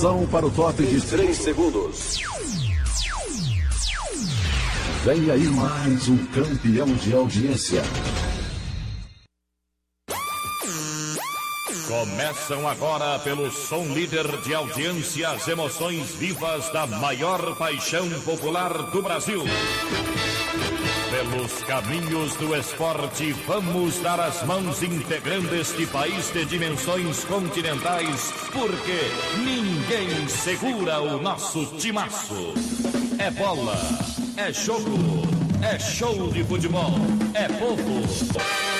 Para 0.00 0.46
o 0.46 0.50
top 0.50 0.82
de 0.82 0.98
3 0.98 1.36
segundos. 1.36 2.22
Vem 5.04 5.30
aí 5.30 5.46
mais 5.48 6.08
um 6.08 6.16
campeão 6.28 6.86
de 6.94 7.14
audiência. 7.14 7.82
Começam 11.86 12.66
agora 12.66 13.18
pelo 13.18 13.50
som 13.50 13.84
líder 13.92 14.26
de 14.40 14.54
audiência 14.54 15.32
as 15.32 15.46
emoções 15.46 16.14
vivas 16.14 16.72
da 16.72 16.86
maior 16.86 17.54
paixão 17.58 18.08
popular 18.24 18.72
do 18.90 19.02
Brasil. 19.02 19.44
Pelos 21.20 21.52
caminhos 21.64 22.34
do 22.36 22.56
esporte, 22.56 23.32
vamos 23.46 23.98
dar 23.98 24.18
as 24.18 24.42
mãos 24.46 24.82
integrando 24.82 25.54
este 25.54 25.84
país 25.86 26.32
de 26.32 26.46
dimensões 26.46 27.24
continentais, 27.24 28.32
porque 28.50 28.98
ninguém 29.44 30.26
segura 30.26 30.98
o 31.02 31.20
nosso 31.20 31.66
timaço. 31.76 32.54
É 33.18 33.30
bola, 33.32 33.76
é 34.38 34.50
jogo, 34.50 35.20
é 35.62 35.78
show 35.78 36.30
de 36.32 36.42
futebol, 36.42 36.94
é 37.34 37.48
povo. 37.48 38.79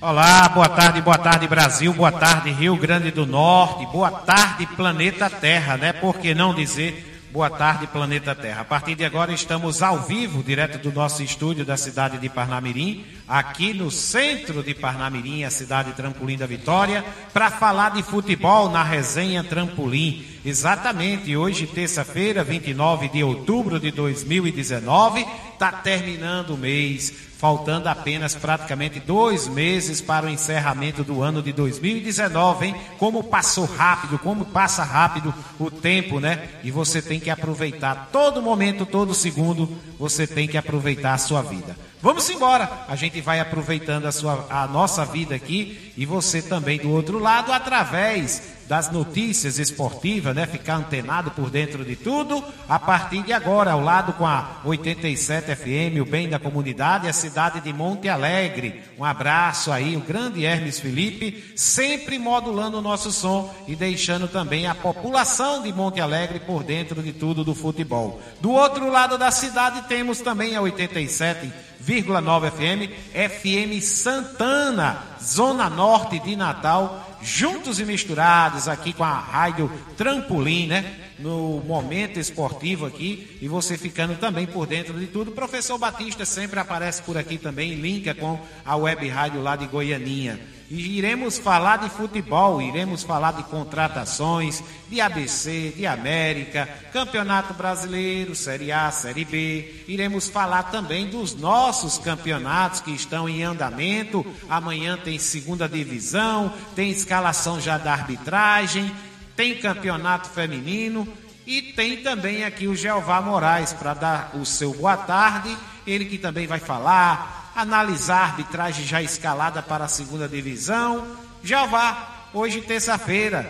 Olá, 0.00 0.48
boa 0.48 0.68
tarde, 0.68 1.00
boa 1.00 1.18
tarde 1.18 1.48
Brasil, 1.48 1.92
boa 1.92 2.12
tarde 2.12 2.52
Rio 2.52 2.76
Grande 2.76 3.10
do 3.10 3.26
Norte, 3.26 3.84
boa 3.86 4.12
tarde 4.12 4.64
planeta 4.64 5.28
Terra, 5.28 5.76
né? 5.76 5.92
Por 5.92 6.18
que 6.18 6.36
não 6.36 6.54
dizer 6.54 7.28
boa 7.32 7.50
tarde 7.50 7.88
planeta 7.88 8.32
Terra? 8.32 8.60
A 8.60 8.64
partir 8.64 8.94
de 8.94 9.04
agora 9.04 9.32
estamos 9.32 9.82
ao 9.82 10.02
vivo, 10.02 10.40
direto 10.40 10.78
do 10.78 10.92
nosso 10.92 11.20
estúdio 11.20 11.64
da 11.64 11.76
cidade 11.76 12.16
de 12.18 12.28
Parnamirim, 12.28 13.04
aqui 13.26 13.74
no 13.74 13.90
centro 13.90 14.62
de 14.62 14.72
Parnamirim, 14.72 15.42
a 15.42 15.50
cidade 15.50 15.90
Trampolim 15.94 16.36
da 16.36 16.46
Vitória, 16.46 17.04
para 17.32 17.50
falar 17.50 17.90
de 17.90 18.04
futebol 18.04 18.70
na 18.70 18.84
resenha 18.84 19.42
Trampolim. 19.42 20.24
Exatamente, 20.48 21.36
hoje, 21.36 21.66
terça-feira, 21.66 22.42
29 22.42 23.10
de 23.10 23.22
outubro 23.22 23.78
de 23.78 23.90
2019, 23.90 25.26
está 25.52 25.70
terminando 25.70 26.54
o 26.54 26.56
mês 26.56 27.12
faltando 27.36 27.86
apenas 27.86 28.34
praticamente 28.34 28.98
dois 28.98 29.46
meses 29.46 30.00
para 30.00 30.24
o 30.24 30.28
encerramento 30.30 31.04
do 31.04 31.22
ano 31.22 31.42
de 31.42 31.52
2019, 31.52 32.66
hein? 32.66 32.74
Como 32.98 33.24
passou 33.24 33.66
rápido, 33.66 34.18
como 34.18 34.46
passa 34.46 34.82
rápido 34.82 35.34
o 35.60 35.70
tempo, 35.70 36.18
né? 36.18 36.48
E 36.64 36.70
você 36.70 37.02
tem 37.02 37.20
que 37.20 37.28
aproveitar 37.28 38.08
todo 38.10 38.40
momento, 38.40 38.86
todo 38.86 39.14
segundo, 39.14 39.70
você 39.98 40.26
tem 40.26 40.48
que 40.48 40.56
aproveitar 40.56 41.12
a 41.12 41.18
sua 41.18 41.42
vida. 41.42 41.76
Vamos 42.00 42.28
embora. 42.30 42.86
A 42.88 42.96
gente 42.96 43.20
vai 43.20 43.38
aproveitando 43.38 44.06
a, 44.06 44.12
sua, 44.12 44.46
a 44.48 44.66
nossa 44.66 45.04
vida 45.04 45.34
aqui 45.34 45.92
e 45.94 46.06
você 46.06 46.40
também 46.40 46.78
do 46.78 46.90
outro 46.90 47.18
lado 47.18 47.52
através 47.52 48.57
das 48.68 48.92
notícias 48.92 49.58
esportivas, 49.58 50.36
né? 50.36 50.46
Ficar 50.46 50.76
antenado 50.76 51.30
por 51.30 51.48
dentro 51.48 51.84
de 51.84 51.96
tudo. 51.96 52.44
A 52.68 52.78
partir 52.78 53.22
de 53.22 53.32
agora, 53.32 53.72
ao 53.72 53.80
lado 53.80 54.12
com 54.12 54.26
a 54.26 54.60
87 54.64 55.56
FM, 55.56 56.00
o 56.00 56.04
bem 56.04 56.28
da 56.28 56.38
comunidade, 56.38 57.08
a 57.08 57.12
cidade 57.12 57.60
de 57.62 57.72
Monte 57.72 58.08
Alegre. 58.08 58.82
Um 58.98 59.04
abraço 59.04 59.72
aí, 59.72 59.96
o 59.96 60.00
grande 60.00 60.44
Hermes 60.44 60.78
Felipe, 60.78 61.52
sempre 61.56 62.18
modulando 62.18 62.78
o 62.78 62.82
nosso 62.82 63.10
som 63.10 63.52
e 63.66 63.74
deixando 63.74 64.28
também 64.28 64.66
a 64.66 64.74
população 64.74 65.62
de 65.62 65.72
Monte 65.72 66.00
Alegre 66.00 66.38
por 66.40 66.62
dentro 66.62 67.02
de 67.02 67.12
tudo 67.12 67.42
do 67.42 67.54
futebol. 67.54 68.20
Do 68.40 68.50
outro 68.50 68.90
lado 68.90 69.16
da 69.16 69.30
cidade 69.30 69.88
temos 69.88 70.20
também 70.20 70.54
a 70.54 70.60
87 70.60 71.50
101,9 71.84 72.50
FM, 72.50 72.92
FM 73.14 73.82
Santana, 73.82 74.98
Zona 75.22 75.70
Norte 75.70 76.18
de 76.18 76.36
Natal, 76.36 77.07
juntos 77.22 77.80
e 77.80 77.84
misturados 77.84 78.68
aqui 78.68 78.92
com 78.92 79.04
a 79.04 79.18
Rádio 79.18 79.70
Trampolim, 79.96 80.66
né? 80.66 80.96
No 81.18 81.60
momento 81.66 82.20
esportivo 82.20 82.86
aqui, 82.86 83.38
e 83.42 83.48
você 83.48 83.76
ficando 83.76 84.16
também 84.16 84.46
por 84.46 84.66
dentro 84.66 84.98
de 84.98 85.06
tudo. 85.06 85.32
O 85.32 85.34
professor 85.34 85.76
Batista 85.76 86.24
sempre 86.24 86.60
aparece 86.60 87.02
por 87.02 87.18
aqui 87.18 87.36
também, 87.36 87.74
linka 87.74 88.14
com 88.14 88.38
a 88.64 88.76
web 88.76 89.08
rádio 89.08 89.42
lá 89.42 89.56
de 89.56 89.66
Goianinha. 89.66 90.38
E 90.70 90.98
iremos 90.98 91.38
falar 91.38 91.78
de 91.78 91.88
futebol, 91.88 92.60
iremos 92.60 93.02
falar 93.02 93.32
de 93.32 93.42
contratações, 93.44 94.62
de 94.90 95.00
ABC, 95.00 95.72
de 95.74 95.86
América, 95.86 96.68
Campeonato 96.92 97.54
Brasileiro, 97.54 98.34
Série 98.34 98.70
A, 98.70 98.90
Série 98.90 99.24
B. 99.24 99.84
Iremos 99.88 100.28
falar 100.28 100.64
também 100.64 101.06
dos 101.06 101.34
nossos 101.34 101.96
campeonatos 101.96 102.82
que 102.82 102.90
estão 102.90 103.26
em 103.26 103.42
andamento. 103.42 104.26
Amanhã 104.50 104.98
tem 104.98 105.18
segunda 105.18 105.66
divisão, 105.66 106.52
tem 106.76 106.90
escalação 106.90 107.58
já 107.58 107.78
da 107.78 107.92
arbitragem, 107.92 108.92
tem 109.34 109.56
campeonato 109.56 110.28
feminino 110.28 111.08
e 111.46 111.62
tem 111.62 112.02
também 112.02 112.44
aqui 112.44 112.66
o 112.66 112.76
Jeová 112.76 113.22
Moraes 113.22 113.72
para 113.72 113.94
dar 113.94 114.30
o 114.34 114.44
seu 114.44 114.74
boa 114.74 114.98
tarde. 114.98 115.56
Ele 115.86 116.04
que 116.04 116.18
também 116.18 116.46
vai 116.46 116.58
falar 116.58 117.47
analisar 117.54 118.18
a 118.18 118.24
arbitragem 118.24 118.84
já 118.84 119.02
escalada 119.02 119.62
para 119.62 119.84
a 119.84 119.88
segunda 119.88 120.28
divisão. 120.28 121.06
Jeová, 121.42 122.28
hoje 122.32 122.60
terça-feira. 122.60 123.48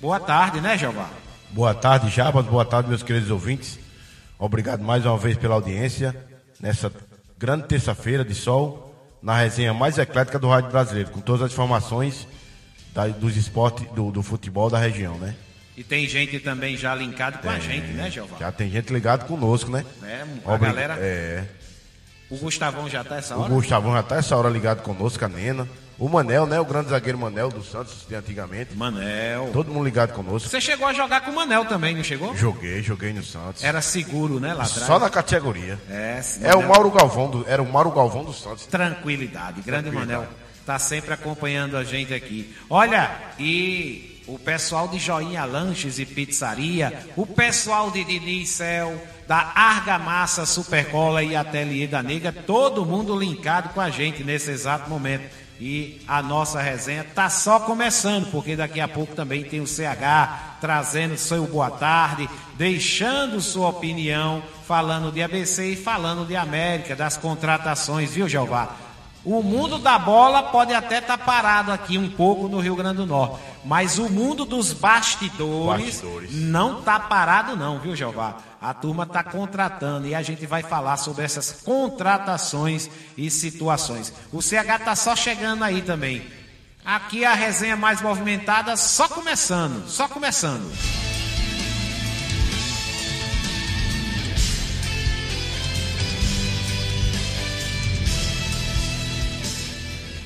Boa 0.00 0.20
tarde, 0.20 0.60
né, 0.60 0.76
Jeová? 0.76 1.08
Boa 1.50 1.74
tarde, 1.74 2.10
Jabas. 2.10 2.44
Boa 2.46 2.64
tarde, 2.64 2.88
meus 2.88 3.02
queridos 3.02 3.30
ouvintes. 3.30 3.78
Obrigado 4.38 4.82
mais 4.82 5.06
uma 5.06 5.16
vez 5.16 5.36
pela 5.36 5.54
audiência 5.54 6.14
nessa 6.60 6.92
grande 7.38 7.66
terça-feira 7.66 8.24
de 8.24 8.34
sol, 8.34 8.94
na 9.22 9.36
resenha 9.38 9.72
mais 9.72 9.98
eclética 9.98 10.38
do 10.38 10.48
Rádio 10.48 10.70
Brasileiro, 10.70 11.10
com 11.10 11.20
todas 11.20 11.42
as 11.42 11.52
informações 11.52 12.26
da, 12.92 13.06
dos 13.08 13.36
esportes, 13.36 13.86
do, 13.92 14.10
do, 14.10 14.22
futebol 14.22 14.68
da 14.68 14.78
região, 14.78 15.16
né? 15.18 15.34
E 15.76 15.84
tem 15.84 16.08
gente 16.08 16.38
também 16.40 16.76
já 16.76 16.94
linkado 16.94 17.38
com 17.38 17.50
a 17.50 17.58
gente, 17.58 17.88
né, 17.88 18.10
Jeová? 18.10 18.38
Já 18.38 18.50
tem 18.50 18.70
gente 18.70 18.92
ligado 18.92 19.26
conosco, 19.26 19.70
né? 19.70 19.84
É, 20.02 20.24
a 20.44 20.54
Obrig... 20.54 20.72
galera. 20.72 20.96
É. 20.98 21.44
O 22.28 22.36
Gustavão 22.36 22.88
já 22.88 23.04
tá 23.04 23.16
essa 23.16 23.36
hora? 23.36 23.52
O 23.52 23.56
Gustavão 23.56 23.94
já 23.94 24.02
tá 24.02 24.16
essa 24.16 24.36
hora 24.36 24.48
ligado 24.48 24.82
conosco, 24.82 25.24
a 25.24 25.28
Nena. 25.28 25.68
O 25.98 26.08
Manel, 26.08 26.44
né? 26.44 26.60
O 26.60 26.64
grande 26.64 26.90
zagueiro 26.90 27.18
Manel 27.18 27.48
do 27.48 27.62
Santos 27.64 28.04
de 28.06 28.14
antigamente. 28.14 28.76
Manel. 28.76 29.48
Todo 29.52 29.72
mundo 29.72 29.84
ligado 29.84 30.12
conosco. 30.12 30.48
Você 30.48 30.60
chegou 30.60 30.86
a 30.86 30.92
jogar 30.92 31.22
com 31.22 31.30
o 31.30 31.34
Manel 31.34 31.64
também, 31.64 31.94
não 31.96 32.04
chegou? 32.04 32.36
Joguei, 32.36 32.82
joguei 32.82 33.14
no 33.14 33.22
Santos. 33.22 33.64
Era 33.64 33.80
seguro, 33.80 34.38
né, 34.38 34.52
lá 34.52 34.64
atrás? 34.64 34.86
Só 34.86 34.98
na 34.98 35.08
categoria. 35.08 35.78
É, 35.88 36.20
é 36.42 36.54
o 36.54 36.68
Mauro 36.68 36.90
Galvão 36.90 37.30
do, 37.30 37.44
era 37.48 37.62
o 37.62 37.72
Mauro 37.72 37.90
Galvão 37.92 38.24
do 38.24 38.32
Santos. 38.34 38.66
Tranquilidade, 38.66 39.62
grande 39.62 39.90
Tranquilidade. 39.90 40.20
Manel. 40.20 40.46
Tá 40.66 40.78
sempre 40.78 41.14
acompanhando 41.14 41.76
a 41.76 41.84
gente 41.84 42.12
aqui. 42.12 42.54
Olha, 42.68 43.10
e 43.38 44.22
o 44.26 44.38
pessoal 44.38 44.88
de 44.88 44.98
Joinha 44.98 45.44
Lanches 45.44 45.98
e 45.98 46.04
Pizzaria, 46.04 46.92
o 47.16 47.24
pessoal 47.24 47.90
de 47.90 48.04
Diniz 48.04 48.50
Céu, 48.50 49.00
da 49.26 49.52
Argamassa 49.54 50.46
Supercola 50.46 51.22
e 51.22 51.34
Ateliê 51.34 51.86
da 51.86 52.02
Negra, 52.02 52.32
todo 52.32 52.86
mundo 52.86 53.18
linkado 53.18 53.70
com 53.70 53.80
a 53.80 53.90
gente 53.90 54.22
nesse 54.22 54.50
exato 54.50 54.88
momento. 54.88 55.24
E 55.58 56.02
a 56.06 56.22
nossa 56.22 56.60
resenha 56.60 57.00
está 57.00 57.30
só 57.30 57.58
começando, 57.60 58.30
porque 58.30 58.54
daqui 58.54 58.78
a 58.78 58.86
pouco 58.86 59.14
também 59.14 59.42
tem 59.42 59.60
o 59.60 59.66
CH 59.66 60.58
trazendo 60.60 61.16
seu 61.16 61.46
boa 61.46 61.70
tarde, 61.70 62.28
deixando 62.54 63.40
sua 63.40 63.68
opinião, 63.68 64.42
falando 64.66 65.10
de 65.10 65.22
ABC 65.22 65.72
e 65.72 65.76
falando 65.76 66.26
de 66.26 66.36
América, 66.36 66.94
das 66.94 67.16
contratações, 67.16 68.12
viu, 68.12 68.28
Jeová? 68.28 68.85
O 69.26 69.42
mundo 69.42 69.78
da 69.80 69.98
bola 69.98 70.40
pode 70.40 70.72
até 70.72 70.98
estar 70.98 71.18
tá 71.18 71.24
parado 71.24 71.72
aqui 71.72 71.98
um 71.98 72.08
pouco 72.08 72.46
no 72.46 72.60
Rio 72.60 72.76
Grande 72.76 72.98
do 72.98 73.06
Norte, 73.06 73.40
mas 73.64 73.98
o 73.98 74.08
mundo 74.08 74.44
dos 74.44 74.72
bastidores, 74.72 75.96
bastidores. 75.96 76.32
não 76.32 76.78
está 76.78 77.00
parado 77.00 77.56
não, 77.56 77.80
viu, 77.80 77.96
Jeová? 77.96 78.36
A 78.62 78.72
turma 78.72 79.02
está 79.02 79.24
contratando 79.24 80.06
e 80.06 80.14
a 80.14 80.22
gente 80.22 80.46
vai 80.46 80.62
falar 80.62 80.96
sobre 80.96 81.24
essas 81.24 81.50
contratações 81.50 82.88
e 83.18 83.28
situações. 83.28 84.12
O 84.32 84.40
CH 84.40 84.76
está 84.78 84.94
só 84.94 85.16
chegando 85.16 85.64
aí 85.64 85.82
também. 85.82 86.24
Aqui 86.84 87.24
a 87.24 87.34
resenha 87.34 87.76
mais 87.76 88.00
movimentada 88.00 88.76
só 88.76 89.08
começando, 89.08 89.88
só 89.88 90.06
começando. 90.06 90.72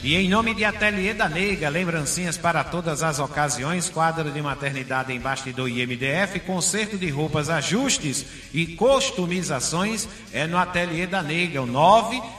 E 0.02 0.16
em 0.16 0.30
nome 0.30 0.54
de 0.54 0.64
Ateliê 0.64 1.12
da 1.12 1.28
Neiga, 1.28 1.68
lembrancinhas 1.68 2.38
para 2.38 2.64
todas 2.64 3.02
as 3.02 3.18
ocasiões, 3.18 3.90
quadro 3.90 4.30
de 4.30 4.40
maternidade 4.40 5.12
em 5.12 5.20
bastidor 5.20 5.68
IMDF, 5.68 6.40
conserto 6.40 6.96
de 6.96 7.10
roupas, 7.10 7.50
ajustes 7.50 8.24
e 8.54 8.68
customizações 8.68 10.08
é 10.32 10.46
no 10.46 10.56
Ateliê 10.56 11.06
da 11.06 11.22
Neiga, 11.22 11.60
o 11.60 11.66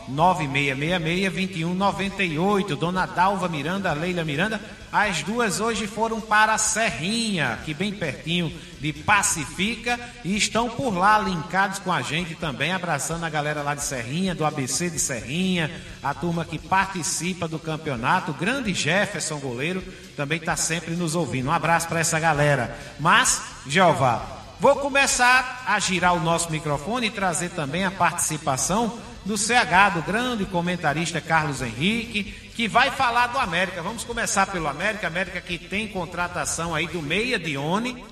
99666-2198. 0.09 2.75
Dona 2.75 3.05
Dalva 3.05 3.47
Miranda, 3.47 3.93
Leila 3.93 4.23
Miranda, 4.23 4.59
as 4.91 5.23
duas 5.23 5.61
hoje 5.61 5.87
foram 5.87 6.19
para 6.19 6.57
Serrinha, 6.57 7.53
aqui 7.53 7.73
bem 7.73 7.93
pertinho 7.93 8.51
de 8.79 8.91
Pacifica, 8.91 9.97
e 10.25 10.35
estão 10.35 10.69
por 10.69 10.93
lá 10.97 11.17
linkados 11.17 11.79
com 11.79 11.93
a 11.93 12.01
gente 12.01 12.35
também, 12.35 12.73
abraçando 12.73 13.23
a 13.23 13.29
galera 13.29 13.61
lá 13.61 13.73
de 13.73 13.83
Serrinha, 13.83 14.35
do 14.35 14.43
ABC 14.43 14.89
de 14.89 14.99
Serrinha, 14.99 15.71
a 16.03 16.13
turma 16.13 16.43
que 16.43 16.59
participa 16.59 17.47
do 17.47 17.57
campeonato, 17.57 18.31
o 18.31 18.33
grande 18.35 18.73
Jefferson 18.73 19.39
goleiro, 19.39 19.81
também 20.17 20.39
está 20.39 20.57
sempre 20.57 20.93
nos 20.95 21.15
ouvindo. 21.15 21.47
Um 21.47 21.53
abraço 21.53 21.87
para 21.87 22.01
essa 22.01 22.19
galera. 22.19 22.77
Mas, 22.99 23.41
Jeová, 23.65 24.25
vou 24.59 24.75
começar 24.75 25.63
a 25.65 25.79
girar 25.79 26.13
o 26.13 26.19
nosso 26.19 26.51
microfone 26.51 27.07
e 27.07 27.11
trazer 27.11 27.51
também 27.51 27.85
a 27.85 27.91
participação 27.91 28.99
do 29.25 29.37
CH, 29.37 29.93
do 29.93 30.01
grande 30.01 30.45
comentarista 30.45 31.21
Carlos 31.21 31.61
Henrique, 31.61 32.50
que 32.61 32.67
vai 32.67 32.91
falar 32.91 33.25
do 33.25 33.39
América. 33.39 33.81
Vamos 33.81 34.03
começar 34.03 34.45
pelo 34.45 34.67
América, 34.67 35.07
América 35.07 35.41
que 35.41 35.57
tem 35.57 35.87
contratação 35.87 36.75
aí 36.75 36.85
do 36.85 37.01
Meia 37.01 37.39
Dione. 37.39 38.05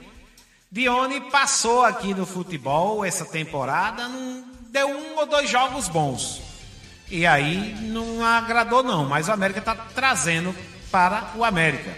Dione 0.72 1.22
passou 1.30 1.86
aqui 1.86 2.16
no 2.16 2.26
futebol 2.26 3.06
essa 3.06 3.24
temporada, 3.24 4.08
não 4.08 4.44
deu 4.72 4.90
um 4.90 5.20
ou 5.20 5.28
dois 5.28 5.48
jogos 5.48 5.88
bons. 5.88 6.42
E 7.12 7.28
aí 7.28 7.76
não 7.80 8.26
agradou 8.26 8.82
não, 8.82 9.06
mas 9.06 9.28
o 9.28 9.32
América 9.32 9.60
está 9.60 9.76
trazendo 9.76 10.56
para 10.90 11.32
o 11.36 11.44
América. 11.44 11.96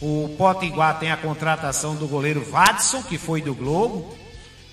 O 0.00 0.34
Potiguar 0.36 0.98
tem 0.98 1.12
a 1.12 1.16
contratação 1.16 1.94
do 1.94 2.08
goleiro 2.08 2.44
Vadson, 2.44 3.04
que 3.04 3.16
foi 3.16 3.40
do 3.40 3.54
Globo, 3.54 4.18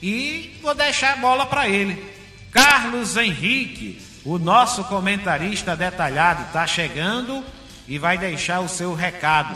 e 0.01 0.57
vou 0.59 0.73
deixar 0.73 1.13
a 1.13 1.17
bola 1.17 1.45
para 1.45 1.69
ele. 1.69 2.03
Carlos 2.51 3.15
Henrique, 3.15 4.01
o 4.25 4.39
nosso 4.39 4.83
comentarista 4.85 5.75
detalhado, 5.75 6.43
está 6.43 6.65
chegando 6.65 7.43
e 7.87 7.99
vai 7.99 8.17
deixar 8.17 8.59
o 8.59 8.67
seu 8.67 8.95
recado. 8.95 9.55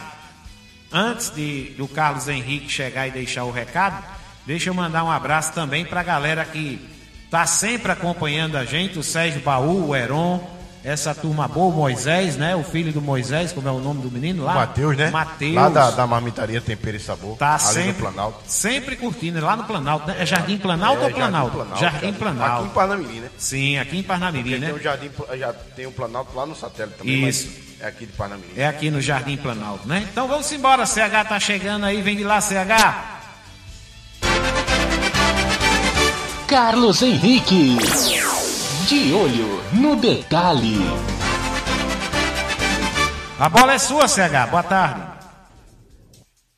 Antes 0.92 1.31
de 1.31 1.74
do 1.77 1.88
Carlos 1.88 2.27
Henrique 2.27 2.69
chegar 2.69 3.07
e 3.07 3.12
deixar 3.12 3.44
o 3.45 3.51
recado, 3.51 4.04
deixa 4.45 4.69
eu 4.69 4.74
mandar 4.74 5.04
um 5.04 5.12
abraço 5.12 5.54
também 5.54 5.83
para 5.83 6.01
a 6.01 6.04
galera 6.04 6.45
que 6.45 6.80
está 7.25 7.45
sempre 7.48 7.92
acompanhando 7.92 8.57
a 8.57 8.66
gente, 8.66 9.00
o 9.00 9.04
Sérgio 9.04 9.42
Baú, 9.42 9.89
o 9.89 9.95
Heron, 9.95 10.58
essa 10.83 11.13
turma 11.13 11.47
boa, 11.47 11.73
o 11.73 11.77
Moisés, 11.77 12.37
né? 12.37 12.55
O 12.55 12.63
filho 12.63 12.91
do 12.93 13.01
Moisés, 13.01 13.51
como 13.51 13.67
é 13.67 13.71
o 13.71 13.79
nome 13.79 14.01
do 14.01 14.09
menino 14.09 14.43
lá? 14.45 14.53
Matheus, 14.53 14.95
né? 14.97 15.09
Matheus. 15.11 15.53
Lá 15.55 15.69
da, 15.69 15.91
da 15.91 16.07
Marmitaria 16.07 16.61
Tempero 16.61 16.95
e 16.95 16.99
Sabor. 16.99 17.37
Tá 17.37 17.55
ali 17.55 17.61
sempre, 17.63 17.87
no 17.91 17.93
Planalto. 17.95 18.37
sempre 18.47 18.95
curtindo, 18.95 19.41
lá 19.41 19.55
no 19.55 19.63
Planalto, 19.65 20.07
né? 20.07 20.15
É 20.19 20.25
Jardim 20.25 20.57
Planalto 20.57 21.01
É, 21.03 21.05
ou 21.07 21.11
Planalto? 21.11 21.57
Jardim 21.57 21.59
Planalto, 21.59 21.79
Jardim 21.81 21.97
Aqui 21.97 22.07
em 22.07 22.13
Planalto. 22.13 22.69
Parnamirim, 22.69 23.19
né? 23.19 23.29
Sim, 23.37 23.77
aqui 23.77 23.97
em 23.99 24.03
Parnamirim, 24.03 24.43
Porque 24.51 24.59
né? 24.59 24.67
tem 24.67 24.75
um 24.75 24.81
jardim, 24.83 25.11
já 25.37 25.53
tem 25.53 25.85
um 25.87 25.91
Planalto 25.91 26.35
lá 26.37 26.45
no 26.45 26.55
satélite 26.55 26.97
também. 26.97 27.27
Isso. 27.27 27.47
mas 27.47 27.69
É 27.81 27.87
aqui 27.87 28.05
de 28.05 28.11
Parnamirim. 28.13 28.51
É 28.55 28.67
aqui 28.67 28.89
no 28.91 29.01
Jardim 29.01 29.37
Planalto, 29.37 29.87
né? 29.87 30.07
Então 30.11 30.27
vamos 30.27 30.51
embora, 30.51 30.85
CH 30.85 31.27
tá 31.27 31.39
chegando 31.39 31.85
aí, 31.85 32.01
vem 32.01 32.15
de 32.15 32.23
lá, 32.23 32.39
CH. 32.41 33.19
Carlos 36.47 37.01
Henrique. 37.01 37.77
De 38.87 39.13
olho 39.13 39.63
no 39.73 39.95
detalhe. 39.95 40.77
A 43.39 43.49
bola 43.49 43.73
é 43.73 43.79
sua, 43.79 44.07
CH. 44.07 44.49
Boa 44.49 44.63
tarde. 44.63 45.01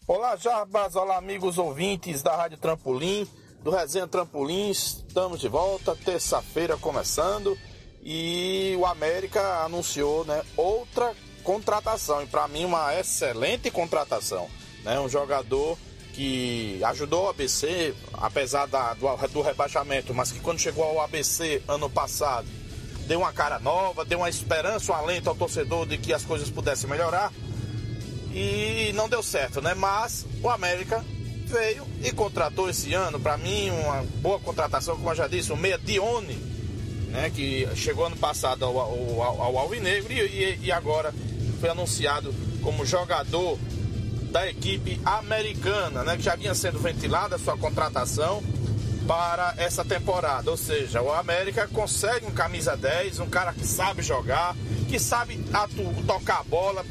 Olá, 0.07 0.35
Jarbas, 0.35 0.95
olá, 0.95 1.17
amigos 1.17 1.57
ouvintes 1.57 2.21
da 2.21 2.35
Rádio 2.35 2.57
Trampolim, 2.57 3.27
do 3.63 3.71
Resenha 3.71 4.07
Trampolim. 4.07 4.69
Estamos 4.69 5.39
de 5.39 5.47
volta, 5.47 5.95
terça-feira 5.95 6.77
começando 6.77 7.57
e 8.03 8.75
o 8.77 8.85
América 8.85 9.63
anunciou 9.63 10.25
né, 10.25 10.41
outra 10.57 11.13
contratação 11.43 12.21
e 12.21 12.27
para 12.27 12.47
mim 12.47 12.65
uma 12.65 12.93
excelente 12.99 13.71
contratação. 13.71 14.47
Né, 14.83 14.99
um 14.99 15.07
jogador 15.07 15.77
que 16.13 16.79
ajudou 16.83 17.25
o 17.25 17.29
ABC, 17.29 17.93
apesar 18.13 18.67
da, 18.67 18.93
do, 18.93 19.07
do 19.29 19.41
rebaixamento, 19.41 20.13
mas 20.13 20.31
que 20.31 20.39
quando 20.39 20.59
chegou 20.59 20.83
ao 20.83 21.01
ABC 21.01 21.61
ano 21.67 21.89
passado 21.89 22.47
deu 23.07 23.19
uma 23.19 23.33
cara 23.33 23.59
nova, 23.59 24.05
deu 24.05 24.19
uma 24.19 24.29
esperança, 24.29 24.91
um 24.91 24.95
alento 24.95 25.29
ao 25.29 25.35
torcedor 25.35 25.85
de 25.85 25.97
que 25.97 26.13
as 26.13 26.23
coisas 26.23 26.49
pudessem 26.49 26.89
melhorar 26.89 27.31
e 28.33 28.91
não 28.95 29.09
deu 29.09 29.21
certo, 29.21 29.61
né? 29.61 29.73
Mas 29.73 30.25
o 30.41 30.49
América 30.49 31.03
veio 31.45 31.85
e 32.01 32.11
contratou 32.11 32.69
esse 32.69 32.93
ano, 32.93 33.19
para 33.19 33.37
mim, 33.37 33.69
uma 33.69 34.03
boa 34.21 34.39
contratação, 34.39 34.95
como 34.95 35.09
eu 35.09 35.15
já 35.15 35.27
disse, 35.27 35.51
o 35.51 35.57
Meia 35.57 35.77
Dione, 35.77 36.35
né? 37.09 37.29
Que 37.29 37.67
chegou 37.75 38.05
ano 38.05 38.15
passado 38.15 38.63
ao, 38.63 38.79
ao, 38.79 39.41
ao, 39.41 39.57
Alvinegro 39.57 40.13
e, 40.13 40.59
e 40.61 40.71
agora 40.71 41.13
foi 41.59 41.69
anunciado 41.69 42.33
como 42.63 42.85
jogador 42.85 43.59
da 44.31 44.49
equipe 44.49 44.99
americana, 45.03 46.03
né? 46.03 46.15
Que 46.15 46.23
já 46.23 46.35
vinha 46.35 46.55
sendo 46.55 46.79
ventilada 46.79 47.35
a 47.35 47.39
sua 47.39 47.57
contratação 47.57 48.41
para 49.05 49.53
essa 49.57 49.83
temporada. 49.83 50.49
Ou 50.49 50.57
seja, 50.57 51.01
o 51.01 51.11
América 51.11 51.67
consegue 51.67 52.25
um 52.25 52.31
camisa 52.31 52.77
10, 52.77 53.19
um 53.19 53.29
cara 53.29 53.53
que 53.53 53.67
sabe 53.67 54.01
jogar, 54.01 54.55
que 54.87 54.97
sabe 54.97 55.37
tocar 56.07 56.39
a 56.39 56.43
bola, 56.43 56.85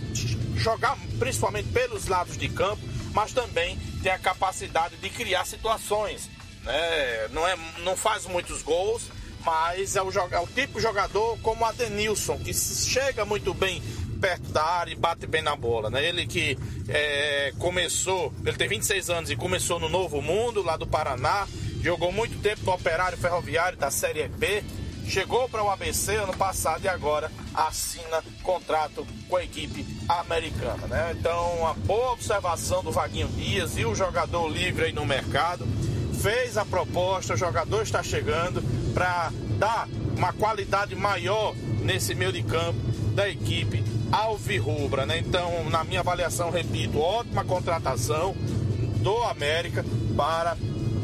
jogar 0.54 0.96
principalmente 1.19 1.69
pelos 1.70 2.06
lados 2.06 2.37
de 2.37 2.48
campo, 2.48 2.82
mas 3.14 3.32
também 3.32 3.78
tem 4.02 4.12
a 4.12 4.19
capacidade 4.19 4.96
de 4.96 5.08
criar 5.08 5.46
situações. 5.46 6.28
Né? 6.62 7.28
Não, 7.32 7.46
é, 7.46 7.56
não 7.84 7.96
faz 7.96 8.26
muitos 8.26 8.62
gols, 8.62 9.04
mas 9.44 9.96
é 9.96 10.02
o, 10.02 10.10
é 10.31 10.40
o 10.40 10.46
tipo 10.46 10.75
de 10.75 10.82
jogador 10.82 11.38
como 11.38 11.62
o 11.62 11.64
Adenilson, 11.64 12.38
que 12.38 12.52
chega 12.52 13.25
muito 13.25 13.54
bem 13.54 13.82
perto 14.20 14.52
da 14.52 14.62
área 14.62 14.93
e 14.93 14.96
bate 14.96 15.26
bem 15.26 15.43
na 15.43 15.56
bola, 15.56 15.90
né? 15.90 16.05
Ele 16.05 16.26
que 16.26 16.56
é, 16.88 17.52
começou, 17.58 18.32
ele 18.44 18.56
tem 18.56 18.69
26 18.69 19.11
anos 19.11 19.31
e 19.31 19.37
começou 19.37 19.81
no 19.81 19.88
Novo 19.88 20.20
Mundo, 20.20 20.62
lá 20.62 20.76
do 20.76 20.87
Paraná, 20.87 21.49
jogou 21.82 22.12
muito 22.12 22.38
tempo 22.40 22.64
no 22.64 22.72
Operário 22.72 23.17
Ferroviário 23.17 23.78
da 23.78 23.90
Série 23.90 24.28
B, 24.28 24.62
chegou 25.06 25.49
para 25.49 25.64
o 25.64 25.70
ABC 25.70 26.17
ano 26.17 26.37
passado 26.37 26.84
e 26.84 26.88
agora 26.88 27.33
assina 27.54 28.23
contrato 28.42 29.06
com 29.28 29.37
a 29.37 29.42
equipe 29.42 29.85
americana, 30.09 30.87
né? 30.87 31.16
Então, 31.18 31.59
uma 31.59 31.75
boa 31.75 32.12
observação 32.12 32.83
do 32.83 32.92
Vaguinho 32.92 33.28
Dias 33.28 33.76
e 33.76 33.85
o 33.85 33.94
jogador 33.94 34.49
livre 34.49 34.85
aí 34.87 34.92
no 34.92 35.06
mercado. 35.06 35.66
Fez 36.21 36.59
a 36.59 36.66
proposta, 36.66 37.33
o 37.33 37.37
jogador 37.37 37.83
está 37.83 38.02
chegando 38.02 38.62
para 38.92 39.33
dar 39.59 39.88
uma 40.16 40.35
qualidade 40.35 40.94
maior 40.94 41.54
nesse 41.83 42.14
meio 42.14 42.30
de 42.30 42.42
campo 42.42 42.78
da 43.14 43.28
equipe 43.28 43.83
alvirrubra, 44.11 45.07
né? 45.07 45.19
Então, 45.19 45.69
na 45.71 45.85
minha 45.85 46.00
avaliação, 46.00 46.50
repito, 46.50 46.99
ótima 46.99 47.45
contratação 47.45 48.35
do 49.00 49.17
América 49.25 49.85
para 50.17 50.57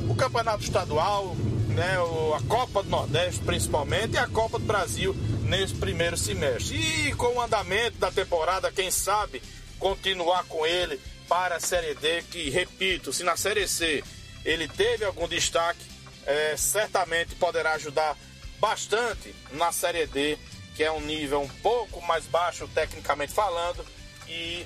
o 0.09 0.15
Campeonato 0.15 0.63
Estadual, 0.63 1.35
né, 1.69 1.97
a 2.35 2.43
Copa 2.49 2.83
do 2.83 2.89
Nordeste 2.89 3.41
principalmente 3.41 4.15
e 4.15 4.19
a 4.19 4.27
Copa 4.27 4.59
do 4.59 4.65
Brasil 4.65 5.15
nesse 5.43 5.75
primeiro 5.75 6.17
semestre. 6.17 6.77
E 6.77 7.13
com 7.15 7.37
o 7.37 7.41
andamento 7.41 7.99
da 7.99 8.11
temporada, 8.11 8.73
quem 8.73 8.91
sabe 8.91 9.43
continuar 9.79 10.45
com 10.45 10.67
ele 10.67 11.01
para 11.29 11.57
a 11.57 11.61
Série 11.61 11.95
D, 11.95 12.23
que 12.31 12.51
repito, 12.51 13.13
se 13.13 13.23
na 13.25 13.37
Série 13.37 13.69
C 13.69 14.03
ele 14.45 14.69
teve 14.69 15.05
algum 15.05 15.29
destaque, 15.29 15.81
é, 16.25 16.57
certamente 16.57 17.35
poderá 17.35 17.73
ajudar 17.75 18.17
bastante 18.59 19.35
na 19.53 19.71
Série 19.73 20.07
D, 20.07 20.39
que 20.77 20.85
é 20.85 20.93
um 20.93 21.01
nível 21.01 21.41
um 21.41 21.49
pouco 21.49 22.01
mais 22.03 22.27
baixo 22.27 22.69
tecnicamente 22.69 23.33
falando 23.33 23.85
e 24.29 24.65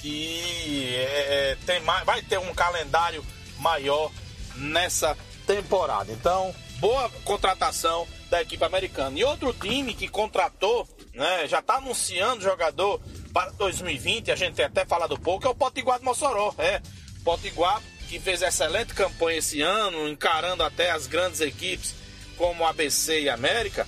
que 0.00 0.94
é, 0.96 1.56
tem 1.66 1.80
mais, 1.80 2.04
vai 2.04 2.22
ter 2.22 2.38
um 2.38 2.54
calendário 2.54 3.24
maior 3.58 4.10
nessa 4.56 5.16
temporada. 5.46 6.12
Então, 6.12 6.54
boa 6.78 7.08
contratação 7.24 8.06
da 8.30 8.42
equipe 8.42 8.62
americana. 8.64 9.18
E 9.18 9.24
outro 9.24 9.52
time 9.52 9.94
que 9.94 10.08
contratou, 10.08 10.86
né, 11.14 11.46
já 11.48 11.60
está 11.60 11.76
anunciando 11.76 12.42
jogador 12.42 13.00
para 13.32 13.50
2020, 13.52 14.30
a 14.30 14.36
gente 14.36 14.54
tem 14.54 14.64
até 14.66 14.84
falado 14.84 15.18
pouco, 15.18 15.46
é 15.46 15.50
o 15.50 15.54
Potiguar 15.54 15.98
de 15.98 16.04
Mossoró. 16.04 16.54
É, 16.58 16.80
Potiguar 17.24 17.80
que 18.08 18.20
fez 18.20 18.42
excelente 18.42 18.92
campanha 18.92 19.38
esse 19.38 19.62
ano, 19.62 20.08
encarando 20.08 20.62
até 20.62 20.90
as 20.90 21.06
grandes 21.06 21.40
equipes 21.40 21.94
como 22.36 22.66
ABC 22.66 23.22
e 23.22 23.30
América, 23.30 23.86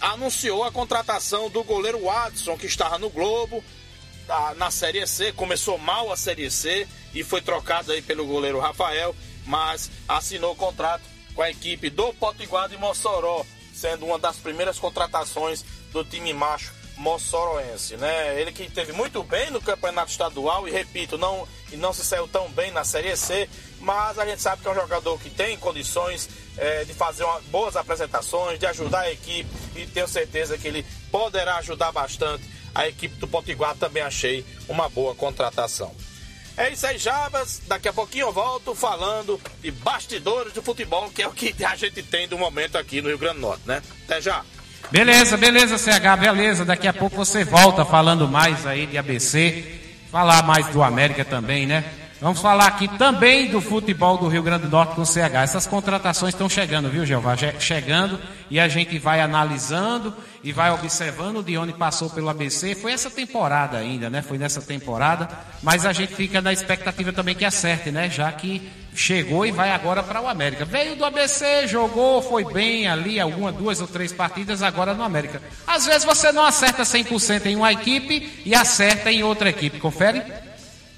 anunciou 0.00 0.64
a 0.64 0.72
contratação 0.72 1.50
do 1.50 1.62
goleiro 1.62 2.04
Watson, 2.04 2.56
que 2.56 2.66
estava 2.66 2.98
no 2.98 3.10
Globo, 3.10 3.62
tá, 4.26 4.54
na 4.56 4.70
Série 4.70 5.06
C, 5.06 5.32
começou 5.32 5.76
mal 5.78 6.10
a 6.10 6.16
Série 6.16 6.50
C 6.50 6.86
e 7.12 7.22
foi 7.22 7.40
trocado 7.40 7.92
aí 7.92 8.00
pelo 8.00 8.26
goleiro 8.26 8.58
Rafael, 8.58 9.14
mas 9.46 9.90
assinou 10.08 10.56
contrato 10.56 11.02
com 11.34 11.42
a 11.42 11.50
equipe 11.50 11.90
do 11.90 12.12
Potiguar 12.14 12.68
de 12.68 12.76
Mossoró, 12.76 13.44
sendo 13.74 14.06
uma 14.06 14.18
das 14.18 14.36
primeiras 14.36 14.78
contratações 14.78 15.64
do 15.92 16.04
time 16.04 16.32
macho 16.32 16.80
moçoroense, 17.00 17.96
né? 17.96 18.38
Ele 18.38 18.52
que 18.52 18.70
teve 18.70 18.92
muito 18.92 19.22
bem 19.22 19.50
no 19.50 19.60
campeonato 19.60 20.10
estadual 20.10 20.68
e 20.68 20.70
repito, 20.70 21.16
não 21.16 21.48
e 21.72 21.76
não 21.76 21.92
se 21.92 22.04
saiu 22.04 22.28
tão 22.28 22.48
bem 22.50 22.70
na 22.70 22.84
Série 22.84 23.16
C, 23.16 23.48
mas 23.80 24.18
a 24.18 24.26
gente 24.26 24.42
sabe 24.42 24.60
que 24.60 24.68
é 24.68 24.70
um 24.70 24.74
jogador 24.74 25.18
que 25.18 25.30
tem 25.30 25.56
condições 25.56 26.28
é, 26.60 26.84
de 26.84 26.92
fazer 26.92 27.24
uma, 27.24 27.40
boas 27.50 27.74
apresentações, 27.74 28.58
de 28.58 28.66
ajudar 28.66 29.00
a 29.00 29.10
equipe 29.10 29.48
e 29.74 29.86
tenho 29.86 30.06
certeza 30.06 30.58
que 30.58 30.68
ele 30.68 30.84
poderá 31.10 31.56
ajudar 31.56 31.90
bastante 31.90 32.44
a 32.74 32.86
equipe 32.86 33.16
do 33.16 33.26
Potiguar. 33.26 33.74
Também 33.74 34.02
achei 34.02 34.44
uma 34.68 34.88
boa 34.88 35.14
contratação. 35.14 35.92
É 36.56 36.70
isso 36.70 36.86
aí, 36.86 36.98
Jabas. 36.98 37.62
Daqui 37.66 37.88
a 37.88 37.92
pouquinho 37.92 38.26
eu 38.26 38.32
volto 38.32 38.74
falando 38.74 39.40
de 39.62 39.70
bastidores 39.70 40.52
do 40.52 40.62
futebol, 40.62 41.10
que 41.10 41.22
é 41.22 41.26
o 41.26 41.32
que 41.32 41.54
a 41.64 41.74
gente 41.74 42.02
tem 42.02 42.28
do 42.28 42.36
momento 42.36 42.76
aqui 42.76 43.00
no 43.00 43.08
Rio 43.08 43.18
Grande 43.18 43.36
do 43.36 43.40
Norte, 43.40 43.62
né? 43.64 43.82
Até 44.04 44.20
já. 44.20 44.44
Beleza, 44.90 45.38
beleza, 45.38 45.78
CH, 45.78 46.20
beleza. 46.20 46.64
Daqui 46.64 46.86
a 46.86 46.92
pouco 46.92 47.16
você 47.16 47.44
volta 47.44 47.84
falando 47.84 48.28
mais 48.28 48.66
aí 48.66 48.86
de 48.86 48.98
ABC, 48.98 49.80
falar 50.10 50.42
mais 50.42 50.66
do 50.66 50.82
América 50.82 51.24
também, 51.24 51.66
né? 51.66 51.99
Vamos 52.20 52.40
falar 52.42 52.66
aqui 52.66 52.86
também 52.98 53.48
do 53.50 53.62
futebol 53.62 54.18
do 54.18 54.28
Rio 54.28 54.42
Grande 54.42 54.64
do 54.64 54.70
Norte 54.70 54.94
com 54.94 55.00
o 55.00 55.06
CH. 55.06 55.42
Essas 55.42 55.66
contratações 55.66 56.34
estão 56.34 56.50
chegando, 56.50 56.90
viu, 56.90 57.06
Jeová? 57.06 57.34
Chegando 57.58 58.20
e 58.50 58.60
a 58.60 58.68
gente 58.68 58.98
vai 58.98 59.22
analisando 59.22 60.14
e 60.44 60.52
vai 60.52 60.70
observando 60.70 61.42
de 61.42 61.56
onde 61.56 61.72
passou 61.72 62.10
pelo 62.10 62.28
ABC. 62.28 62.74
Foi 62.74 62.92
essa 62.92 63.08
temporada 63.08 63.78
ainda, 63.78 64.10
né? 64.10 64.20
Foi 64.20 64.36
nessa 64.36 64.60
temporada, 64.60 65.30
mas 65.62 65.86
a 65.86 65.94
gente 65.94 66.14
fica 66.14 66.42
na 66.42 66.52
expectativa 66.52 67.10
também 67.10 67.34
que 67.34 67.44
acerte, 67.44 67.90
né? 67.90 68.10
Já 68.10 68.30
que 68.32 68.70
chegou 68.94 69.46
e 69.46 69.50
vai 69.50 69.72
agora 69.72 70.02
para 70.02 70.20
o 70.20 70.28
América. 70.28 70.66
Veio 70.66 70.96
do 70.96 71.06
ABC, 71.06 71.66
jogou, 71.68 72.20
foi 72.20 72.44
bem 72.44 72.86
ali, 72.86 73.18
alguma, 73.18 73.50
duas 73.50 73.80
ou 73.80 73.86
três 73.86 74.12
partidas, 74.12 74.62
agora 74.62 74.92
no 74.92 75.04
América. 75.04 75.40
Às 75.66 75.86
vezes 75.86 76.04
você 76.04 76.30
não 76.32 76.44
acerta 76.44 76.82
100% 76.82 77.46
em 77.46 77.56
uma 77.56 77.72
equipe 77.72 78.42
e 78.44 78.54
acerta 78.54 79.10
em 79.10 79.22
outra 79.22 79.48
equipe. 79.48 79.80
Confere? 79.80 80.49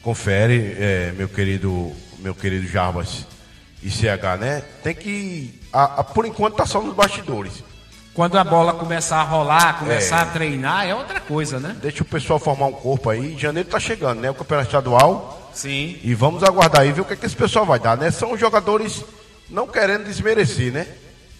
Confere, 0.02 0.76
é, 0.78 1.12
meu 1.16 1.28
querido, 1.28 1.92
meu 2.18 2.34
querido 2.34 2.66
Jarbas 2.66 3.26
e 3.82 3.90
CH, 3.90 4.38
né? 4.38 4.62
Tem 4.82 4.94
que, 4.94 5.60
a, 5.72 6.00
a, 6.00 6.04
por 6.04 6.26
enquanto, 6.26 6.56
tá 6.56 6.66
só 6.66 6.80
nos 6.80 6.94
bastidores. 6.94 7.64
Quando 8.14 8.36
a 8.36 8.44
bola 8.44 8.74
começar 8.74 9.20
a 9.20 9.22
rolar, 9.22 9.78
começar 9.78 10.18
é, 10.18 10.22
a 10.22 10.26
treinar, 10.26 10.86
é 10.86 10.94
outra 10.94 11.18
coisa, 11.18 11.58
né? 11.58 11.74
Deixa 11.80 12.02
o 12.02 12.06
pessoal 12.06 12.38
formar 12.38 12.66
um 12.66 12.72
corpo 12.72 13.08
aí. 13.08 13.38
Janeiro 13.38 13.70
tá 13.70 13.80
chegando, 13.80 14.20
né? 14.20 14.30
O 14.30 14.34
campeonato 14.34 14.68
estadual. 14.68 15.50
Sim. 15.54 15.98
E 16.02 16.14
vamos 16.14 16.42
aguardar 16.42 16.82
aí 16.82 16.92
ver 16.92 17.00
o 17.00 17.04
que, 17.06 17.14
é 17.14 17.16
que 17.16 17.24
esse 17.24 17.36
pessoal 17.36 17.64
vai 17.64 17.78
dar, 17.78 17.96
né? 17.96 18.10
São 18.10 18.36
jogadores 18.36 19.02
não 19.48 19.66
querendo 19.66 20.04
desmerecer, 20.04 20.70
né? 20.72 20.86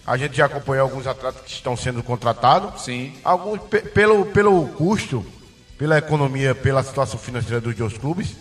A 0.05 0.17
gente 0.17 0.35
já 0.35 0.45
acompanhou 0.45 0.83
alguns 0.83 1.05
atletas 1.05 1.41
que 1.43 1.51
estão 1.51 1.77
sendo 1.77 2.01
contratados. 2.01 2.83
Sim. 2.83 3.13
Alguns 3.23 3.59
pelo, 3.93 4.25
pelo 4.25 4.67
custo, 4.69 5.23
pela 5.77 5.97
economia, 5.99 6.55
pela 6.55 6.81
situação 6.81 7.19
financeira 7.19 7.61
dos 7.61 7.75
dois 7.75 7.97
clubes. 7.97 8.35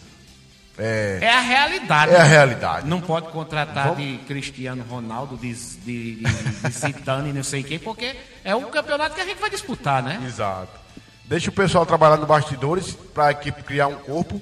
É, 0.79 1.19
é 1.21 1.31
a 1.31 1.41
realidade. 1.41 2.13
É 2.13 2.21
a 2.21 2.25
realidade. 2.25 2.89
Não 2.89 3.01
pode 3.01 3.29
contratar 3.29 3.89
Vamos... 3.89 3.99
de 3.99 4.19
Cristiano 4.27 4.83
Ronaldo, 4.89 5.37
de, 5.37 5.53
de, 5.55 6.15
de, 6.17 6.25
de 6.25 6.71
Zidane, 6.71 7.33
não 7.33 7.43
sei 7.43 7.63
quem, 7.63 7.79
porque 7.79 8.17
é 8.43 8.55
um 8.57 8.71
campeonato 8.71 9.15
que 9.15 9.21
a 9.21 9.27
gente 9.27 9.39
vai 9.39 9.51
disputar, 9.51 10.03
né? 10.03 10.23
Exato. 10.27 10.81
Deixa 11.25 11.51
o 11.51 11.53
pessoal 11.53 11.85
trabalhar 11.85 12.17
no 12.17 12.27
bastidores 12.27 12.95
para 12.95 13.27
a 13.27 13.31
equipe 13.33 13.63
criar 13.63 13.87
um 13.87 13.97
corpo 13.97 14.41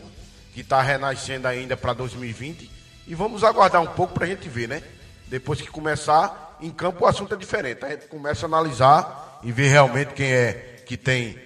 que 0.55 0.61
está 0.61 0.81
renascendo 0.83 1.49
ainda 1.49 1.77
para 1.77 1.93
2020. 1.93 2.71
E 3.07 3.15
vamos 3.15 3.43
aguardar 3.43 3.83
um 3.83 3.87
pouco 3.87 4.15
para 4.15 4.25
a 4.25 4.29
gente 4.29 4.49
ver, 4.49 4.69
né? 4.69 4.83
Depois 5.27 5.61
que 5.61 5.69
começar, 5.69 6.57
em 6.61 6.71
campo 6.71 7.05
o 7.05 7.09
assunto 7.09 7.35
é 7.35 7.37
diferente. 7.37 7.85
A 7.85 7.91
gente 7.91 8.07
começa 8.07 8.47
a 8.47 8.49
analisar 8.49 9.41
e 9.43 9.53
ver 9.53 9.69
realmente 9.69 10.15
quem 10.15 10.33
é 10.33 10.83
que 10.87 10.97
tem 10.97 11.39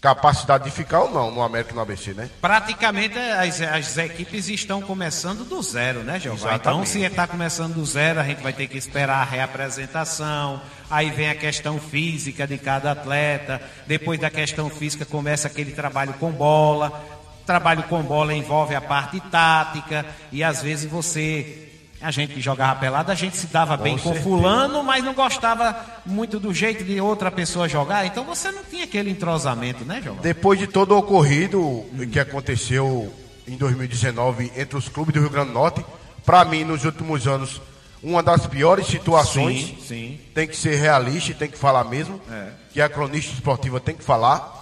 capacidade 0.00 0.64
de 0.64 0.70
ficar 0.70 1.00
ou 1.02 1.10
não 1.10 1.30
no 1.30 1.42
América 1.42 1.72
e 1.72 1.74
no 1.74 1.80
ABC, 1.80 2.14
né? 2.14 2.30
Praticamente 2.40 3.18
as, 3.18 3.60
as 3.60 3.98
equipes 3.98 4.48
estão 4.48 4.80
começando 4.80 5.44
do 5.44 5.60
zero, 5.62 6.00
né, 6.00 6.20
Jeová? 6.20 6.54
Então, 6.54 6.84
se 6.84 7.02
está 7.02 7.26
começando 7.26 7.74
do 7.74 7.84
zero, 7.84 8.20
a 8.20 8.24
gente 8.24 8.42
vai 8.42 8.52
ter 8.52 8.68
que 8.68 8.78
esperar 8.78 9.20
a 9.20 9.24
reapresentação. 9.24 10.60
Aí 10.90 11.10
vem 11.10 11.28
a 11.28 11.34
questão 11.34 11.78
física 11.78 12.46
de 12.46 12.58
cada 12.58 12.92
atleta. 12.92 13.60
Depois 13.86 14.20
da 14.20 14.30
questão 14.30 14.70
física, 14.70 15.04
começa 15.04 15.48
aquele 15.48 15.72
trabalho 15.72 16.14
com 16.14 16.30
bola. 16.30 17.04
Trabalho 17.44 17.82
com 17.84 18.02
bola 18.02 18.34
envolve 18.34 18.74
a 18.74 18.80
parte 18.80 19.20
tática. 19.20 20.06
E 20.30 20.44
às 20.44 20.62
vezes 20.62 20.88
você 20.90 21.67
a 22.00 22.10
gente 22.10 22.34
que 22.34 22.40
jogava 22.40 22.78
pelada, 22.78 23.12
a 23.12 23.14
gente 23.14 23.36
se 23.36 23.48
dava 23.48 23.76
com 23.76 23.82
bem 23.82 23.98
certeza. 23.98 24.24
com 24.24 24.30
fulano, 24.30 24.82
mas 24.84 25.02
não 25.02 25.14
gostava 25.14 25.76
muito 26.06 26.38
do 26.38 26.54
jeito 26.54 26.84
de 26.84 27.00
outra 27.00 27.30
pessoa 27.30 27.68
jogar. 27.68 28.06
Então 28.06 28.24
você 28.24 28.50
não 28.50 28.62
tinha 28.62 28.84
aquele 28.84 29.10
entrosamento, 29.10 29.84
né, 29.84 30.00
João? 30.02 30.16
Depois 30.16 30.58
de 30.58 30.66
todo 30.66 30.92
o 30.92 30.98
ocorrido 30.98 31.60
hum. 31.60 32.08
que 32.10 32.20
aconteceu 32.20 33.12
em 33.46 33.56
2019 33.56 34.52
entre 34.56 34.76
os 34.76 34.88
clubes 34.88 35.14
do 35.14 35.20
Rio 35.20 35.30
Grande 35.30 35.48
do 35.48 35.54
Norte, 35.54 35.84
para 36.24 36.44
mim, 36.44 36.62
nos 36.62 36.84
últimos 36.84 37.26
anos, 37.26 37.60
uma 38.02 38.22
das 38.22 38.46
piores 38.46 38.86
situações. 38.86 39.66
Sim, 39.66 39.78
sim. 39.86 40.20
Tem 40.34 40.46
que 40.46 40.56
ser 40.56 40.76
realista 40.76 41.32
e 41.32 41.34
tem 41.34 41.48
que 41.48 41.58
falar 41.58 41.84
mesmo. 41.84 42.20
É. 42.30 42.50
Que 42.72 42.80
a 42.80 42.88
cronista 42.88 43.32
esportiva 43.32 43.80
tem 43.80 43.94
que 43.94 44.04
falar. 44.04 44.56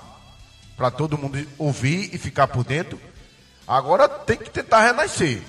Para 0.77 0.91
todo 0.91 1.19
mundo 1.19 1.45
ouvir 1.59 2.15
e 2.15 2.19
ficar 2.19 2.47
por 2.49 2.63
dentro. 2.63 3.01
Agora 3.67 4.09
tem 4.09 4.37
que 4.37 4.51
tentar 4.51 4.83
renascer. 4.83 5.43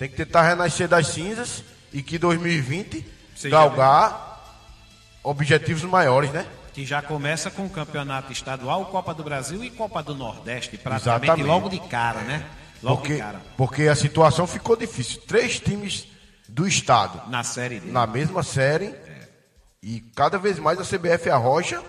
Tem 0.00 0.08
que 0.08 0.16
tentar 0.16 0.40
renascer 0.40 0.88
das 0.88 1.08
cinzas 1.08 1.62
e 1.92 2.02
que 2.02 2.16
2020 2.16 3.04
Seja 3.36 3.54
galgar 3.54 4.08
bem. 4.08 5.20
objetivos 5.22 5.82
maiores, 5.82 6.30
né? 6.30 6.46
Que 6.72 6.86
já 6.86 7.02
começa 7.02 7.50
com 7.50 7.66
o 7.66 7.68
campeonato 7.68 8.32
estadual, 8.32 8.86
Copa 8.86 9.12
do 9.12 9.22
Brasil 9.22 9.62
e 9.62 9.68
Copa 9.68 10.02
do 10.02 10.14
Nordeste, 10.14 10.78
praticamente 10.78 11.24
Exatamente. 11.26 11.46
logo 11.46 11.68
de 11.68 11.80
cara, 11.80 12.20
né? 12.20 12.46
Logo 12.82 12.96
porque, 12.96 13.12
de 13.12 13.20
cara. 13.20 13.42
Porque 13.58 13.82
a 13.88 13.94
situação 13.94 14.46
ficou 14.46 14.74
difícil. 14.74 15.20
Três 15.28 15.60
times 15.60 16.06
do 16.48 16.66
estado. 16.66 17.28
Na 17.28 17.44
série 17.44 17.78
dele. 17.78 17.92
Na 17.92 18.06
mesma 18.06 18.42
série. 18.42 18.86
É. 18.86 19.28
E 19.82 20.00
cada 20.16 20.38
vez 20.38 20.58
mais 20.58 20.80
a 20.80 20.82
CBF 20.82 21.28
arrocha 21.28 21.82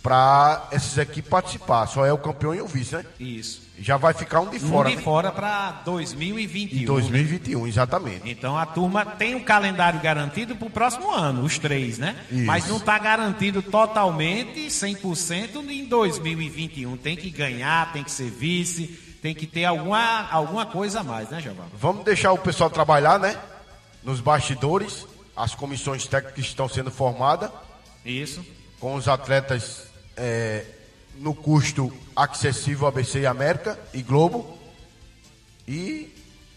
para 0.00 0.68
esses 0.70 0.96
aqui 0.96 1.20
participar. 1.20 1.88
Só 1.88 2.06
é 2.06 2.12
o 2.12 2.18
campeão 2.18 2.54
e 2.54 2.60
o 2.60 2.68
vice, 2.68 2.94
né? 2.94 3.04
Isso. 3.18 3.61
Já 3.78 3.96
vai 3.96 4.12
ficar 4.12 4.40
um 4.40 4.50
de 4.50 4.60
fora. 4.60 4.88
Um 4.88 4.90
de 4.90 4.96
né? 4.96 5.02
fora 5.02 5.32
para 5.32 5.82
2021. 5.84 6.82
Em 6.82 6.84
2021, 6.84 7.66
exatamente. 7.66 8.30
Então 8.30 8.56
a 8.56 8.66
turma 8.66 9.04
tem 9.04 9.34
um 9.34 9.42
calendário 9.42 9.98
garantido 10.00 10.54
para 10.54 10.68
o 10.68 10.70
próximo 10.70 11.10
ano, 11.10 11.42
os 11.42 11.58
três, 11.58 11.98
né? 11.98 12.16
Isso. 12.30 12.44
Mas 12.44 12.68
não 12.68 12.76
está 12.76 12.98
garantido 12.98 13.62
totalmente, 13.62 14.66
100% 14.66 15.68
em 15.68 15.86
2021. 15.86 16.96
Tem 16.96 17.16
que 17.16 17.30
ganhar, 17.30 17.92
tem 17.92 18.04
que 18.04 18.10
ser 18.10 18.30
vice, 18.30 18.88
tem 19.22 19.34
que 19.34 19.46
ter 19.46 19.64
alguma, 19.64 20.28
alguma 20.30 20.66
coisa 20.66 21.00
a 21.00 21.02
mais, 21.02 21.30
né, 21.30 21.40
Giovanni? 21.40 21.70
Vamos 21.74 22.04
deixar 22.04 22.32
o 22.32 22.38
pessoal 22.38 22.68
trabalhar, 22.68 23.18
né? 23.18 23.36
Nos 24.02 24.20
bastidores, 24.20 25.06
as 25.34 25.54
comissões 25.54 26.06
técnicas 26.06 26.44
estão 26.44 26.68
sendo 26.68 26.90
formadas. 26.90 27.50
Isso. 28.04 28.44
Com 28.78 28.94
os 28.94 29.08
atletas. 29.08 29.86
É 30.14 30.64
no 31.16 31.34
custo 31.34 31.92
acessível 32.14 32.86
ABC 32.86 33.20
e 33.20 33.26
América 33.26 33.78
e 33.92 34.02
Globo. 34.02 34.58
E 35.66 36.12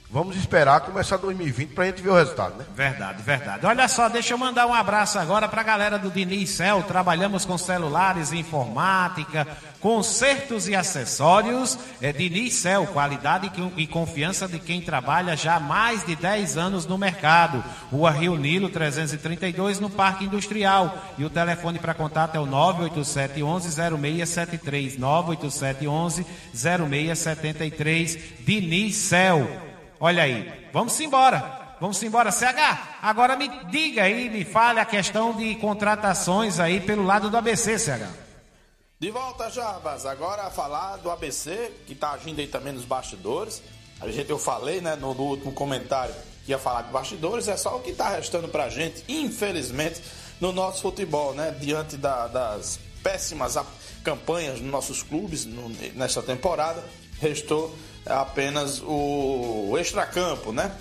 vamos 0.10 0.38
esperar 0.38 0.82
começar 0.82 1.18
2020 1.18 1.74
para 1.74 1.84
a 1.84 1.88
gente 1.88 2.02
ver 2.02 2.10
o 2.10 2.16
resultado, 2.16 2.56
né? 2.58 2.66
Verdade, 2.76 3.22
verdade. 3.22 3.66
Olha 3.66 3.88
só, 3.88 4.08
deixa 4.08 4.34
eu 4.34 4.38
mandar 4.38 4.66
um 4.68 4.74
abraço 4.74 5.20
agora 5.20 5.48
para 5.48 5.62
a 5.62 5.64
galera 5.64 6.00
do 6.00 6.12
Diniz 6.12 6.52
Cel. 6.52 6.84
Trabalhamos 6.84 7.46
com 7.46 7.58
celulares, 7.58 8.32
informática, 8.32 9.48
consertos 9.80 10.68
e 10.68 10.76
acessórios. 10.76 11.78
É 12.02 12.14
Diniz 12.14 12.54
Cel, 12.54 12.88
qualidade 12.88 13.52
e 13.78 13.88
confiança 13.88 14.48
de 14.48 14.60
quem 14.60 14.82
trabalha 14.82 15.36
já 15.36 15.56
há 15.56 15.60
mais 15.60 16.06
de 16.06 16.16
10 16.16 16.58
anos 16.58 16.86
no 16.86 16.98
mercado. 16.98 17.64
Rua 17.92 18.12
Rio 18.12 18.38
Nilo 18.38 18.70
332 18.70 19.80
no 19.80 19.90
Parque 19.90 20.26
Industrial. 20.26 20.98
E 21.18 21.26
o 21.26 21.30
telefone 21.30 21.80
para 21.80 21.94
contato 21.94 22.36
é 22.36 22.40
o 22.40 22.46
987 22.46 23.44
11 23.44 23.72
0673. 23.72 24.98
987 24.98 25.88
11 25.88 26.26
0673. 26.54 28.18
Diniz 28.46 28.96
Cel. 28.96 29.65
Olha 30.00 30.24
aí, 30.24 30.70
vamos 30.74 31.00
embora. 31.00 31.76
Vamos 31.80 32.02
embora, 32.04 32.32
CH. 32.32 33.00
Agora 33.02 33.36
me 33.36 33.50
diga 33.66 34.04
aí, 34.04 34.30
me 34.30 34.46
fale 34.46 34.80
a 34.80 34.86
questão 34.86 35.34
de 35.34 35.56
contratações 35.56 36.60
aí 36.60 36.80
pelo 36.80 37.04
lado 37.06 37.30
do 37.30 37.38
ABC, 37.38 37.78
CH. 37.78 38.08
De 38.98 39.12
volta, 39.12 39.50
Jarbas. 39.50 40.06
Agora 40.06 40.44
a 40.44 40.50
falar 40.50 40.98
do 40.98 41.12
ABC, 41.12 41.72
que 41.86 41.94
está 41.94 42.12
agindo 42.12 42.40
aí 42.40 42.48
também 42.48 42.72
nos 42.72 42.86
bastidores. 42.86 43.62
A 44.00 44.10
gente, 44.10 44.30
eu 44.30 44.40
falei, 44.40 44.80
né, 44.80 44.96
no, 44.96 45.14
no 45.14 45.24
último 45.24 45.52
comentário 45.52 46.16
que 46.46 46.52
ia 46.52 46.60
falar 46.60 46.84
de 46.84 46.92
bastidores, 46.92 47.48
é 47.48 47.58
só 47.58 47.76
o 47.76 47.82
que 47.82 47.90
está 47.90 48.10
restando 48.10 48.48
pra 48.48 48.70
gente, 48.70 49.04
infelizmente, 49.10 50.02
no 50.40 50.52
nosso 50.52 50.82
futebol, 50.82 51.34
né? 51.34 51.56
Diante 51.60 51.98
da, 51.98 52.28
das 52.28 52.80
péssimas 53.04 53.58
campanhas 54.04 54.62
nos 54.62 54.72
nossos 54.72 55.04
clubes 55.04 55.46
no, 55.46 55.70
nesta 55.94 56.22
temporada, 56.22 56.84
restou 57.20 57.76
apenas 58.06 58.82
o, 58.82 59.70
o 59.72 59.78
extracampo, 59.78 60.52
né? 60.52 60.76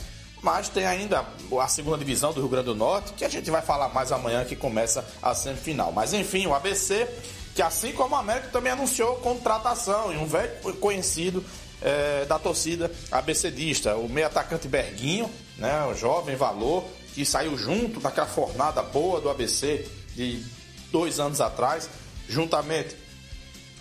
mas 0.44 0.68
tem 0.68 0.84
ainda 0.84 1.24
a 1.58 1.68
segunda 1.68 1.96
divisão 1.96 2.30
do 2.30 2.40
Rio 2.40 2.50
Grande 2.50 2.66
do 2.66 2.74
Norte, 2.74 3.14
que 3.14 3.24
a 3.24 3.30
gente 3.30 3.50
vai 3.50 3.62
falar 3.62 3.88
mais 3.88 4.12
amanhã 4.12 4.44
que 4.44 4.54
começa 4.54 5.02
a 5.22 5.34
semifinal. 5.34 5.90
Mas 5.90 6.12
enfim, 6.12 6.46
o 6.46 6.54
ABC, 6.54 7.08
que 7.54 7.62
assim 7.62 7.92
como 7.92 8.14
o 8.14 8.18
América 8.18 8.48
também 8.48 8.70
anunciou 8.70 9.16
contratação 9.16 10.12
e 10.12 10.18
um 10.18 10.26
velho 10.26 10.50
conhecido 10.74 11.42
é, 11.80 12.26
da 12.26 12.38
torcida 12.38 12.92
abcdista, 13.10 13.96
o 13.96 14.06
meio 14.06 14.26
atacante 14.26 14.68
Berguinho, 14.68 15.30
né, 15.56 15.82
o 15.90 15.94
jovem 15.94 16.36
valor, 16.36 16.84
que 17.14 17.24
saiu 17.24 17.56
junto 17.56 17.98
naquela 18.02 18.26
fornada 18.26 18.82
boa 18.82 19.22
do 19.22 19.30
ABC 19.30 19.88
de 20.14 20.44
dois 20.92 21.18
anos 21.18 21.40
atrás, 21.40 21.88
juntamente 22.28 22.94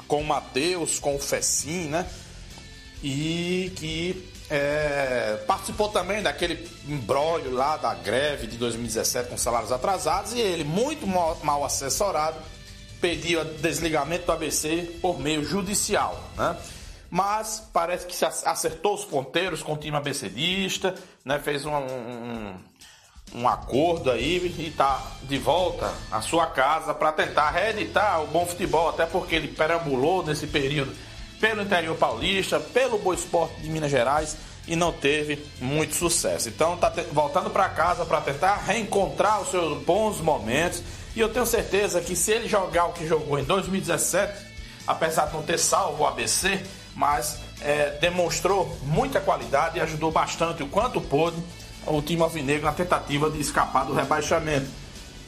com 0.07 0.21
o 0.21 0.25
Matheus, 0.25 0.97
com 0.97 1.17
o 1.17 1.19
Fecim, 1.19 1.89
né? 1.89 2.07
E 3.03 3.71
que 3.75 4.33
é, 4.49 5.43
participou 5.47 5.89
também 5.89 6.21
daquele 6.21 6.69
embrólio 6.87 7.51
lá 7.51 7.75
da 7.75 7.93
greve 7.93 8.47
de 8.47 8.57
2017 8.57 9.29
com 9.29 9.37
salários 9.37 9.71
atrasados 9.71 10.33
e 10.33 10.39
ele, 10.39 10.63
muito 10.63 11.07
mal, 11.07 11.65
assessorado, 11.65 12.37
pediu 13.01 13.43
desligamento 13.43 14.25
do 14.25 14.31
ABC 14.31 14.97
por 15.01 15.19
meio 15.19 15.43
judicial, 15.43 16.21
né? 16.37 16.55
Mas 17.09 17.67
parece 17.71 18.07
que 18.07 18.15
se 18.15 18.25
acertou 18.25 18.95
os 18.95 19.05
ponteiros 19.05 19.61
com 19.61 19.73
o 19.73 19.77
time 19.77 19.97
abecedista, 19.97 20.95
né? 21.25 21.39
Fez 21.39 21.65
um, 21.65 21.75
um, 21.75 22.55
um 23.35 23.47
acordo 23.47 24.09
aí 24.09 24.53
e 24.57 24.67
está 24.67 25.01
de 25.23 25.37
volta 25.37 25.91
à 26.11 26.21
sua 26.21 26.47
casa 26.47 26.93
para 26.93 27.11
tentar 27.11 27.49
reeditar 27.51 28.21
o 28.23 28.27
bom 28.27 28.45
futebol, 28.45 28.89
até 28.89 29.05
porque 29.05 29.35
ele 29.35 29.47
perambulou 29.47 30.23
nesse 30.23 30.47
período 30.47 30.95
pelo 31.43 31.61
interior 31.61 31.97
paulista, 31.97 32.57
pelo 32.57 32.97
Boa 32.97 33.13
Esporte 33.13 33.59
de 33.59 33.67
Minas 33.67 33.91
Gerais 33.91 34.37
e 34.65 34.77
não 34.77 34.93
teve 34.93 35.45
muito 35.59 35.93
sucesso. 35.93 36.47
Então 36.47 36.75
está 36.75 36.89
voltando 37.11 37.49
para 37.49 37.67
casa 37.67 38.05
para 38.05 38.21
tentar 38.21 38.63
reencontrar 38.65 39.41
os 39.41 39.51
seus 39.51 39.77
bons 39.83 40.21
momentos 40.21 40.81
e 41.13 41.19
eu 41.19 41.27
tenho 41.27 41.45
certeza 41.45 41.99
que 41.99 42.15
se 42.15 42.31
ele 42.31 42.47
jogar 42.47 42.85
o 42.85 42.93
que 42.93 43.05
jogou 43.05 43.37
em 43.37 43.43
2017, 43.43 44.33
apesar 44.87 45.25
de 45.25 45.33
não 45.33 45.43
ter 45.43 45.59
salvo 45.59 46.03
o 46.03 46.07
ABC, 46.07 46.63
mas 46.95 47.39
é, 47.59 47.89
demonstrou 47.99 48.77
muita 48.83 49.19
qualidade 49.19 49.77
e 49.77 49.81
ajudou 49.81 50.11
bastante 50.11 50.63
o 50.63 50.67
quanto 50.69 51.01
pôde 51.01 51.35
o 51.85 52.01
time 52.01 52.21
alvinegro 52.21 52.63
na 52.63 52.71
tentativa 52.71 53.29
de 53.29 53.41
escapar 53.41 53.85
do 53.85 53.93
rebaixamento. 53.93 54.67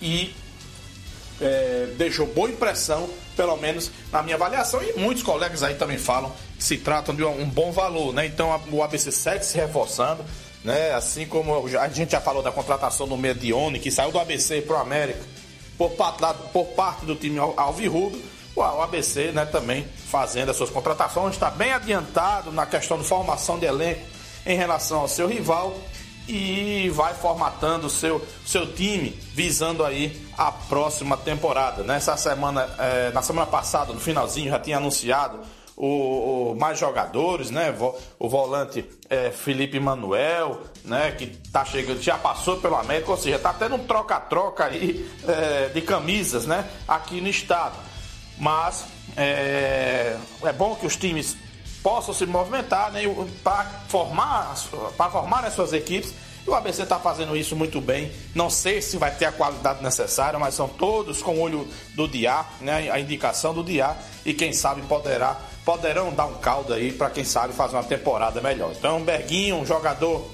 E 0.01 0.34
é, 1.41 1.89
deixou 1.98 2.25
boa 2.25 2.50
impressão, 2.50 3.10
pelo 3.36 3.56
menos 3.58 3.92
na 4.12 4.24
minha 4.24 4.36
avaliação, 4.36 4.82
e 4.82 4.94
muitos 5.00 5.24
colegas 5.24 5.63
aí 5.63 5.75
também 5.75 5.98
falam 5.98 6.32
que 6.58 6.63
se 6.63 6.77
tratam 6.77 7.13
de 7.13 7.24
um, 7.24 7.46
bom 7.46 7.72
valor, 7.72 8.13
né? 8.13 8.25
Então 8.25 8.60
o 8.72 8.84
ABC 8.84 9.12
segue 9.12 9.46
se 9.46 9.58
reforçando, 9.58 10.24
né? 10.63 10.94
Assim 10.94 11.25
como 11.25 11.68
a 11.77 11.88
gente 11.89 12.12
já 12.12 12.22
falou 12.22 12.42
da 12.42 12.51
contratação 12.51 13.08
do 13.08 13.18
Medione, 13.18 13.80
que 13.80 13.92
saiu 13.92 14.12
do 14.12 14.20
ABC 14.20 14.62
para 14.62 14.77
o 14.77 14.80
América, 14.80 15.22
por 15.77 15.92
parte, 15.92 16.22
por 16.51 16.65
parte 16.68 17.06
do 17.06 17.15
time 17.15 17.38
Alvirrubro, 17.39 18.22
o 18.56 18.62
ABC 18.62 19.32
né, 19.34 19.46
também 19.46 19.86
fazendo 20.10 20.50
as 20.50 20.56
suas 20.58 20.70
contratações, 20.70 21.34
está 21.34 21.51
bem 21.51 21.74
adiantado 21.74 22.51
na 22.51 22.65
questão 22.65 22.98
de 22.98 23.04
formação 23.04 23.60
de 23.60 23.65
elenco 23.65 24.01
em 24.46 24.56
relação 24.56 25.01
ao 25.01 25.08
seu 25.08 25.27
rival 25.27 25.77
e 26.27 26.89
vai 26.94 27.13
formatando 27.13 27.88
o 27.88 27.89
seu, 27.89 28.25
seu 28.46 28.72
time 28.74 29.10
visando 29.34 29.84
aí 29.84 30.25
a 30.38 30.51
próxima 30.51 31.18
temporada. 31.18 31.84
Nessa 31.84 32.15
semana, 32.18 32.70
é, 32.77 33.12
na 33.12 33.22
semana 33.22 33.48
passada, 33.48 33.94
no 33.94 34.00
finalzinho, 34.00 34.51
já 34.51 34.60
tinha 34.60 34.77
anunciado 34.77 35.39
o, 35.75 36.51
o 36.51 36.56
mais 36.56 36.80
jogadores, 36.80 37.51
né? 37.51 37.74
O 38.18 38.30
volante 38.30 38.86
é, 39.10 39.32
Felipe 39.32 39.80
Manuel, 39.80 40.62
né? 40.84 41.12
Que 41.12 41.27
tá 41.51 41.65
chegando, 41.65 42.01
já 42.01 42.18
passou 42.18 42.58
pelo 42.58 42.75
América, 42.75 43.12
ou 43.12 43.18
seja, 43.18 43.38
tá 43.38 43.54
tendo 43.54 43.75
um 43.75 43.86
troca-troca 43.86 44.65
aí 44.65 45.10
é, 45.27 45.70
de 45.70 45.82
camisas, 45.82 46.46
né? 46.46 46.65
Aqui 46.88 47.20
no 47.20 47.27
estado. 47.27 47.75
Mas 48.38 48.86
é, 49.15 50.17
é 50.43 50.54
bom 50.54 50.76
que 50.76 50.86
os 50.86 50.95
times 50.95 51.38
possam 51.82 52.13
se 52.13 52.26
movimentar 52.26 52.91
né, 52.91 53.02
para 53.43 53.63
formar, 53.88 54.56
para 54.98 55.12
formar 55.12 55.45
as 55.45 55.54
suas 55.54 55.71
equipes. 55.71 56.13
O 56.47 56.53
ABC 56.53 56.84
está 56.84 56.99
fazendo 56.99 57.36
isso 57.36 57.55
muito 57.55 57.81
bem. 57.81 58.12
Não 58.36 58.51
sei 58.51 58.79
se 58.81 58.97
vai 58.97 59.10
ter 59.13 59.25
a 59.25 59.31
qualidade 59.31 59.81
necessária, 59.81 60.38
mas 60.38 60.53
são 60.53 60.67
todos 60.67 61.21
com 61.23 61.36
o 61.36 61.39
olho 61.41 61.67
do 61.95 62.08
Diá, 62.08 62.45
né, 62.62 62.91
a 62.91 62.99
indicação 62.99 63.53
do 63.53 63.63
Diá. 63.63 63.95
E 64.23 64.34
quem 64.34 64.53
sabe 64.53 64.84
poderá, 64.84 65.39
poderão 65.63 66.13
dar 66.13 66.27
um 66.27 66.36
caldo 66.36 66.73
aí 66.73 66.91
para 66.91 67.10
quem 67.10 67.23
sabe 67.23 67.53
fazer 67.53 67.75
uma 67.75 67.84
temporada 67.84 68.41
melhor. 68.41 68.71
Então, 68.77 69.01
Berguinho, 69.01 69.55
um 69.55 69.65
jogador 69.65 70.29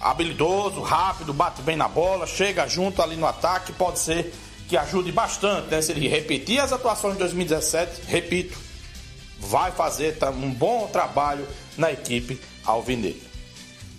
habilidoso, 0.00 0.80
rápido, 0.80 1.34
bate 1.34 1.60
bem 1.62 1.76
na 1.76 1.88
bola, 1.88 2.24
chega 2.24 2.68
junto 2.68 3.02
ali 3.02 3.16
no 3.16 3.26
ataque, 3.26 3.72
pode 3.72 3.98
ser 3.98 4.32
que 4.68 4.76
ajude 4.76 5.10
bastante, 5.10 5.68
né? 5.68 5.82
Se 5.82 5.90
ele 5.90 6.06
repetir 6.06 6.60
as 6.60 6.72
atuações 6.72 7.14
de 7.14 7.20
2017, 7.20 8.02
repito, 8.06 8.56
vai 9.40 9.72
fazer 9.72 10.16
um 10.40 10.52
bom 10.52 10.86
trabalho 10.86 11.46
na 11.76 11.90
equipe 11.90 12.40
alvinegra. 12.64 13.27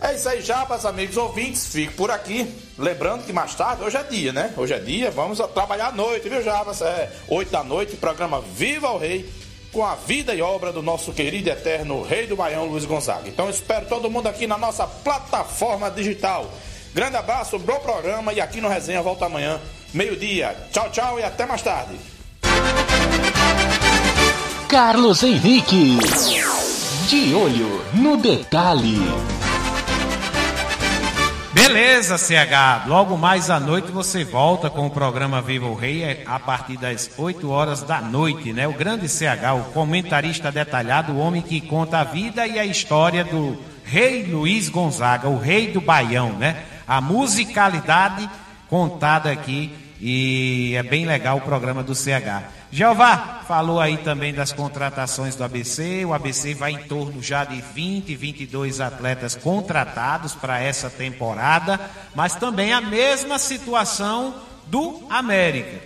É 0.01 0.15
isso 0.15 0.29
aí, 0.29 0.41
meus 0.69 0.85
amigos 0.85 1.17
ouvintes. 1.17 1.67
Fico 1.67 1.93
por 1.93 2.09
aqui. 2.09 2.47
Lembrando 2.77 3.25
que 3.25 3.33
mais 3.33 3.53
tarde, 3.53 3.83
hoje 3.83 3.97
é 3.97 4.03
dia, 4.03 4.31
né? 4.31 4.53
Hoje 4.55 4.73
é 4.73 4.79
dia, 4.79 5.11
vamos 5.11 5.39
trabalhar 5.53 5.87
à 5.87 5.91
noite, 5.91 6.29
viu, 6.29 6.41
Jabas? 6.41 6.81
É 6.81 7.11
8 7.27 7.51
da 7.51 7.63
noite, 7.63 7.97
programa 7.97 8.41
Viva 8.41 8.89
o 8.91 8.97
Rei, 8.97 9.29
com 9.73 9.85
a 9.85 9.95
vida 9.95 10.33
e 10.33 10.41
obra 10.41 10.71
do 10.71 10.81
nosso 10.81 11.11
querido 11.11 11.49
e 11.49 11.51
eterno 11.51 12.01
Rei 12.01 12.27
do 12.27 12.37
Baião, 12.37 12.65
Luiz 12.65 12.85
Gonzaga. 12.85 13.27
Então 13.27 13.49
espero 13.49 13.87
todo 13.87 14.09
mundo 14.09 14.27
aqui 14.27 14.47
na 14.47 14.57
nossa 14.57 14.87
plataforma 14.87 15.91
digital. 15.91 16.49
Grande 16.93 17.17
abraço, 17.17 17.59
bom 17.59 17.79
programa 17.79 18.31
e 18.31 18.39
aqui 18.39 18.61
no 18.61 18.69
Resenha 18.69 19.01
volta 19.01 19.25
amanhã, 19.25 19.59
meio-dia. 19.93 20.55
Tchau, 20.71 20.89
tchau 20.91 21.19
e 21.19 21.23
até 21.23 21.45
mais 21.45 21.61
tarde. 21.61 21.95
Carlos 24.69 25.23
Henrique. 25.23 25.97
De 27.09 27.33
olho 27.33 27.83
no 27.95 28.15
detalhe. 28.17 29.38
Beleza, 31.51 32.15
CH. 32.15 32.85
Logo 32.87 33.17
mais 33.17 33.49
à 33.49 33.59
noite 33.59 33.91
você 33.91 34.23
volta 34.23 34.69
com 34.69 34.85
o 34.85 34.91
programa 34.91 35.41
Viva 35.41 35.65
o 35.65 35.73
Rei 35.73 36.03
é 36.03 36.23
a 36.27 36.39
partir 36.39 36.77
das 36.77 37.09
8 37.17 37.49
horas 37.49 37.81
da 37.81 37.99
noite, 37.99 38.53
né? 38.53 38.67
O 38.67 38.73
grande 38.73 39.09
CH, 39.09 39.55
o 39.59 39.71
comentarista 39.71 40.51
detalhado, 40.51 41.13
o 41.13 41.17
homem 41.17 41.41
que 41.41 41.59
conta 41.59 41.99
a 41.99 42.03
vida 42.03 42.45
e 42.45 42.59
a 42.59 42.65
história 42.65 43.23
do 43.23 43.57
Rei 43.83 44.23
Luiz 44.23 44.69
Gonzaga, 44.69 45.27
o 45.27 45.39
rei 45.39 45.71
do 45.71 45.81
Baião, 45.81 46.33
né? 46.33 46.65
A 46.87 47.01
musicalidade 47.01 48.29
contada 48.69 49.31
aqui 49.31 49.73
e 49.99 50.73
é 50.75 50.83
bem 50.83 51.05
legal 51.05 51.37
o 51.37 51.41
programa 51.41 51.83
do 51.83 51.93
CH. 51.93 52.43
Jeová 52.71 53.41
falou 53.47 53.79
aí 53.79 53.97
também 53.97 54.33
das 54.33 54.51
contratações 54.51 55.35
do 55.35 55.43
ABC. 55.43 56.05
O 56.05 56.13
ABC 56.13 56.53
vai 56.53 56.71
em 56.71 56.83
torno 56.83 57.21
já 57.21 57.43
de 57.43 57.61
20, 57.61 58.15
22 58.15 58.79
atletas 58.79 59.35
contratados 59.35 60.35
para 60.35 60.59
essa 60.59 60.89
temporada, 60.89 61.79
mas 62.15 62.35
também 62.35 62.71
a 62.71 62.79
mesma 62.79 63.39
situação 63.39 64.35
do 64.67 65.05
América. 65.09 65.81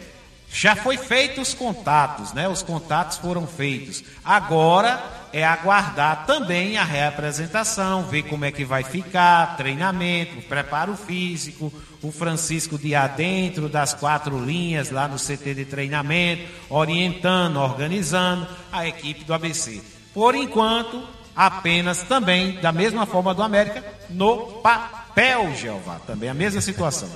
Já 0.49 0.75
foi 0.75 0.97
feitos 0.97 1.49
os 1.49 1.53
contatos, 1.55 2.31
né? 2.33 2.47
Os 2.47 2.61
contatos 2.61 3.17
foram 3.17 3.47
feitos. 3.47 4.03
Agora 4.23 5.01
é 5.33 5.43
aguardar 5.43 6.27
também 6.27 6.77
a 6.77 6.83
reapresentação, 6.83 8.03
ver 8.03 8.21
como 8.23 8.45
é 8.45 8.51
que 8.51 8.63
vai 8.63 8.83
ficar, 8.83 9.57
treinamento, 9.57 10.43
preparo 10.43 10.95
físico, 10.95 11.73
o 12.03 12.11
Francisco 12.11 12.77
de 12.77 12.93
dentro 13.17 13.67
das 13.67 13.95
quatro 13.95 14.39
linhas 14.39 14.91
lá 14.91 15.07
no 15.07 15.17
CT 15.17 15.55
de 15.55 15.65
treinamento, 15.65 16.43
orientando, 16.69 17.57
organizando 17.57 18.47
a 18.71 18.87
equipe 18.87 19.23
do 19.23 19.33
ABC. 19.33 19.81
Por 20.13 20.35
enquanto, 20.35 21.01
apenas 21.35 22.03
também, 22.03 22.61
da 22.61 22.71
mesma 22.71 23.07
forma 23.07 23.33
do 23.33 23.41
América, 23.41 23.83
no 24.11 24.61
papel, 24.61 25.55
Jeová. 25.55 25.99
Também 26.05 26.29
a 26.29 26.33
mesma 26.35 26.61
situação. 26.61 27.09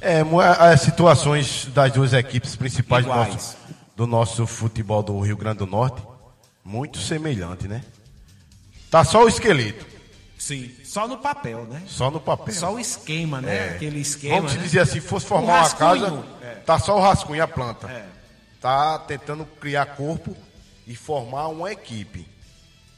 É, 0.00 0.22
as 0.58 0.80
situações 0.80 1.68
das 1.74 1.92
duas 1.92 2.14
equipes 2.14 2.56
principais 2.56 3.04
do 3.04 3.12
nosso, 3.12 3.56
do 3.94 4.06
nosso 4.06 4.46
futebol 4.46 5.02
do 5.02 5.20
Rio 5.20 5.36
Grande 5.36 5.58
do 5.58 5.66
Norte 5.66 6.00
muito 6.64 6.98
semelhante, 6.98 7.66
né? 7.66 7.82
Tá 8.90 9.04
só 9.04 9.24
o 9.24 9.28
esqueleto. 9.28 9.86
Sim, 10.36 10.74
só 10.82 11.06
no 11.06 11.18
papel, 11.18 11.64
né? 11.66 11.82
Só 11.86 12.10
no 12.10 12.18
papel. 12.18 12.54
Só 12.54 12.74
o 12.74 12.80
esquema, 12.80 13.40
né? 13.40 13.56
É. 13.56 13.74
Aquele 13.74 14.00
esquema. 14.00 14.36
Vamos 14.36 14.54
né? 14.54 14.62
dizer 14.62 14.80
assim, 14.80 15.00
fosse 15.00 15.26
formar 15.26 15.60
uma 15.60 15.70
casa, 15.70 16.24
é. 16.42 16.54
tá 16.56 16.78
só 16.78 16.96
o 16.96 17.00
rascunho, 17.00 17.42
a 17.42 17.46
planta. 17.46 17.90
É. 17.90 18.06
Tá 18.60 18.98
tentando 18.98 19.44
criar 19.44 19.86
corpo 19.86 20.36
e 20.86 20.94
formar 20.96 21.48
uma 21.48 21.70
equipe. 21.70 22.26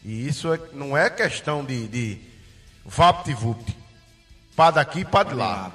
E 0.05 0.27
isso 0.27 0.53
é, 0.53 0.61
não 0.73 0.97
é 0.97 1.11
questão 1.11 1.65
de, 1.65 1.89
de 1.89 2.21
vapt-vupt. 2.85 3.77
Pá 4.57 4.71
daqui 4.71 5.01
e 5.01 5.05
pá 5.05 5.23
de 5.23 5.35
lá. 5.35 5.73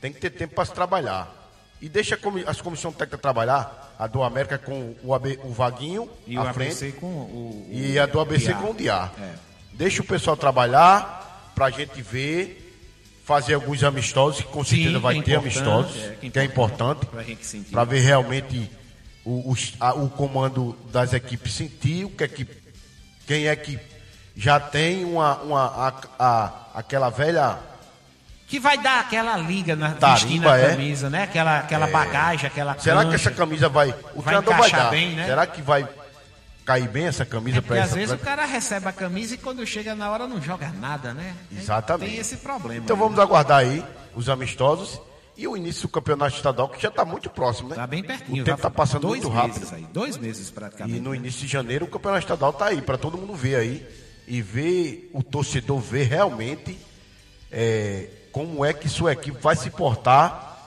Tem 0.00 0.12
que 0.12 0.20
ter 0.20 0.30
tempo 0.30 0.54
para 0.54 0.64
se 0.64 0.72
trabalhar. 0.72 1.37
E 1.80 1.88
deixa 1.88 2.18
as 2.46 2.60
comissões 2.60 2.94
técnicas 2.94 3.20
trabalhar. 3.20 3.94
A 3.98 4.06
do 4.06 4.22
América 4.22 4.58
com 4.58 4.94
o, 5.02 5.14
AB, 5.14 5.38
o 5.44 5.50
Vaguinho 5.52 6.08
e 6.26 6.36
à 6.36 6.42
o 6.50 6.54
frente. 6.54 6.68
ABC 6.72 6.92
com 6.92 7.06
o, 7.06 7.10
o, 7.10 7.68
e 7.72 7.98
a 7.98 8.06
do 8.06 8.20
ABC 8.20 8.52
com 8.54 8.70
o 8.70 8.74
Diá. 8.74 9.10
É. 9.20 9.34
Deixa 9.74 10.02
o 10.02 10.04
pessoal 10.04 10.36
trabalhar 10.36 11.52
para 11.54 11.66
a 11.66 11.70
gente 11.70 12.00
ver, 12.02 12.64
fazer 13.24 13.54
alguns 13.54 13.82
amistosos, 13.84 14.40
que 14.42 14.48
com 14.48 14.64
certeza 14.64 14.92
Sim, 14.92 14.98
vai 15.00 15.14
que 15.14 15.20
é 15.20 15.22
ter 15.24 15.30
importante, 15.32 15.58
amistosos, 15.58 15.96
é, 16.04 16.28
que 16.30 16.38
é 16.38 16.44
importante, 16.44 17.06
Pra 17.06 17.22
gente 17.22 17.44
sentir. 17.46 17.70
para 17.70 17.84
ver 17.84 18.00
realmente 18.00 18.70
o, 19.24 19.50
os- 19.50 19.74
a- 19.80 19.94
o 19.94 20.08
comando 20.10 20.76
das 20.92 21.12
equipes 21.12 21.52
sentir 21.54 22.04
o 22.04 22.10
que 22.10 22.24
é 22.24 22.28
que 22.28 22.46
quem 23.26 23.46
é 23.48 23.54
que 23.56 23.78
já 24.36 24.58
tem 24.60 25.04
uma, 25.04 25.36
uma 25.42 25.64
a- 25.66 25.94
a- 26.18 26.66
aquela 26.74 27.10
velha 27.10 27.58
Que 28.48 28.58
vai 28.58 28.78
dar 28.78 29.00
aquela 29.00 29.36
liga 29.36 29.76
na 29.76 29.92
Tarimba, 29.92 30.58
é? 30.58 30.70
camisa, 30.70 31.10
né? 31.10 31.24
Aquela, 31.24 31.58
aquela 31.58 31.86
bagagem, 31.86 32.46
aquela 32.46 32.78
será 32.78 33.00
que 33.04 33.10
cancha. 33.12 33.28
essa 33.28 33.30
camisa 33.30 33.68
vai 33.68 33.90
o 34.14 34.22
Vai 34.22 34.34
treinador 34.40 34.56
vai 34.56 34.70
dar 34.70 34.90
bem, 34.90 35.14
né? 35.14 35.26
será 35.26 35.46
que 35.46 35.60
vai 35.60 35.86
cair 36.64 36.88
bem 36.88 37.06
essa 37.06 37.24
camisa 37.26 37.58
É 37.58 37.60
para 37.60 37.66
porque 37.68 37.80
às 37.80 37.86
essa 37.88 37.94
vezes 37.96 38.14
o 38.14 38.18
cara 38.18 38.44
recebe 38.46 38.88
a 38.88 38.92
camisa 38.92 39.34
e 39.34 39.38
quando 39.38 39.66
chega 39.66 39.94
na 39.94 40.10
hora 40.10 40.26
não 40.26 40.40
joga 40.40 40.68
nada, 40.80 41.12
né? 41.12 41.34
Exatamente. 41.54 42.10
Tem 42.10 42.20
esse 42.20 42.36
problema. 42.38 42.84
então 42.84 42.96
aí. 42.96 43.02
vamos 43.02 43.18
aguardar 43.18 43.58
aí 43.58 43.84
os 44.14 44.28
amistosos 44.30 44.98
e 45.36 45.46
o 45.46 45.54
início 45.56 45.82
do 45.82 45.88
campeonato 45.88 46.34
estadual 46.36 46.68
que 46.70 46.80
já 46.82 46.88
está 46.88 47.04
muito 47.04 47.28
próximo 47.30 47.68
né 47.68 47.76
Tá 47.76 47.86
bem 47.86 48.02
pertinho. 48.02 48.42
o 48.42 48.44
tempo 48.44 48.56
está 48.58 48.70
passando 48.70 49.02
dois 49.02 49.22
muito 49.22 49.34
rápido 49.34 49.60
Meses 49.60 49.72
aí, 49.72 49.86
dois 49.92 50.16
meses 50.16 50.50
praticamente. 50.50 50.96
E 50.98 51.00
no 51.00 51.14
início 51.14 51.42
de 51.42 51.48
janeiro 51.52 51.84
o 51.84 51.88
campeonato 51.88 52.24
estadual 52.24 52.52
tá 52.52 52.66
aí, 52.66 52.80
para 52.82 52.96
todo 52.98 53.16
mundo 53.18 53.34
ver 53.34 53.56
aí 53.56 53.86
e 54.26 54.40
ver 54.42 55.10
o 55.12 55.22
torcedor 55.22 55.78
ver 55.80 56.04
realmente 56.08 56.78
é, 57.52 58.08
como 58.38 58.64
é 58.64 58.72
que 58.72 58.88
sua 58.88 59.14
equipe 59.14 59.36
vai 59.42 59.56
se 59.56 59.68
portar 59.68 60.60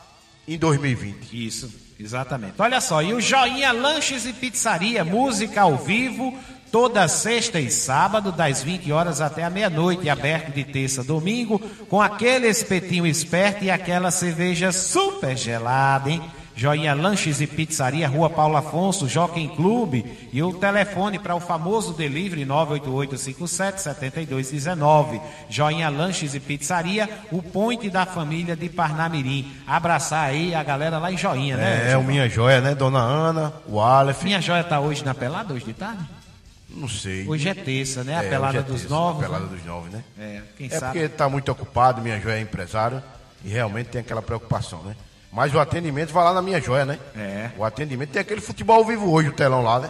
em 0.46 0.58
2020. 0.58 1.48
Isso, 1.48 1.74
exatamente. 1.98 2.56
Olha 2.60 2.82
só, 2.82 3.02
e 3.02 3.14
o 3.14 3.22
Joinha 3.22 3.72
Lanches 3.72 4.26
e 4.26 4.34
Pizzaria, 4.34 5.06
música 5.06 5.62
ao 5.62 5.78
vivo, 5.78 6.38
toda 6.70 7.08
sexta 7.08 7.62
e 7.62 7.72
sábado, 7.72 8.30
das 8.30 8.62
20 8.62 8.92
horas 8.92 9.22
até 9.22 9.46
a 9.46 9.50
meia-noite, 9.50 10.10
aberto 10.10 10.54
de 10.54 10.66
terça 10.66 11.00
a 11.00 11.04
domingo, 11.06 11.60
com 11.88 12.02
aquele 12.02 12.50
espetinho 12.50 13.08
esperto 13.08 13.64
e 13.64 13.72
aquela 13.72 14.12
cerveja 14.12 14.74
super 14.74 15.38
gelada, 15.38 16.10
hein? 16.10 16.22
Joinha 16.56 16.94
Lanches 16.94 17.40
e 17.42 17.48
Pizzaria, 17.48 18.08
Rua 18.08 18.30
Paulo 18.30 18.58
Afonso, 18.58 19.08
Jockey 19.08 19.48
Clube 19.56 20.30
e 20.34 20.44
o 20.44 20.54
telefone 20.54 21.18
para 21.18 21.34
o 21.36 21.40
famoso 21.40 21.94
delivery 21.94 22.46
98857-7219. 22.46 25.22
Joinha 25.50 25.90
Lanches 25.90 26.36
e 26.36 26.40
Pizzaria, 26.40 27.10
o 27.32 27.42
point 27.42 27.90
da 27.90 28.06
família 28.06 28.56
de 28.56 28.70
Parnamirim. 28.70 29.52
Abraçar 29.66 30.30
aí 30.30 30.54
a 30.54 30.64
galera 30.64 30.98
lá 30.98 31.12
em 31.12 31.18
Joinha, 31.18 31.58
né? 31.58 31.92
É, 31.92 31.98
o 31.98 32.04
Minha 32.04 32.30
Joia, 32.30 32.62
né? 32.62 32.76
Dona 32.76 33.00
Ana, 33.00 33.54
o 33.68 33.80
Aleph, 33.80 34.24
Minha 34.24 34.42
joia 34.42 34.64
tá 34.64 34.80
hoje 34.80 35.04
na 35.04 35.14
pelada, 35.14 35.54
hoje 35.54 35.66
de 35.66 35.74
tarde? 35.74 36.04
não 36.74 36.88
sei. 36.88 37.28
Hoje 37.28 37.50
é 37.50 37.54
terça, 37.54 38.04
né? 38.04 38.18
A 38.18 38.24
É, 38.24 38.30
pelada 38.30 38.60
é 38.60 38.62
dos 38.62 38.82
terça, 38.82 38.96
novos. 38.96 39.24
A 39.24 39.28
pelada 39.28 39.46
né? 39.46 39.52
dos 39.58 39.66
novos, 39.66 39.92
né? 39.92 40.04
É, 40.18 40.42
quem 40.58 40.68
É 40.68 40.80
sabe. 40.80 40.94
porque 41.00 41.10
tá 41.10 41.28
muito 41.28 41.52
ocupado, 41.52 42.02
Minha 42.02 42.20
Joia 42.20 42.38
é 42.38 42.42
empresário 42.42 43.04
e 43.44 43.50
realmente 43.50 43.88
tem 43.88 44.00
aquela 44.02 44.22
preocupação, 44.22 44.82
né? 44.84 44.96
Mas 45.32 45.54
o 45.54 45.60
atendimento 45.60 46.12
vai 46.12 46.24
lá 46.26 46.34
na 46.34 46.42
Minha 46.42 46.60
Joia, 46.60 46.86
né? 46.86 47.00
É. 47.16 47.52
O 47.58 47.64
atendimento 47.64 48.10
tem 48.10 48.22
aquele 48.22 48.42
futebol 48.42 48.78
ao 48.78 48.86
vivo 48.86 49.10
hoje, 49.12 49.30
o 49.30 49.34
telão 49.34 49.64
lá, 49.64 49.80
né? 49.80 49.90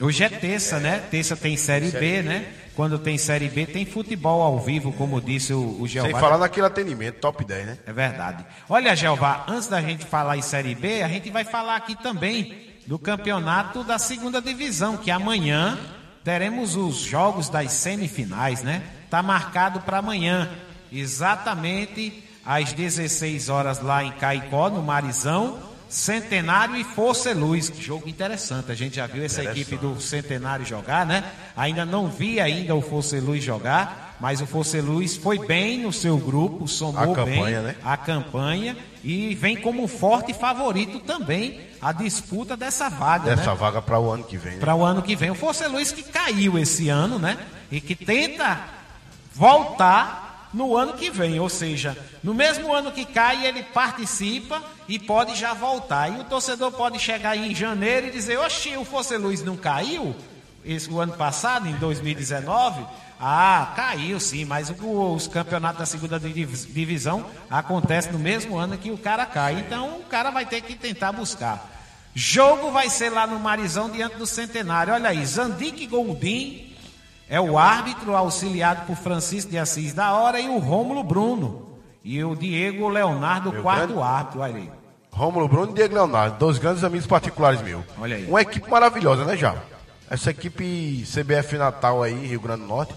Hoje 0.00 0.22
é 0.22 0.28
terça, 0.28 0.78
né? 0.78 1.02
Terça 1.10 1.34
tem 1.34 1.56
Série 1.56 1.90
B, 1.90 2.22
né? 2.22 2.46
Quando 2.76 2.98
tem 2.98 3.18
Série 3.18 3.48
B, 3.48 3.66
tem 3.66 3.84
futebol 3.84 4.40
ao 4.40 4.60
vivo, 4.60 4.92
como 4.92 5.20
disse 5.20 5.52
o, 5.52 5.80
o 5.80 5.88
Sem 5.88 6.02
Jeová. 6.02 6.20
falar 6.20 6.38
naquele 6.38 6.66
atendimento, 6.66 7.16
top 7.16 7.44
10, 7.44 7.66
né? 7.66 7.78
É 7.84 7.92
verdade. 7.92 8.46
Olha, 8.68 8.94
Jeová, 8.94 9.44
antes 9.48 9.66
da 9.66 9.80
gente 9.80 10.04
falar 10.04 10.36
em 10.36 10.42
Série 10.42 10.76
B, 10.76 11.02
a 11.02 11.08
gente 11.08 11.28
vai 11.30 11.44
falar 11.44 11.74
aqui 11.74 11.96
também 12.00 12.68
do 12.86 12.96
campeonato 12.96 13.82
da 13.82 13.98
segunda 13.98 14.40
divisão, 14.40 14.96
que 14.96 15.10
amanhã 15.10 15.76
teremos 16.22 16.76
os 16.76 16.96
jogos 16.98 17.48
das 17.48 17.72
semifinais, 17.72 18.62
né? 18.62 18.82
Tá 19.10 19.22
marcado 19.24 19.80
para 19.80 19.98
amanhã, 19.98 20.48
exatamente 20.92 22.27
às 22.48 22.72
16 22.72 23.50
horas 23.50 23.82
lá 23.82 24.02
em 24.02 24.10
Caicó, 24.12 24.70
no 24.70 24.82
Marizão. 24.82 25.58
Centenário 25.86 26.76
e 26.76 26.84
Força 26.84 27.32
Luz, 27.32 27.70
que 27.70 27.82
jogo 27.82 28.08
interessante. 28.08 28.70
A 28.70 28.74
gente 28.74 28.96
já 28.96 29.06
viu 29.06 29.24
essa 29.24 29.42
equipe 29.42 29.76
do 29.76 29.98
Centenário 30.00 30.64
jogar, 30.64 31.06
né? 31.06 31.24
Ainda 31.56 31.84
não 31.86 32.08
vi 32.08 32.40
ainda 32.40 32.74
o 32.74 32.82
Força 32.82 33.18
Luz 33.18 33.42
jogar, 33.42 34.16
mas 34.20 34.40
o 34.42 34.46
Força 34.46 34.80
Luz 34.82 35.16
foi 35.16 35.38
bem 35.46 35.78
no 35.78 35.90
seu 35.92 36.18
grupo, 36.18 36.68
somou 36.68 37.02
A 37.02 37.24
bem 37.24 37.36
campanha, 37.38 37.62
né? 37.62 37.76
a 37.82 37.96
campanha 37.96 38.76
e 39.02 39.34
vem 39.34 39.56
como 39.56 39.88
forte 39.88 40.34
favorito 40.34 41.00
também 41.00 41.58
a 41.80 41.90
disputa 41.92 42.54
dessa 42.54 42.90
vaga, 42.90 43.34
Dessa 43.34 43.52
né? 43.52 43.56
vaga 43.56 43.80
para 43.80 43.98
o 43.98 44.10
ano 44.10 44.24
que 44.24 44.36
vem, 44.36 44.54
né? 44.54 44.60
Para 44.60 44.74
o 44.74 44.84
ano 44.84 45.00
que 45.00 45.16
vem. 45.16 45.30
O 45.30 45.34
Força 45.34 45.68
Luz 45.68 45.90
que 45.90 46.02
caiu 46.02 46.58
esse 46.58 46.90
ano, 46.90 47.18
né? 47.18 47.38
E 47.70 47.80
que 47.80 47.94
tenta 47.94 48.60
voltar 49.34 50.50
no 50.52 50.76
ano 50.76 50.94
que 50.94 51.10
vem, 51.10 51.38
ou 51.40 51.48
seja, 51.48 51.96
no 52.22 52.34
mesmo 52.34 52.72
ano 52.72 52.90
que 52.92 53.04
cai, 53.04 53.46
ele 53.46 53.62
participa 53.62 54.62
e 54.88 54.98
pode 54.98 55.34
já 55.34 55.54
voltar. 55.54 56.10
E 56.12 56.20
o 56.20 56.24
torcedor 56.24 56.72
pode 56.72 56.98
chegar 56.98 57.30
aí 57.30 57.50
em 57.50 57.54
janeiro 57.54 58.06
e 58.08 58.10
dizer: 58.10 58.38
Oxi, 58.38 58.76
o 58.76 58.84
Força 58.84 59.14
e 59.14 59.18
Luz 59.18 59.42
não 59.42 59.56
caiu? 59.56 60.14
Esse, 60.64 60.90
o 60.90 61.00
ano 61.00 61.12
passado, 61.14 61.68
em 61.68 61.74
2019? 61.76 62.84
Ah, 63.20 63.72
caiu 63.74 64.20
sim, 64.20 64.44
mas 64.44 64.72
os 64.80 65.26
campeonatos 65.26 65.78
da 65.80 65.86
segunda 65.86 66.20
div- 66.20 66.66
divisão 66.72 67.26
acontecem 67.50 68.12
no 68.12 68.18
mesmo 68.18 68.56
ano 68.56 68.78
que 68.78 68.90
o 68.90 68.98
cara 68.98 69.26
cai. 69.26 69.54
Então 69.60 69.98
o 69.98 70.04
cara 70.04 70.30
vai 70.30 70.46
ter 70.46 70.60
que 70.60 70.74
tentar 70.74 71.12
buscar. 71.12 71.74
Jogo 72.14 72.70
vai 72.70 72.90
ser 72.90 73.10
lá 73.10 73.26
no 73.26 73.38
Marizão 73.38 73.90
diante 73.90 74.16
do 74.16 74.26
Centenário. 74.26 74.92
Olha 74.92 75.10
aí, 75.10 75.24
Zandique 75.24 75.86
Goldim 75.86 76.74
é 77.28 77.40
o 77.40 77.58
árbitro 77.58 78.16
auxiliado 78.16 78.86
por 78.86 78.96
Francisco 78.96 79.50
de 79.50 79.58
Assis 79.58 79.92
da 79.92 80.12
Hora 80.12 80.40
e 80.40 80.48
o 80.48 80.58
Rômulo 80.58 81.02
Bruno. 81.04 81.67
E 82.04 82.22
o 82.24 82.34
Diego 82.34 82.88
Leonardo, 82.88 83.52
Meu 83.52 83.62
quarto 83.62 83.88
grande- 83.94 84.02
árbitro, 84.02 84.40
olha 84.40 84.56
aí. 84.56 84.70
Rômulo 85.10 85.48
Bruno 85.48 85.72
e 85.72 85.74
Diego 85.74 85.94
Leonardo, 85.94 86.38
dois 86.38 86.58
grandes 86.58 86.84
amigos 86.84 87.06
particulares 87.06 87.60
meus. 87.62 87.84
Olha 87.98 88.16
aí. 88.16 88.24
Uma 88.26 88.40
equipe 88.42 88.70
maravilhosa, 88.70 89.24
né, 89.24 89.36
já? 89.36 89.56
Essa 90.08 90.30
equipe 90.30 91.04
CBF 91.06 91.56
Natal 91.58 92.02
aí, 92.02 92.26
Rio 92.26 92.40
Grande 92.40 92.62
do 92.62 92.68
Norte. 92.68 92.94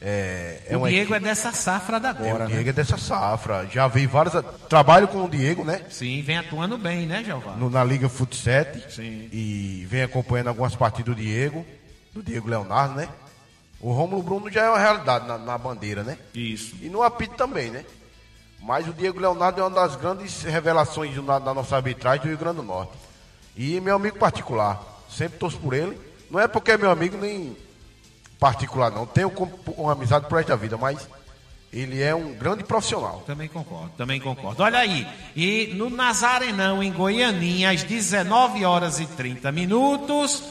É, 0.00 0.60
é 0.68 0.76
o 0.76 0.86
Diego 0.86 1.14
equipe, 1.14 1.14
é 1.14 1.20
dessa 1.20 1.50
safra 1.52 1.98
da 1.98 2.08
é, 2.08 2.10
agora, 2.10 2.44
o 2.44 2.48
né? 2.48 2.54
Diego 2.54 2.68
é 2.68 2.72
dessa 2.72 2.98
safra. 2.98 3.66
Já 3.70 3.88
vi 3.88 4.06
vários. 4.06 4.34
Trabalho 4.68 5.08
com 5.08 5.24
o 5.24 5.28
Diego, 5.28 5.64
né? 5.64 5.80
Sim, 5.90 6.20
vem 6.22 6.36
atuando 6.36 6.76
bem, 6.76 7.06
né, 7.06 7.24
no- 7.56 7.70
na 7.70 7.82
Liga 7.82 8.08
Fut 8.08 8.36
7 8.36 8.94
Sim. 8.94 9.28
e 9.32 9.86
vem 9.88 10.02
acompanhando 10.02 10.48
algumas 10.48 10.74
partidas 10.76 11.14
do 11.14 11.20
Diego, 11.20 11.64
do 12.12 12.22
Diego 12.22 12.48
Leonardo, 12.48 12.94
né? 12.96 13.08
O 13.80 13.92
Rômulo 13.92 14.22
Bruno 14.22 14.50
já 14.50 14.64
é 14.64 14.68
uma 14.68 14.78
realidade 14.78 15.26
na, 15.26 15.36
na 15.38 15.56
bandeira, 15.58 16.02
né? 16.02 16.18
Isso. 16.34 16.74
E 16.82 16.88
no 16.88 17.02
apito 17.02 17.34
também, 17.34 17.70
né? 17.70 17.84
Mas 18.64 18.88
o 18.88 18.94
Diego 18.94 19.20
Leonardo 19.20 19.60
é 19.60 19.64
uma 19.64 19.70
das 19.70 19.94
grandes 19.94 20.42
revelações 20.42 21.14
da, 21.14 21.38
nossa 21.52 21.76
arbitragem 21.76 22.22
do 22.22 22.28
Rio 22.28 22.38
Grande 22.38 22.56
do 22.56 22.62
Norte. 22.62 22.92
E 23.54 23.78
meu 23.78 23.94
amigo 23.94 24.18
particular, 24.18 24.82
sempre 25.10 25.38
torço 25.38 25.58
por 25.58 25.74
ele. 25.74 26.00
Não 26.30 26.40
é 26.40 26.48
porque 26.48 26.70
é 26.70 26.78
meu 26.78 26.90
amigo 26.90 27.18
nem 27.18 27.54
particular, 28.40 28.90
não. 28.90 29.04
Tenho 29.04 29.30
uma 29.76 29.92
amizade 29.92 30.26
por 30.30 30.40
esta 30.40 30.56
vida, 30.56 30.78
mas 30.78 31.06
ele 31.70 32.00
é 32.00 32.14
um 32.14 32.32
grande 32.32 32.64
profissional. 32.64 33.22
Também 33.26 33.48
concordo, 33.48 33.90
também 33.98 34.18
concordo. 34.18 34.62
Olha 34.62 34.78
aí, 34.78 35.06
e 35.36 35.74
no 35.74 35.90
Nazarenão, 35.90 36.82
em 36.82 36.90
Goianinha, 36.90 37.70
às 37.70 37.82
19 37.82 38.64
horas 38.64 38.98
e 38.98 39.04
30 39.04 39.52
minutos, 39.52 40.42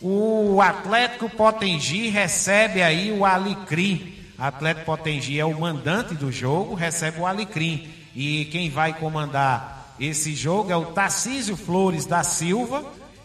o 0.00 0.58
Atlético 0.62 1.28
Potengi 1.28 2.08
recebe 2.08 2.80
aí 2.80 3.12
o 3.12 3.26
Alecrim. 3.26 4.17
Atlético 4.38 4.86
Potengi 4.86 5.40
é 5.40 5.44
o 5.44 5.58
mandante 5.58 6.14
do 6.14 6.30
jogo, 6.30 6.74
recebe 6.74 7.20
o 7.20 7.26
Alecrim. 7.26 7.88
E 8.14 8.44
quem 8.46 8.70
vai 8.70 8.94
comandar 8.94 9.94
esse 9.98 10.34
jogo 10.34 10.70
é 10.70 10.76
o 10.76 10.86
Tarcísio 10.86 11.56
Flores 11.56 12.06
da 12.06 12.22
Silva 12.22 12.84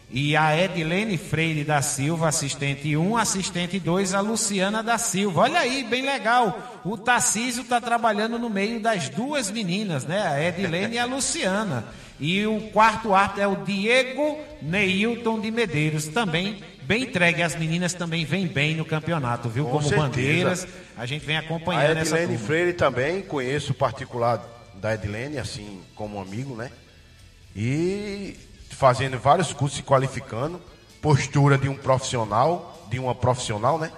e 0.09 0.35
a 0.35 0.57
Edilene 0.57 1.17
Freire 1.17 1.63
da 1.63 1.81
Silva, 1.81 2.27
assistente 2.27 2.95
1, 2.95 3.17
assistente 3.17 3.79
2, 3.79 4.13
a 4.13 4.21
Luciana 4.21 4.81
da 4.81 4.97
Silva. 4.97 5.41
Olha 5.41 5.59
aí, 5.59 5.83
bem 5.83 6.03
legal. 6.03 6.79
O 6.83 6.97
Tarcísio 6.97 7.61
está 7.63 7.79
trabalhando 7.79 8.37
no 8.37 8.49
meio 8.49 8.79
das 8.79 9.09
duas 9.09 9.51
meninas, 9.51 10.05
né? 10.05 10.27
A 10.27 10.43
Edilene 10.43 10.95
e 10.95 10.99
a 10.99 11.05
Luciana. 11.05 11.85
E 12.19 12.45
o 12.45 12.59
quarto 12.71 13.13
árbitro 13.13 13.41
é 13.41 13.47
o 13.47 13.55
Diego 13.57 14.37
Neilton 14.61 15.39
de 15.39 15.51
Medeiros, 15.51 16.07
também 16.07 16.61
bem 16.83 17.03
entregue. 17.03 17.41
As 17.41 17.55
meninas 17.55 17.93
também 17.93 18.25
vêm 18.25 18.47
bem 18.47 18.75
no 18.75 18.85
campeonato, 18.85 19.49
viu? 19.49 19.65
Com 19.65 19.71
Como 19.71 19.83
certeza. 19.83 20.07
bandeiras. 20.07 20.67
A 20.97 21.05
gente 21.05 21.25
vem 21.25 21.37
A 21.37 21.39
acompanhando 21.39 21.97
essa 21.97 22.15
Edilene 22.15 22.33
turma. 22.33 22.47
Freire 22.47 22.73
também, 22.73 23.21
conheço 23.21 23.71
o 23.71 23.75
particular 23.75 24.43
da 24.75 24.93
Edilene, 24.93 25.37
assim 25.37 25.81
como 25.95 26.19
amigo, 26.19 26.55
né? 26.55 26.69
E 27.55 28.35
fazendo 28.69 29.17
vários 29.17 29.53
cursos, 29.53 29.77
se 29.77 29.83
qualificando, 29.83 30.61
postura 31.01 31.57
de 31.57 31.69
um 31.69 31.75
profissional, 31.75 32.87
de 32.89 32.99
uma 32.99 33.15
profissional, 33.15 33.79
né? 33.79 33.91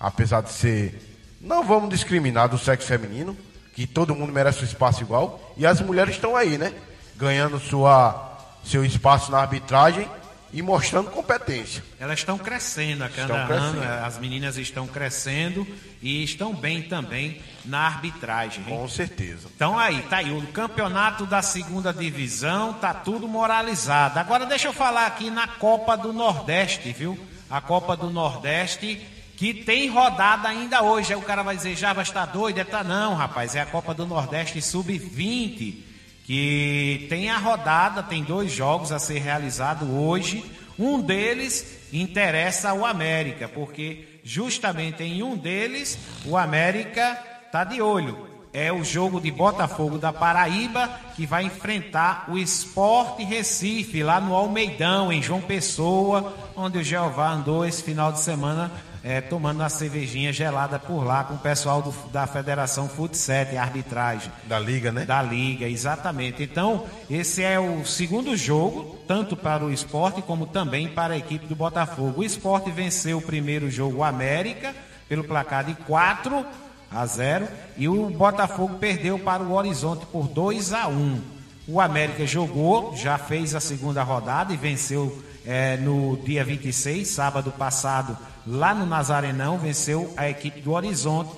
Apesar 0.00 0.40
de 0.42 0.50
ser, 0.50 1.18
não 1.40 1.64
vamos 1.64 1.90
discriminar 1.90 2.48
do 2.48 2.58
sexo 2.58 2.88
feminino, 2.88 3.36
que 3.74 3.86
todo 3.86 4.14
mundo 4.14 4.32
merece 4.32 4.62
um 4.62 4.64
espaço 4.64 5.02
igual, 5.02 5.54
e 5.56 5.66
as 5.66 5.80
mulheres 5.80 6.14
estão 6.14 6.36
aí, 6.36 6.56
né? 6.58 6.72
Ganhando 7.16 7.58
sua, 7.58 8.38
seu 8.64 8.84
espaço 8.84 9.30
na 9.30 9.38
arbitragem 9.38 10.08
e 10.52 10.60
mostrando 10.60 11.10
competência. 11.10 11.82
Elas 11.98 12.18
estão 12.18 12.36
crescendo 12.36 13.02
a 13.04 13.08
cada 13.08 13.42
Estão 13.42 13.56
ano, 13.56 13.78
crescendo. 13.80 14.04
as 14.04 14.18
meninas 14.18 14.56
estão 14.58 14.86
crescendo 14.86 15.66
e 16.02 16.22
estão 16.22 16.54
bem 16.54 16.82
também 16.82 17.40
na 17.64 17.80
arbitragem. 17.86 18.62
hein? 18.66 18.76
Com 18.76 18.86
certeza. 18.88 19.48
Então 19.54 19.78
aí, 19.78 20.02
tá 20.02 20.18
aí, 20.18 20.30
o 20.30 20.46
campeonato 20.48 21.24
da 21.24 21.40
segunda 21.40 21.92
divisão, 21.92 22.74
tá 22.74 22.92
tudo 22.92 23.26
moralizado. 23.26 24.18
Agora 24.18 24.44
deixa 24.44 24.68
eu 24.68 24.72
falar 24.72 25.06
aqui 25.06 25.30
na 25.30 25.46
Copa 25.48 25.96
do 25.96 26.12
Nordeste, 26.12 26.92
viu? 26.92 27.18
A 27.48 27.60
Copa 27.60 27.96
do 27.96 28.10
Nordeste, 28.10 29.00
que 29.36 29.54
tem 29.54 29.88
rodada 29.88 30.48
ainda 30.48 30.82
hoje. 30.82 31.12
Aí 31.14 31.18
o 31.18 31.22
cara 31.22 31.42
vai 31.42 31.56
dizer, 31.56 31.76
já 31.76 31.92
vai 31.92 32.02
estar 32.02 32.26
doido? 32.26 32.58
É, 32.58 32.64
tá 32.64 32.84
não, 32.84 33.14
rapaz, 33.14 33.54
é 33.54 33.60
a 33.60 33.66
Copa 33.66 33.94
do 33.94 34.06
Nordeste 34.06 34.60
Sub-20, 34.60 35.91
que 36.24 37.06
tem 37.08 37.30
a 37.30 37.38
rodada, 37.38 38.02
tem 38.02 38.22
dois 38.22 38.52
jogos 38.52 38.92
a 38.92 38.98
ser 38.98 39.18
realizado 39.18 39.90
hoje. 39.92 40.44
Um 40.78 41.00
deles 41.00 41.88
interessa 41.92 42.70
ao 42.70 42.84
América, 42.84 43.48
porque 43.48 44.20
justamente 44.24 45.02
em 45.02 45.22
um 45.22 45.36
deles 45.36 45.98
o 46.24 46.36
América 46.36 47.14
tá 47.50 47.64
de 47.64 47.82
olho. 47.82 48.30
É 48.54 48.70
o 48.70 48.84
jogo 48.84 49.18
de 49.18 49.30
Botafogo 49.30 49.96
da 49.96 50.12
Paraíba 50.12 50.88
que 51.16 51.24
vai 51.24 51.44
enfrentar 51.44 52.26
o 52.28 52.36
Esporte 52.36 53.24
Recife 53.24 54.02
lá 54.02 54.20
no 54.20 54.34
Almeidão, 54.34 55.10
em 55.10 55.22
João 55.22 55.40
Pessoa, 55.40 56.34
onde 56.54 56.78
o 56.78 56.84
Jeová 56.84 57.30
andou 57.30 57.64
esse 57.64 57.82
final 57.82 58.12
de 58.12 58.20
semana 58.20 58.70
eh, 59.04 59.20
tomando 59.20 59.60
uma 59.60 59.68
cervejinha 59.68 60.32
gelada 60.32 60.78
por 60.78 61.04
lá 61.04 61.24
com 61.24 61.34
o 61.34 61.38
pessoal 61.38 61.82
do- 61.82 61.94
da 62.12 62.26
Federação 62.26 62.88
Futsal 62.88 63.46
e 63.52 63.56
Arbitragem. 63.56 64.30
Da 64.44 64.58
Liga, 64.58 64.92
né? 64.92 65.04
Da 65.04 65.20
Liga, 65.22 65.68
exatamente. 65.68 66.42
Então, 66.42 66.84
esse 67.10 67.42
é 67.42 67.58
o 67.58 67.84
segundo 67.84 68.36
jogo, 68.36 68.98
tanto 69.08 69.36
para 69.36 69.64
o 69.64 69.72
esporte 69.72 70.22
como 70.22 70.46
também 70.46 70.88
para 70.88 71.14
a 71.14 71.18
equipe 71.18 71.46
do 71.46 71.56
Botafogo. 71.56 72.20
O 72.20 72.24
esporte 72.24 72.70
venceu 72.70 73.18
o 73.18 73.22
primeiro 73.22 73.70
jogo, 73.70 73.98
o 73.98 74.04
América, 74.04 74.74
pelo 75.08 75.24
placar 75.24 75.64
de 75.64 75.74
4 75.74 76.46
a 76.90 77.04
0 77.06 77.48
e 77.76 77.88
o 77.88 78.10
Botafogo 78.10 78.74
perdeu 78.78 79.18
para 79.18 79.42
o 79.42 79.52
Horizonte 79.52 80.06
por 80.06 80.28
2 80.28 80.72
a 80.72 80.86
1. 80.88 81.20
O 81.66 81.80
América 81.80 82.26
jogou, 82.26 82.94
já 82.96 83.16
fez 83.18 83.54
a 83.54 83.60
segunda 83.60 84.02
rodada 84.02 84.52
e 84.52 84.56
venceu 84.56 85.22
eh, 85.46 85.76
no 85.78 86.16
dia 86.18 86.44
26, 86.44 87.06
sábado 87.08 87.50
passado, 87.52 88.16
lá 88.46 88.74
no 88.74 88.86
Nazarenão, 88.86 89.58
venceu 89.58 90.12
a 90.16 90.28
equipe 90.28 90.60
do 90.60 90.72
Horizonte 90.72 91.30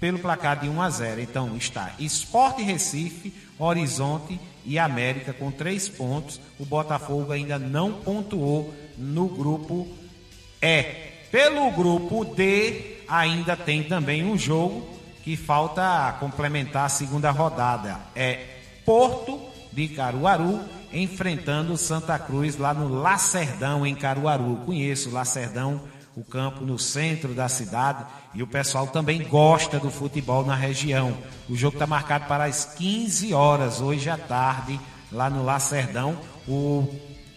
pelo 0.00 0.18
placar 0.18 0.60
de 0.60 0.68
1 0.68 0.82
a 0.82 0.90
0. 0.90 1.20
Então 1.20 1.56
está 1.56 1.92
Esporte 1.98 2.62
Recife, 2.62 3.32
Horizonte 3.58 4.38
e 4.64 4.78
América 4.78 5.32
com 5.32 5.50
três 5.50 5.88
pontos. 5.88 6.40
O 6.58 6.64
Botafogo 6.64 7.32
ainda 7.32 7.58
não 7.58 7.92
pontuou 7.92 8.74
no 8.96 9.28
grupo 9.28 9.88
E. 10.60 11.16
Pelo 11.30 11.70
grupo 11.72 12.24
D, 12.24 12.98
ainda 13.08 13.56
tem 13.56 13.82
também 13.82 14.24
um 14.24 14.38
jogo 14.38 14.88
que 15.24 15.36
falta 15.36 16.16
complementar 16.20 16.86
a 16.86 16.88
segunda 16.88 17.30
rodada. 17.30 17.98
É 18.14 18.56
Porto 18.84 19.40
de 19.72 19.88
Caruaru 19.88 20.60
enfrentando 20.92 21.76
Santa 21.76 22.18
Cruz 22.18 22.56
lá 22.56 22.72
no 22.72 22.88
Lacerdão, 22.88 23.84
em 23.84 23.94
Caruaru. 23.94 24.62
Conheço 24.64 25.10
Lacerdão, 25.10 25.80
o 26.16 26.24
campo 26.24 26.64
no 26.64 26.78
centro 26.78 27.34
da 27.34 27.46
cidade, 27.46 28.06
e 28.34 28.42
o 28.42 28.46
pessoal 28.46 28.86
também 28.86 29.22
gosta 29.28 29.78
do 29.78 29.90
futebol 29.90 30.44
na 30.44 30.54
região. 30.54 31.16
O 31.48 31.54
jogo 31.54 31.76
está 31.76 31.86
marcado 31.86 32.26
para 32.26 32.44
as 32.44 32.64
15 32.74 33.34
horas, 33.34 33.80
hoje 33.82 34.08
à 34.08 34.16
tarde, 34.16 34.80
lá 35.12 35.28
no 35.28 35.44
Lacerdão. 35.44 36.18
O 36.48 36.88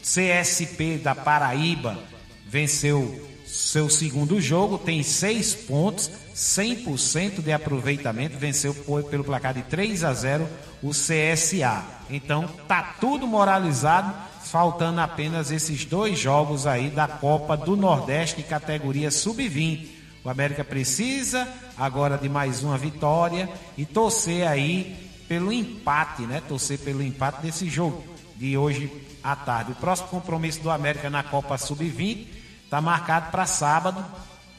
CSP 0.02 0.98
da 0.98 1.13
Paraíba 1.13 2.00
venceu 2.48 3.28
seu 3.46 3.89
segundo 3.89 4.39
jogo, 4.39 4.78
tem 4.78 5.04
seis 5.04 5.54
pontos, 5.54 6.10
100% 6.36 7.42
de 7.42 7.52
aproveitamento, 7.52 8.38
venceu 8.38 8.74
pelo 9.10 9.24
placar 9.24 9.54
de 9.54 9.63
3 9.63 10.04
a 10.04 10.13
0 10.13 10.48
o 10.82 10.92
CSA. 10.92 11.84
Então 12.10 12.48
tá 12.68 12.96
tudo 13.02 13.28
moralizado, 13.28 14.15
faltando 14.49 14.99
apenas 14.99 15.51
esses 15.51 15.85
dois 15.85 16.17
jogos 16.17 16.65
aí 16.65 16.89
da 16.89 17.07
Copa 17.07 17.55
do 17.55 17.77
Nordeste 17.77 18.41
categoria 18.41 19.12
sub-20. 19.12 19.88
O 20.23 20.29
América 20.29 20.63
precisa 20.63 21.47
agora 21.77 22.17
de 22.17 22.27
mais 22.27 22.63
uma 22.63 22.77
vitória 22.77 23.47
e 23.77 23.85
torcer 23.85 24.47
aí 24.47 25.09
pelo 25.27 25.53
empate, 25.53 26.23
né? 26.23 26.41
Torcer 26.47 26.79
pelo 26.79 27.03
empate 27.03 27.43
desse 27.43 27.69
jogo 27.69 28.03
de 28.35 28.57
hoje 28.57 28.91
à 29.23 29.35
tarde. 29.35 29.73
O 29.73 29.75
próximo 29.75 30.09
compromisso 30.09 30.62
do 30.62 30.71
América 30.71 31.09
na 31.09 31.21
Copa 31.21 31.57
Sub-20 31.57 32.25
está 32.65 32.81
marcado 32.81 33.31
para 33.31 33.45
sábado, 33.45 34.03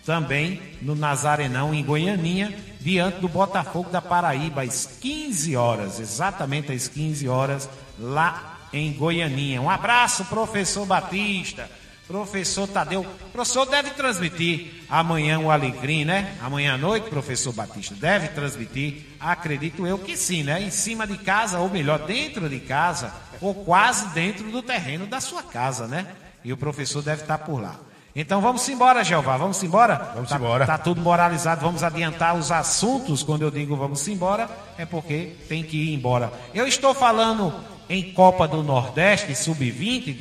também 0.07 0.61
no 0.81 0.95
Nazarenão, 0.95 1.75
em 1.75 1.85
Goianinha, 1.85 2.55
diante 2.81 3.19
do 3.21 3.29
Botafogo 3.29 3.91
da 3.91 4.01
Paraíba, 4.01 4.63
às 4.63 4.87
15 4.87 5.57
horas, 5.57 6.01
exatamente 6.01 6.73
às 6.73 6.89
15 6.89 7.29
horas, 7.29 7.69
lá 7.99 8.60
em 8.73 8.93
Goianinha. 8.93 9.61
Um 9.61 9.71
abraço, 9.71 10.25
professor 10.27 10.87
Batista. 10.87 11.71
Professor 12.11 12.67
Tadeu, 12.67 13.03
o 13.03 13.31
professor 13.31 13.65
deve 13.67 13.91
transmitir 13.91 14.85
amanhã 14.91 15.39
o 15.39 15.49
Alecrim, 15.49 16.05
né? 16.05 16.37
Amanhã 16.43 16.75
à 16.75 16.77
noite, 16.77 17.09
professor 17.09 17.53
Batista, 17.53 17.95
deve 17.95 18.27
transmitir, 18.31 19.07
acredito 19.21 19.87
eu 19.87 19.97
que 19.97 20.17
sim, 20.17 20.43
né? 20.43 20.61
Em 20.61 20.71
cima 20.71 21.07
de 21.07 21.17
casa, 21.19 21.61
ou 21.61 21.69
melhor, 21.69 22.01
dentro 22.01 22.49
de 22.49 22.59
casa, 22.59 23.15
ou 23.41 23.55
quase 23.55 24.09
dentro 24.09 24.51
do 24.51 24.61
terreno 24.61 25.07
da 25.07 25.21
sua 25.21 25.41
casa, 25.41 25.87
né? 25.87 26.05
E 26.45 26.53
o 26.53 26.57
professor 26.57 27.01
deve 27.01 27.23
estar 27.23 27.39
por 27.39 27.63
lá. 27.63 27.77
Então 28.15 28.41
vamos 28.41 28.69
embora, 28.69 29.05
Jeová, 29.05 29.37
vamos 29.37 29.63
embora? 29.63 30.11
Vamos 30.13 30.31
tá, 30.31 30.37
embora. 30.37 30.67
Tá 30.67 30.79
tudo 30.79 31.01
moralizado, 31.01 31.61
vamos 31.61 31.85
adiantar 31.85 32.35
os 32.35 32.51
assuntos. 32.51 33.23
Quando 33.23 33.43
eu 33.43 33.53
digo 33.53 33.77
vamos 33.77 34.09
embora, 34.09 34.51
é 34.77 34.85
porque 34.85 35.37
tem 35.49 35.63
que 35.63 35.77
ir 35.77 35.95
embora. 35.95 36.33
Eu 36.53 36.67
estou 36.67 36.93
falando 36.93 37.55
em 37.91 38.13
Copa 38.13 38.47
do 38.47 38.63
Nordeste, 38.63 39.35
Sub-20, 39.35 40.17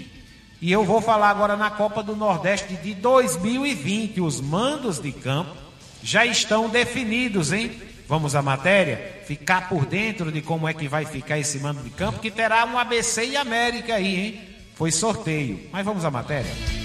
e 0.60 0.71
eu 0.71 0.84
vou 0.84 0.99
falar 0.99 1.29
agora 1.29 1.55
na 1.55 1.69
Copa 1.69 2.01
do 2.01 2.15
Nordeste 2.15 2.73
de 2.73 2.95
2020. 2.95 4.19
Os 4.19 4.41
mandos 4.41 4.99
de 4.99 5.12
campo 5.12 5.55
já 6.03 6.25
estão 6.25 6.67
definidos, 6.67 7.53
hein? 7.53 7.71
Vamos 8.08 8.36
à 8.36 8.41
matéria? 8.41 9.21
Ficar 9.25 9.69
por 9.69 9.86
dentro 9.86 10.32
de 10.32 10.41
como 10.41 10.67
é 10.67 10.73
que 10.73 10.88
vai 10.88 11.05
ficar 11.05 11.38
esse 11.38 11.60
mando 11.60 11.84
de 11.84 11.91
campo, 11.91 12.19
que 12.19 12.32
terá 12.32 12.65
um 12.65 12.77
ABC 12.77 13.27
e 13.27 13.38
América 13.38 13.93
aí, 13.93 14.19
hein? 14.19 14.41
Foi 14.73 14.91
sorteio. 14.91 15.69
Mas 15.71 15.86
vamos 15.86 16.03
à 16.03 16.10
matéria? 16.10 16.79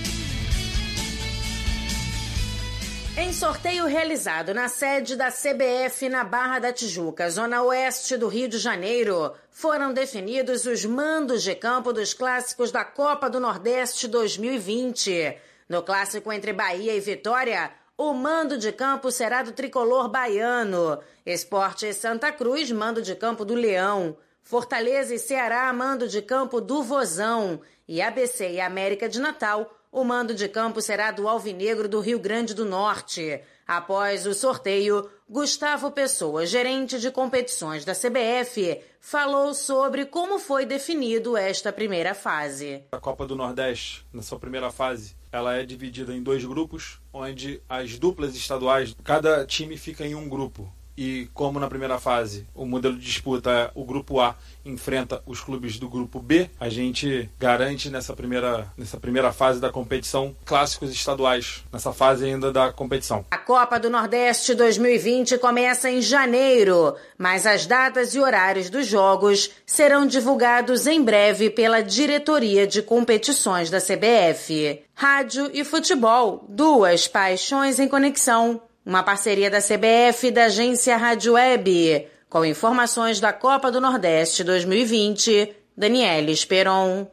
Em 3.16 3.32
sorteio 3.32 3.86
realizado 3.86 4.52
na 4.52 4.68
sede 4.68 5.14
da 5.14 5.30
CBF 5.30 6.08
na 6.08 6.24
Barra 6.24 6.58
da 6.58 6.72
Tijuca, 6.72 7.30
zona 7.30 7.62
oeste 7.62 8.16
do 8.16 8.26
Rio 8.26 8.48
de 8.48 8.58
Janeiro, 8.58 9.32
foram 9.52 9.92
definidos 9.92 10.66
os 10.66 10.84
mandos 10.84 11.44
de 11.44 11.54
campo 11.54 11.92
dos 11.92 12.12
clássicos 12.12 12.72
da 12.72 12.84
Copa 12.84 13.30
do 13.30 13.38
Nordeste 13.38 14.08
2020. 14.08 15.38
No 15.68 15.80
clássico 15.84 16.32
entre 16.32 16.52
Bahia 16.52 16.92
e 16.92 16.98
Vitória, 16.98 17.70
o 17.96 18.12
mando 18.12 18.58
de 18.58 18.72
campo 18.72 19.12
será 19.12 19.44
do 19.44 19.52
tricolor 19.52 20.08
baiano. 20.08 20.98
Esporte 21.24 21.94
Santa 21.94 22.32
Cruz, 22.32 22.72
mando 22.72 23.00
de 23.00 23.14
campo 23.14 23.44
do 23.44 23.54
Leão. 23.54 24.16
Fortaleza 24.42 25.14
e 25.14 25.20
Ceará, 25.20 25.72
mando 25.72 26.08
de 26.08 26.20
campo 26.20 26.60
do 26.60 26.82
Vozão. 26.82 27.60
E 27.86 28.02
ABC 28.02 28.50
e 28.50 28.60
América 28.60 29.08
de 29.08 29.20
Natal, 29.20 29.70
o 29.94 30.02
mando 30.02 30.34
de 30.34 30.48
campo 30.48 30.82
será 30.82 31.12
do 31.12 31.28
Alvinegro 31.28 31.88
do 31.88 32.00
Rio 32.00 32.18
Grande 32.18 32.52
do 32.52 32.64
Norte. 32.64 33.40
Após 33.64 34.26
o 34.26 34.34
sorteio, 34.34 35.08
Gustavo 35.30 35.88
Pessoa, 35.92 36.44
gerente 36.44 36.98
de 36.98 37.12
competições 37.12 37.84
da 37.84 37.94
CBF, 37.94 38.80
falou 39.00 39.54
sobre 39.54 40.04
como 40.04 40.40
foi 40.40 40.66
definido 40.66 41.36
esta 41.36 41.72
primeira 41.72 42.12
fase. 42.12 42.82
A 42.90 42.98
Copa 42.98 43.24
do 43.24 43.36
Nordeste, 43.36 44.04
na 44.12 44.20
sua 44.20 44.38
primeira 44.38 44.68
fase, 44.68 45.14
ela 45.30 45.54
é 45.54 45.64
dividida 45.64 46.12
em 46.12 46.24
dois 46.24 46.44
grupos, 46.44 47.00
onde 47.12 47.62
as 47.68 47.96
duplas 47.96 48.34
estaduais, 48.34 48.96
cada 49.04 49.46
time 49.46 49.76
fica 49.76 50.04
em 50.04 50.16
um 50.16 50.28
grupo. 50.28 50.73
E 50.96 51.28
como 51.34 51.58
na 51.58 51.68
primeira 51.68 51.98
fase 51.98 52.46
o 52.54 52.64
modelo 52.64 52.96
de 52.96 53.04
disputa 53.04 53.50
é 53.50 53.70
o 53.74 53.84
grupo 53.84 54.20
A 54.20 54.36
enfrenta 54.64 55.22
os 55.26 55.40
clubes 55.40 55.78
do 55.78 55.88
grupo 55.88 56.20
B, 56.20 56.48
a 56.58 56.68
gente 56.68 57.28
garante 57.38 57.90
nessa 57.90 58.14
primeira, 58.14 58.72
nessa 58.76 58.98
primeira 58.98 59.32
fase 59.32 59.60
da 59.60 59.70
competição 59.70 60.34
clássicos 60.44 60.90
estaduais, 60.90 61.62
nessa 61.72 61.92
fase 61.92 62.24
ainda 62.24 62.50
da 62.50 62.72
competição. 62.72 63.24
A 63.30 63.38
Copa 63.38 63.78
do 63.78 63.90
Nordeste 63.90 64.54
2020 64.54 65.38
começa 65.38 65.90
em 65.90 66.00
janeiro, 66.00 66.94
mas 67.18 67.46
as 67.46 67.66
datas 67.66 68.14
e 68.14 68.20
horários 68.20 68.70
dos 68.70 68.86
jogos 68.86 69.50
serão 69.66 70.06
divulgados 70.06 70.86
em 70.86 71.02
breve 71.02 71.50
pela 71.50 71.82
Diretoria 71.82 72.66
de 72.66 72.80
Competições 72.80 73.68
da 73.68 73.80
CBF. 73.80 74.82
Rádio 74.94 75.50
e 75.52 75.64
futebol, 75.64 76.46
duas 76.48 77.08
paixões 77.08 77.78
em 77.78 77.88
conexão. 77.88 78.62
Uma 78.86 79.02
parceria 79.02 79.50
da 79.50 79.60
CBF 79.62 80.26
e 80.26 80.30
da 80.30 80.44
agência 80.44 80.94
Rádio 80.98 81.32
Web. 81.32 82.06
Com 82.28 82.44
informações 82.44 83.18
da 83.18 83.32
Copa 83.32 83.72
do 83.72 83.80
Nordeste 83.80 84.44
2020, 84.44 85.54
Daniela 85.74 86.30
Esperon. 86.30 87.06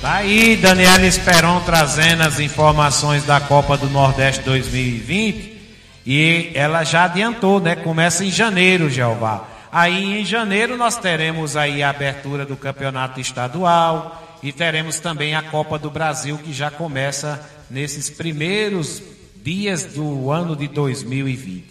Tá 0.00 0.14
aí, 0.18 0.54
Daniela 0.54 1.04
Esperon 1.04 1.60
trazendo 1.66 2.22
as 2.22 2.38
informações 2.38 3.24
da 3.24 3.40
Copa 3.40 3.76
do 3.76 3.90
Nordeste 3.90 4.40
2020. 4.44 5.60
E 6.06 6.52
ela 6.54 6.84
já 6.84 7.02
adiantou, 7.02 7.58
né? 7.58 7.74
Começa 7.74 8.24
em 8.24 8.30
janeiro, 8.30 8.88
Jeová. 8.88 9.48
Aí 9.72 10.20
em 10.20 10.24
janeiro 10.24 10.76
nós 10.76 10.96
teremos 10.96 11.56
aí 11.56 11.82
a 11.82 11.90
abertura 11.90 12.46
do 12.46 12.56
campeonato 12.56 13.18
estadual 13.18 14.38
e 14.44 14.52
teremos 14.52 15.00
também 15.00 15.34
a 15.34 15.42
Copa 15.42 15.76
do 15.76 15.90
Brasil 15.90 16.38
que 16.38 16.52
já 16.52 16.70
começa 16.70 17.44
nesses 17.68 18.08
primeiros 18.08 19.02
dias 19.44 19.84
do 19.84 20.30
ano 20.30 20.56
de 20.56 20.66
2020. 20.68 21.66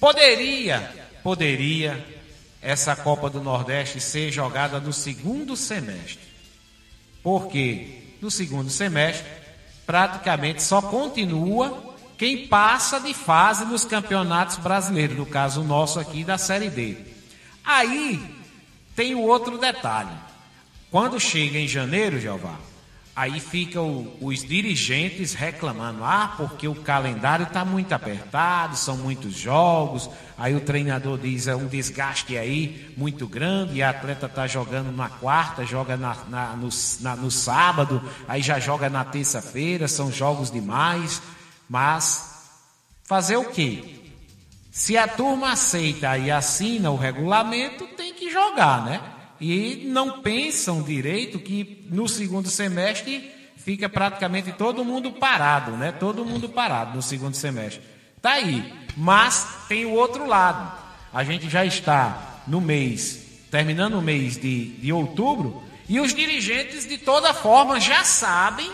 Poderia, 0.00 0.92
poderia 1.22 2.04
essa 2.60 2.96
Copa 2.96 3.30
do 3.30 3.40
Nordeste 3.40 4.00
ser 4.00 4.32
jogada 4.32 4.80
no 4.80 4.92
segundo 4.92 5.56
semestre. 5.56 6.18
Porque 7.22 8.16
no 8.20 8.28
segundo 8.28 8.70
semestre 8.70 9.24
praticamente 9.86 10.64
só 10.64 10.82
continua 10.82 11.94
quem 12.18 12.48
passa 12.48 12.98
de 12.98 13.14
fase 13.14 13.64
nos 13.64 13.84
campeonatos 13.84 14.56
brasileiros, 14.56 15.16
no 15.16 15.26
caso 15.26 15.62
nosso 15.62 16.00
aqui 16.00 16.24
da 16.24 16.36
Série 16.36 16.70
D. 16.70 16.96
Aí 17.64 18.20
tem 18.96 19.14
o 19.14 19.20
outro 19.20 19.58
detalhe. 19.58 20.10
Quando 20.90 21.20
chega 21.20 21.56
em 21.56 21.68
janeiro, 21.68 22.20
Jeová, 22.20 22.58
Aí 23.16 23.38
ficam 23.38 24.12
os 24.20 24.42
dirigentes 24.42 25.34
reclamando, 25.34 26.02
ah, 26.02 26.34
porque 26.36 26.66
o 26.66 26.74
calendário 26.74 27.44
está 27.44 27.64
muito 27.64 27.92
apertado, 27.92 28.76
são 28.76 28.96
muitos 28.96 29.34
jogos. 29.34 30.10
Aí 30.36 30.52
o 30.56 30.60
treinador 30.60 31.16
diz, 31.16 31.46
é 31.46 31.54
um 31.54 31.68
desgaste 31.68 32.36
aí 32.36 32.92
muito 32.96 33.28
grande, 33.28 33.74
e 33.74 33.82
a 33.84 33.90
atleta 33.90 34.26
está 34.26 34.48
jogando 34.48 34.90
na 34.90 35.08
quarta, 35.08 35.64
joga 35.64 35.96
na, 35.96 36.16
na, 36.28 36.56
no, 36.56 36.68
na, 37.02 37.14
no 37.14 37.30
sábado, 37.30 38.02
aí 38.26 38.42
já 38.42 38.58
joga 38.58 38.90
na 38.90 39.04
terça-feira, 39.04 39.86
são 39.86 40.10
jogos 40.10 40.50
demais. 40.50 41.22
Mas 41.68 42.58
fazer 43.04 43.36
o 43.36 43.44
quê? 43.44 44.10
Se 44.72 44.98
a 44.98 45.06
turma 45.06 45.52
aceita 45.52 46.18
e 46.18 46.32
assina 46.32 46.90
o 46.90 46.96
regulamento, 46.96 47.86
tem 47.96 48.12
que 48.12 48.28
jogar, 48.28 48.84
né? 48.84 49.13
E 49.40 49.84
não 49.86 50.20
pensam 50.20 50.82
direito 50.82 51.38
que 51.38 51.86
no 51.90 52.08
segundo 52.08 52.48
semestre 52.48 53.30
fica 53.56 53.88
praticamente 53.88 54.52
todo 54.52 54.84
mundo 54.84 55.12
parado, 55.12 55.72
né? 55.72 55.92
Todo 55.92 56.24
mundo 56.24 56.48
parado 56.48 56.94
no 56.94 57.02
segundo 57.02 57.34
semestre. 57.34 57.82
Tá 58.20 58.32
aí. 58.32 58.72
Mas 58.96 59.46
tem 59.68 59.84
o 59.84 59.92
outro 59.92 60.26
lado. 60.26 60.72
A 61.12 61.24
gente 61.24 61.48
já 61.48 61.64
está 61.64 62.42
no 62.46 62.60
mês, 62.60 63.20
terminando 63.50 63.94
o 63.94 64.02
mês 64.02 64.36
de, 64.36 64.66
de 64.76 64.92
outubro, 64.92 65.62
e 65.88 66.00
os 66.00 66.14
dirigentes 66.14 66.86
de 66.86 66.98
toda 66.98 67.34
forma 67.34 67.80
já 67.80 68.04
sabem 68.04 68.70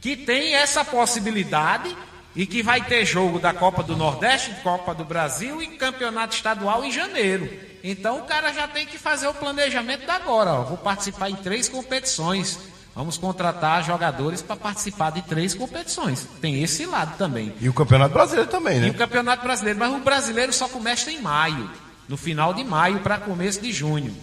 que 0.00 0.16
tem 0.16 0.54
essa 0.54 0.84
possibilidade 0.84 1.96
e 2.34 2.46
que 2.46 2.62
vai 2.62 2.82
ter 2.82 3.04
jogo 3.04 3.38
da 3.38 3.52
Copa 3.52 3.82
do 3.82 3.96
Nordeste, 3.96 4.54
Copa 4.62 4.94
do 4.94 5.04
Brasil 5.04 5.62
e 5.62 5.68
Campeonato 5.68 6.34
Estadual 6.34 6.84
em 6.84 6.90
janeiro. 6.90 7.48
Então 7.82 8.18
o 8.18 8.22
cara 8.22 8.52
já 8.52 8.66
tem 8.66 8.86
que 8.86 8.98
fazer 8.98 9.28
o 9.28 9.34
planejamento 9.34 10.06
da 10.06 10.14
agora. 10.14 10.52
Ó. 10.52 10.62
Vou 10.64 10.78
participar 10.78 11.30
em 11.30 11.36
três 11.36 11.68
competições. 11.68 12.58
Vamos 12.94 13.18
contratar 13.18 13.84
jogadores 13.84 14.40
para 14.40 14.56
participar 14.56 15.10
de 15.10 15.22
três 15.22 15.54
competições. 15.54 16.26
Tem 16.40 16.62
esse 16.62 16.86
lado 16.86 17.16
também. 17.18 17.52
E 17.60 17.68
o 17.68 17.74
Campeonato 17.74 18.14
Brasileiro 18.14 18.50
também, 18.50 18.80
né? 18.80 18.86
E 18.86 18.90
o 18.90 18.94
Campeonato 18.94 19.42
Brasileiro. 19.42 19.78
Mas 19.78 19.92
o 19.92 19.98
brasileiro 19.98 20.52
só 20.52 20.68
começa 20.68 21.10
em 21.10 21.20
maio. 21.20 21.70
No 22.08 22.16
final 22.16 22.54
de 22.54 22.62
maio 22.62 23.00
para 23.00 23.18
começo 23.18 23.60
de 23.60 23.72
junho. 23.72 24.14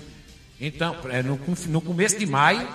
Então, 0.59 0.95
é, 1.09 1.21
no, 1.21 1.39
no 1.67 1.81
começo 1.81 2.17
de 2.17 2.25
maio 2.25 2.67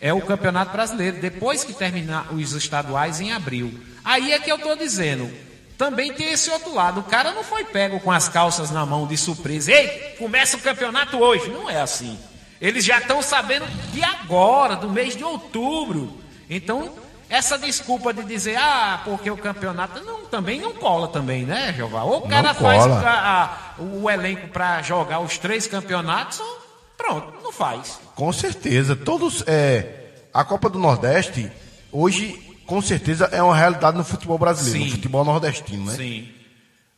é 0.00 0.12
o 0.12 0.20
Campeonato 0.20 0.72
Brasileiro. 0.72 1.20
Depois 1.20 1.64
que 1.64 1.72
terminar 1.72 2.32
os 2.32 2.52
estaduais 2.52 3.20
em 3.20 3.32
abril. 3.32 3.72
Aí 4.04 4.32
é 4.32 4.38
que 4.38 4.50
eu 4.50 4.56
estou 4.56 4.76
dizendo. 4.76 5.30
Também 5.76 6.12
tem 6.12 6.32
esse 6.32 6.50
outro 6.50 6.74
lado. 6.74 7.00
O 7.00 7.04
cara 7.04 7.32
não 7.32 7.44
foi 7.44 7.64
pego 7.64 8.00
com 8.00 8.10
as 8.10 8.28
calças 8.28 8.70
na 8.70 8.86
mão 8.86 9.06
de 9.06 9.16
surpresa. 9.16 9.72
Ei, 9.72 10.14
começa 10.18 10.56
o 10.56 10.60
campeonato 10.60 11.18
hoje. 11.18 11.50
Não 11.50 11.68
é 11.68 11.80
assim. 11.80 12.18
Eles 12.60 12.84
já 12.84 12.98
estão 12.98 13.20
sabendo 13.20 13.66
de 13.92 14.02
agora, 14.02 14.76
do 14.76 14.88
mês 14.88 15.14
de 15.14 15.22
outubro. 15.22 16.18
Então, 16.48 16.92
essa 17.28 17.58
desculpa 17.58 18.14
de 18.14 18.22
dizer, 18.24 18.56
ah, 18.56 19.02
porque 19.04 19.30
o 19.30 19.36
campeonato 19.36 20.02
não, 20.04 20.24
também 20.24 20.60
não 20.60 20.72
cola 20.72 21.08
também, 21.08 21.44
né, 21.44 21.74
Jeová? 21.76 22.04
Ou 22.04 22.18
o 22.18 22.28
cara 22.28 22.54
faz 22.54 22.86
o, 22.86 22.92
a, 22.92 23.74
o 23.78 24.08
elenco 24.08 24.48
para 24.48 24.80
jogar 24.80 25.20
os 25.20 25.36
três 25.36 25.66
campeonatos, 25.66 26.40
ou 26.40 26.65
pronto, 26.96 27.42
não 27.42 27.52
faz. 27.52 28.00
Com 28.14 28.32
certeza. 28.32 28.96
Todos. 28.96 29.42
É, 29.46 30.04
a 30.36 30.44
Copa 30.44 30.68
do 30.68 30.78
Nordeste, 30.78 31.50
hoje 31.90 32.42
com 32.66 32.82
certeza 32.82 33.26
é 33.32 33.42
uma 33.42 33.56
realidade 33.56 33.96
no 33.96 34.04
futebol 34.04 34.36
brasileiro, 34.36 34.80
Sim. 34.80 34.84
no 34.86 34.96
futebol 34.96 35.24
nordestino, 35.24 35.86
né? 35.86 35.96
Sim. 35.96 36.28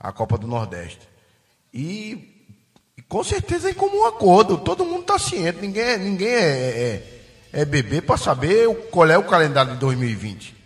A 0.00 0.10
Copa 0.10 0.36
do 0.36 0.48
Nordeste. 0.48 1.00
E, 1.72 2.46
com 3.08 3.22
certeza 3.22 3.70
é 3.70 3.74
como 3.74 4.02
um 4.02 4.06
acordo, 4.06 4.58
todo 4.58 4.84
mundo 4.84 5.02
está 5.02 5.18
ciente, 5.18 5.60
ninguém, 5.60 5.84
é, 5.84 5.98
ninguém 5.98 6.28
é, 6.28 7.02
é, 7.52 7.60
é 7.60 7.64
bebê 7.64 8.00
para 8.00 8.16
saber 8.16 8.68
qual 8.90 9.08
é 9.08 9.18
o 9.18 9.24
calendário 9.24 9.74
de 9.74 9.78
2020. 9.78 10.56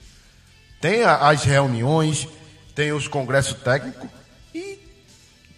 Tem 0.81 1.03
a, 1.03 1.29
as 1.29 1.45
reuniões, 1.45 2.29
tem 2.75 2.93
os 2.93 3.09
congressos 3.09 3.55
técnicos 3.61 4.09
e 4.55 4.79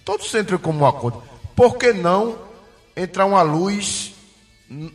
todos 0.05 0.35
entram 0.35 0.59
como 0.59 0.81
um 0.81 0.87
acordo. 0.87 1.23
Por 1.55 1.77
que 1.77 1.93
não 1.93 2.39
entrar 2.97 3.27
uma 3.27 3.43
luz 3.43 4.15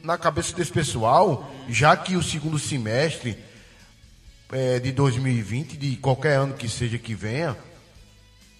na 0.03 0.17
cabeça 0.17 0.55
desse 0.55 0.71
pessoal, 0.71 1.51
já 1.67 1.95
que 1.95 2.15
o 2.15 2.23
segundo 2.23 2.57
semestre 2.57 3.37
é, 4.51 4.79
de 4.79 4.91
2020, 4.91 5.77
de 5.77 5.95
qualquer 5.97 6.37
ano 6.37 6.53
que 6.53 6.67
seja 6.67 6.97
que 6.97 7.13
venha, 7.13 7.55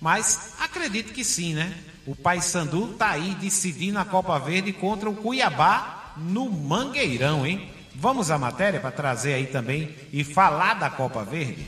Mas 0.00 0.54
acredito 0.58 1.12
que 1.12 1.24
sim, 1.24 1.54
né? 1.54 1.72
O 2.06 2.14
Paysandu 2.14 2.92
está 2.92 3.10
aí 3.10 3.34
decidindo 3.36 3.98
a 3.98 4.04
Copa 4.04 4.38
Verde 4.38 4.72
contra 4.72 5.08
o 5.08 5.16
Cuiabá 5.16 6.14
no 6.16 6.50
Mangueirão, 6.50 7.46
hein? 7.46 7.70
Vamos 7.94 8.30
à 8.30 8.38
matéria 8.38 8.80
para 8.80 8.90
trazer 8.90 9.34
aí 9.34 9.46
também 9.46 9.94
e 10.12 10.24
falar 10.24 10.74
da 10.74 10.90
Copa 10.90 11.24
Verde. 11.24 11.66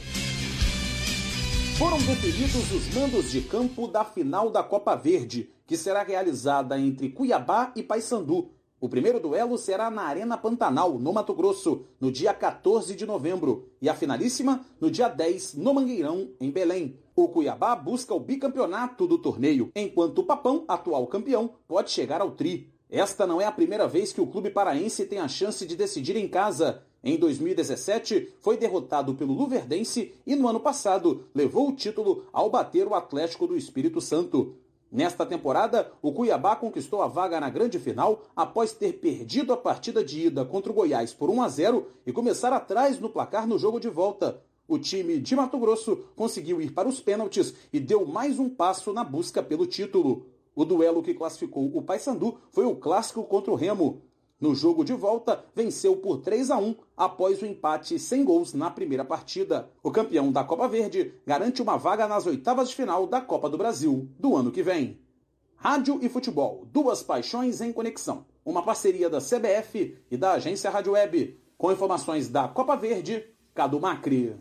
Foram 1.79 1.99
definidos 1.99 2.73
os 2.73 2.95
mandos 2.95 3.31
de 3.31 3.43
campo 3.43 3.87
da 3.87 4.05
final 4.05 4.51
da 4.51 4.63
Copa 4.63 4.97
Verde, 4.97 5.49
que 5.67 5.77
será 5.77 6.03
realizada 6.03 6.79
entre 6.79 7.11
Cuiabá 7.11 7.73
e 7.77 7.83
Paysandu. 7.83 8.51
O 8.87 8.89
primeiro 8.89 9.19
duelo 9.19 9.59
será 9.59 9.91
na 9.91 10.03
Arena 10.03 10.39
Pantanal, 10.39 10.97
no 10.97 11.13
Mato 11.13 11.35
Grosso, 11.35 11.83
no 12.01 12.13
dia 12.13 12.33
14 12.33 12.95
de 12.95 13.05
novembro, 13.05 13.69
e 13.83 13.89
a 13.89 13.95
finalíssima 13.97 14.65
no 14.81 14.89
dia 14.89 15.09
10, 15.09 15.55
no 15.55 15.75
Mangueirão, 15.75 16.29
em 16.41 16.53
Belém. 16.53 16.97
O 17.17 17.27
Cuiabá 17.27 17.75
busca 17.75 18.15
o 18.15 18.21
bicampeonato 18.21 19.05
do 19.05 19.19
torneio, 19.19 19.73
enquanto 19.75 20.21
o 20.21 20.25
Papão, 20.25 20.65
atual 20.69 21.05
campeão, 21.09 21.51
pode 21.67 21.91
chegar 21.91 22.21
ao 22.21 22.31
tri. 22.31 22.73
Esta 22.89 23.27
não 23.27 23.41
é 23.41 23.45
a 23.45 23.51
primeira 23.51 23.89
vez 23.89 24.13
que 24.13 24.21
o 24.21 24.27
clube 24.29 24.51
paraense 24.51 25.05
tem 25.05 25.19
a 25.19 25.27
chance 25.27 25.67
de 25.67 25.75
decidir 25.75 26.15
em 26.15 26.29
casa. 26.29 26.85
Em 27.03 27.19
2017, 27.19 28.35
foi 28.39 28.57
derrotado 28.57 29.17
pelo 29.17 29.33
Luverdense 29.33 30.15
e 30.25 30.37
no 30.37 30.47
ano 30.47 30.61
passado 30.61 31.25
levou 31.35 31.71
o 31.71 31.75
título 31.75 32.27
ao 32.33 32.49
bater 32.49 32.87
o 32.87 32.95
Atlético 32.95 33.49
do 33.49 33.57
Espírito 33.57 34.01
Santo. 34.01 34.55
Nesta 34.91 35.27
temporada, 35.27 35.91
o 36.01 36.13
Cuiabá 36.13 36.55
conquistou 36.55 37.03
a 37.03 37.09
vaga 37.09 37.41
na 37.41 37.51
grande 37.51 37.79
final 37.79 38.23
após 38.37 38.73
ter 38.73 38.95
perdido 38.95 39.53
a 39.53 39.57
partida 39.57 40.03
de 40.03 40.27
ida 40.27 40.45
contra 40.45 40.71
o 40.71 40.75
Goiás 40.75 41.13
por 41.13 41.29
1 41.29 41.43
a 41.43 41.49
0 41.49 41.87
e 42.07 42.13
começar 42.13 42.53
atrás 42.53 43.01
no 43.01 43.11
placar 43.11 43.47
no 43.47 43.59
jogo 43.59 43.81
de 43.81 43.89
volta. 43.89 44.41
O 44.69 44.79
time 44.79 45.19
de 45.19 45.35
Mato 45.37 45.59
Grosso 45.59 45.97
conseguiu 46.15 46.61
ir 46.61 46.73
para 46.73 46.89
os 46.89 47.01
pênaltis 47.01 47.55
e 47.73 47.81
deu 47.81 48.07
mais 48.07 48.39
um 48.39 48.49
passo 48.49 48.93
na 48.93 49.05
busca 49.05 49.43
pelo 49.43 49.67
título. 49.67 50.27
O 50.55 50.65
duelo 50.65 51.03
que 51.03 51.15
classificou 51.15 51.71
o 51.77 51.83
Paysandu 51.83 52.39
foi 52.51 52.65
o 52.65 52.77
clássico 52.77 53.23
contra 53.25 53.53
o 53.53 53.57
Remo. 53.57 54.03
No 54.39 54.55
jogo 54.55 54.85
de 54.85 54.93
volta, 54.93 55.47
venceu 55.55 55.97
por 55.97 56.19
3 56.19 56.51
a 56.51 56.59
1 56.59 56.77
após 56.95 57.41
o 57.41 57.47
empate 57.47 57.99
sem 57.99 58.23
gols 58.23 58.53
na 58.53 58.71
primeira 58.71 59.03
partida. 59.03 59.71
O 59.83 59.91
campeão 59.91 60.31
da 60.31 60.45
Copa 60.45 60.69
Verde 60.69 61.15
garante 61.27 61.63
uma 61.63 61.79
vaga 61.79 62.07
nas 62.07 62.27
oitavas 62.27 62.69
de 62.69 62.77
final 62.77 63.07
da 63.07 63.19
Copa 63.19 63.49
do 63.49 63.57
Brasil 63.57 64.11
do 64.19 64.37
ano 64.37 64.53
que 64.53 64.63
vem. 64.63 65.01
Rádio 65.57 65.99
e 66.03 66.09
futebol, 66.11 66.69
duas 66.71 67.03
paixões 67.03 67.63
em 67.63 67.73
conexão. 67.73 68.27
Uma 68.45 68.63
parceria 68.63 69.09
da 69.09 69.21
CBF 69.21 69.97
e 70.11 70.17
da 70.19 70.33
agência 70.33 70.71
Rádio 70.71 70.93
Web. 70.93 71.41
Com 71.57 71.73
informações 71.73 72.29
da 72.29 72.47
Copa 72.47 72.77
Verde, 72.77 73.25
Cadu 73.55 73.81
Macri. 73.81 74.37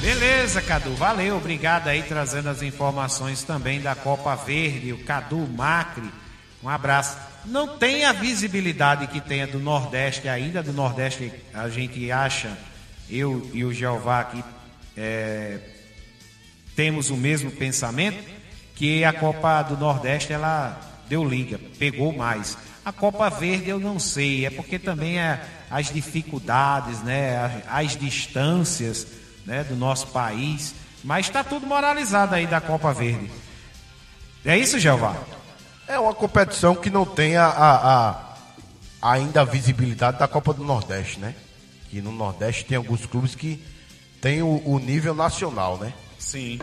Beleza, 0.00 0.62
Cadu. 0.62 0.94
Valeu, 0.94 1.36
obrigado 1.36 1.88
aí 1.88 2.02
trazendo 2.02 2.48
as 2.48 2.62
informações 2.62 3.44
também 3.44 3.82
da 3.82 3.94
Copa 3.94 4.34
Verde, 4.34 4.94
o 4.94 5.04
Cadu 5.04 5.46
Macri. 5.46 6.10
Um 6.62 6.68
abraço 6.68 7.16
não 7.44 7.78
tem 7.78 8.04
a 8.04 8.12
visibilidade 8.12 9.06
que 9.06 9.20
tem 9.20 9.46
do 9.46 9.58
Nordeste 9.58 10.28
ainda. 10.28 10.62
Do 10.62 10.72
Nordeste 10.72 11.32
a 11.54 11.68
gente 11.68 12.10
acha, 12.10 12.56
eu 13.08 13.48
e 13.52 13.64
o 13.64 13.72
Jeová 13.72 14.20
aqui 14.20 14.44
é, 14.96 15.58
temos 16.76 17.10
o 17.10 17.16
mesmo 17.16 17.50
pensamento, 17.50 18.22
que 18.74 19.04
a 19.04 19.12
Copa 19.12 19.62
do 19.62 19.76
Nordeste 19.76 20.32
ela 20.32 20.78
deu 21.08 21.24
liga, 21.24 21.58
pegou 21.78 22.12
mais. 22.12 22.56
A 22.84 22.92
Copa 22.92 23.28
Verde 23.28 23.70
eu 23.70 23.78
não 23.78 23.98
sei, 23.98 24.46
é 24.46 24.50
porque 24.50 24.78
também 24.78 25.18
é 25.18 25.40
as 25.70 25.92
dificuldades, 25.92 27.02
né, 27.02 27.62
as, 27.68 27.86
as 27.86 27.96
distâncias 27.96 29.06
né, 29.44 29.64
do 29.64 29.76
nosso 29.76 30.08
país, 30.08 30.74
mas 31.04 31.26
está 31.26 31.44
tudo 31.44 31.66
moralizado 31.66 32.34
aí 32.34 32.46
da 32.46 32.60
Copa 32.60 32.92
Verde. 32.92 33.30
É 34.44 34.56
isso, 34.56 34.78
Jeová? 34.78 35.16
É 35.90 35.98
uma 35.98 36.14
competição 36.14 36.76
que 36.76 36.88
não 36.88 37.04
tem 37.04 37.36
a, 37.36 37.46
a, 37.46 38.10
a, 38.10 38.36
ainda 39.02 39.40
a 39.40 39.44
visibilidade 39.44 40.20
da 40.20 40.28
Copa 40.28 40.54
do 40.54 40.62
Nordeste, 40.62 41.18
né? 41.18 41.34
Que 41.88 42.00
no 42.00 42.12
Nordeste 42.12 42.64
tem 42.64 42.76
alguns 42.76 43.04
clubes 43.06 43.34
que 43.34 43.60
tem 44.20 44.40
o, 44.40 44.62
o 44.64 44.78
nível 44.78 45.16
nacional, 45.16 45.78
né? 45.78 45.92
Sim. 46.16 46.60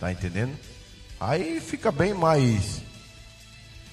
Tá 0.00 0.10
entendendo? 0.10 0.52
Aí 1.20 1.60
fica 1.60 1.92
bem 1.92 2.12
mais 2.12 2.82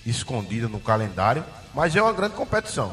escondida 0.03 0.67
no 0.67 0.79
calendário, 0.79 1.45
mas 1.71 1.95
é 1.95 2.01
uma 2.01 2.11
grande 2.11 2.33
competição. 2.33 2.91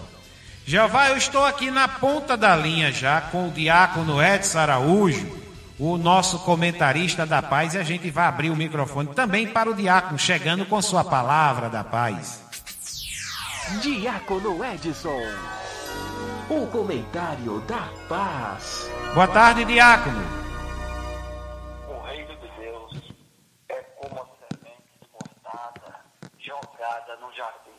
Jeová, 0.66 1.08
eu 1.08 1.16
estou 1.16 1.46
aqui 1.46 1.70
na 1.70 1.88
ponta 1.88 2.36
da 2.36 2.54
linha 2.54 2.92
já 2.92 3.22
com 3.22 3.48
o 3.48 3.52
diácono 3.52 4.22
Edson 4.22 4.58
Araújo 4.58 5.45
o 5.78 5.98
nosso 5.98 6.38
comentarista 6.40 7.26
da 7.26 7.42
paz 7.42 7.74
e 7.74 7.78
a 7.78 7.82
gente 7.82 8.10
vai 8.10 8.26
abrir 8.26 8.50
o 8.50 8.56
microfone 8.56 9.14
também 9.14 9.46
para 9.46 9.70
o 9.70 9.74
diácono, 9.74 10.18
chegando 10.18 10.64
com 10.64 10.80
sua 10.80 11.04
palavra 11.04 11.68
da 11.68 11.84
paz. 11.84 12.42
Diácono 13.82 14.64
Edson, 14.64 15.20
o 16.48 16.66
comentário 16.68 17.60
da 17.62 17.88
paz. 18.08 18.88
Boa 19.12 19.28
tarde, 19.28 19.64
diácono. 19.64 20.22
O 21.88 22.06
reino 22.06 22.34
de 22.36 22.48
Deus 22.58 23.14
é 23.68 23.82
como 24.00 24.22
a 24.22 24.26
semente 24.48 25.10
cortada, 25.12 26.00
jogada 26.38 27.16
no 27.20 27.34
jardim. 27.34 27.76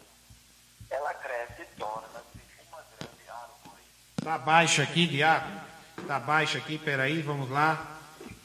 Ela 0.91 1.13
cresce 1.15 1.61
e 1.63 1.79
torna-se 1.79 2.39
uma 2.69 2.79
grande 2.99 3.29
árvore. 3.29 3.81
Tá 4.23 4.37
baixo 4.37 4.81
aqui, 4.81 5.07
diácono. 5.07 5.66
Tá 6.05 6.19
baixo 6.19 6.57
aqui, 6.57 6.77
peraí, 6.77 7.21
vamos 7.21 7.49
lá. 7.49 7.77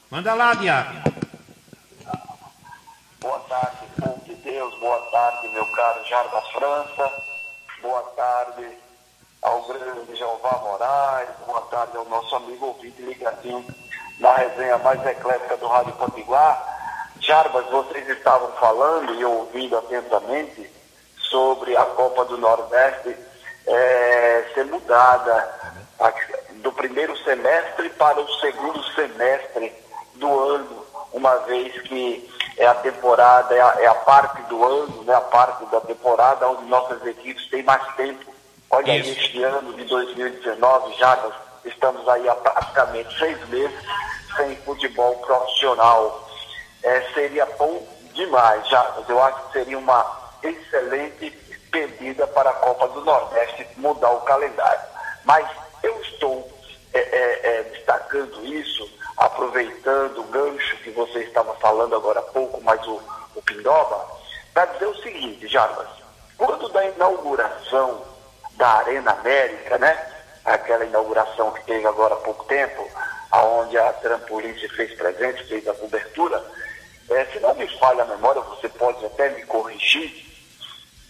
Manda 0.09 0.33
lá, 0.33 0.53
Diabo. 0.53 0.89
Boa 3.21 3.39
tarde, 3.41 3.77
povo 4.01 4.21
de 4.25 4.35
Deus. 4.35 4.77
Boa 4.79 4.99
tarde, 5.11 5.47
meu 5.49 5.65
caro 5.67 6.03
Jarbas 6.05 6.47
França. 6.49 7.11
Boa 7.81 8.01
tarde 8.17 8.67
ao 9.41 9.61
grande 9.63 10.15
Jeová 10.15 10.59
Moraes. 10.61 11.29
Boa 11.45 11.61
tarde 11.61 11.95
ao 11.95 12.05
nosso 12.05 12.35
amigo 12.35 12.65
ouvinte 12.65 13.01
ligadinho 13.01 13.65
na 14.19 14.33
resenha 14.35 14.77
mais 14.79 15.05
eclética 15.05 15.55
do 15.55 15.67
Rádio 15.67 15.93
Potiguar. 15.93 17.11
Jarbas, 17.21 17.65
vocês 17.67 18.09
estavam 18.09 18.51
falando 18.53 19.13
e 19.15 19.23
ouvindo 19.23 19.77
atentamente 19.77 20.69
sobre 21.17 21.77
a 21.77 21.85
Copa 21.85 22.25
do 22.25 22.37
Nordeste 22.37 23.15
é, 23.65 24.51
ser 24.53 24.65
mudada 24.65 25.63
do 26.63 26.71
primeiro 26.71 27.15
semestre 27.17 27.89
para 27.89 28.19
o 28.19 28.39
segundo 28.39 28.81
semestre 28.95 29.71
do 30.15 30.39
ano, 30.39 30.85
uma 31.11 31.35
vez 31.39 31.79
que 31.81 32.27
é 32.57 32.65
a 32.65 32.73
temporada, 32.75 33.53
é 33.53 33.61
a, 33.61 33.75
é 33.81 33.87
a 33.87 33.95
parte 33.95 34.41
do 34.43 34.63
ano, 34.63 35.03
né, 35.03 35.13
a 35.13 35.21
parte 35.21 35.65
da 35.65 35.81
temporada 35.81 36.47
onde 36.47 36.65
nossas 36.65 37.05
equipes 37.05 37.47
têm 37.49 37.63
mais 37.63 37.85
tempo. 37.95 38.33
Olha 38.71 38.97
Isso. 38.97 39.11
este 39.11 39.43
ano 39.43 39.73
de 39.73 39.83
2019, 39.83 40.95
já 40.95 41.15
nós 41.17 41.33
estamos 41.65 42.07
aí 42.07 42.27
há 42.27 42.35
praticamente 42.35 43.17
seis 43.19 43.49
meses 43.49 43.77
sem 44.37 44.55
futebol 44.57 45.15
profissional. 45.17 46.27
É, 46.81 47.01
seria 47.13 47.45
bom 47.57 47.85
demais, 48.13 48.67
já, 48.69 48.95
eu 49.07 49.21
acho 49.21 49.47
que 49.47 49.53
seria 49.53 49.77
uma 49.77 50.05
excelente 50.41 51.29
pedida 51.71 52.25
para 52.27 52.51
a 52.51 52.53
Copa 52.53 52.87
do 52.89 53.01
Nordeste 53.03 53.67
mudar 53.77 54.11
o 54.11 54.21
calendário. 54.21 54.81
Mas 55.25 55.47
eu 55.83 56.01
estou 56.01 56.49
é, 56.93 56.99
é, 56.99 57.39
é, 57.43 57.63
destacando 57.63 58.45
isso, 58.45 58.89
aproveitando 59.17 60.21
o 60.21 60.23
gancho 60.25 60.77
que 60.77 60.89
você 60.91 61.19
estava 61.19 61.53
falando 61.55 61.95
agora 61.95 62.19
há 62.19 62.23
pouco, 62.23 62.61
mas 62.63 62.85
o, 62.87 62.99
o 63.35 63.41
Pindoba, 63.41 64.07
para 64.53 64.65
dizer 64.65 64.87
o 64.87 65.01
seguinte, 65.01 65.47
Jarbas, 65.47 65.87
quando 66.37 66.69
da 66.69 66.85
inauguração 66.85 68.03
da 68.53 68.67
Arena 68.67 69.11
América, 69.11 69.77
né? 69.77 70.09
Aquela 70.45 70.85
inauguração 70.85 71.51
que 71.51 71.63
teve 71.63 71.87
agora 71.87 72.15
há 72.15 72.17
pouco 72.17 72.43
tempo, 72.45 72.87
aonde 73.31 73.77
a 73.77 73.93
Trampolim 73.93 74.53
se 74.59 74.67
fez 74.69 74.93
presente, 74.95 75.43
fez 75.45 75.67
a 75.67 75.73
cobertura, 75.73 76.43
é, 77.09 77.25
se 77.25 77.39
não 77.39 77.53
me 77.55 77.67
falha 77.79 78.03
a 78.03 78.07
memória, 78.07 78.41
você 78.41 78.69
pode 78.69 79.05
até 79.05 79.29
me 79.29 79.43
corrigir, 79.45 80.25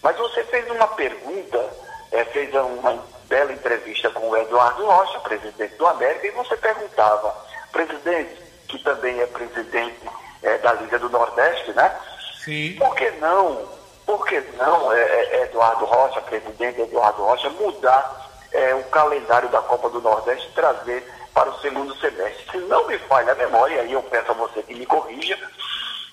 mas 0.02 0.16
você 0.18 0.44
fez 0.46 0.70
uma 0.70 0.88
pergunta, 0.88 1.70
é, 2.12 2.24
fez 2.26 2.54
uma 2.54 3.04
bela 3.34 3.52
entrevista 3.52 4.12
com 4.12 4.30
o 4.30 4.38
Eduardo 4.38 4.86
Rocha, 4.86 5.20
presidente 5.22 5.74
do 5.76 5.88
América, 5.88 6.28
e 6.28 6.32
você 6.32 6.56
perguntava, 6.56 7.36
presidente, 7.72 8.38
que 8.68 8.78
também 8.84 9.20
é 9.20 9.26
presidente 9.26 10.08
é, 10.44 10.60
da 10.60 10.74
Liga 10.74 11.00
do 11.00 11.10
Nordeste, 11.10 11.74
né? 11.74 11.92
Sim. 12.46 12.76
Por 12.78 12.94
que 12.96 13.10
não, 13.14 13.68
por 14.06 14.24
que 14.28 14.40
não, 14.56 14.94
é, 14.94 15.02
é, 15.02 15.44
Eduardo 15.46 15.84
Rocha, 15.84 16.22
presidente 16.22 16.82
Eduardo 16.82 17.24
Rocha, 17.24 17.50
mudar 17.50 18.30
é, 18.52 18.76
o 18.76 18.84
calendário 18.84 19.50
da 19.50 19.62
Copa 19.62 19.90
do 19.90 20.00
Nordeste 20.00 20.48
e 20.50 20.54
trazer 20.54 21.04
para 21.34 21.50
o 21.50 21.60
segundo 21.60 21.96
semestre? 21.96 22.52
Se 22.52 22.58
não 22.68 22.86
me 22.86 23.00
falha 23.00 23.32
a 23.32 23.36
memória, 23.36 23.82
aí 23.82 23.94
eu 23.94 24.04
peço 24.04 24.30
a 24.30 24.36
você 24.36 24.62
que 24.62 24.76
me 24.76 24.86
corrija, 24.86 25.40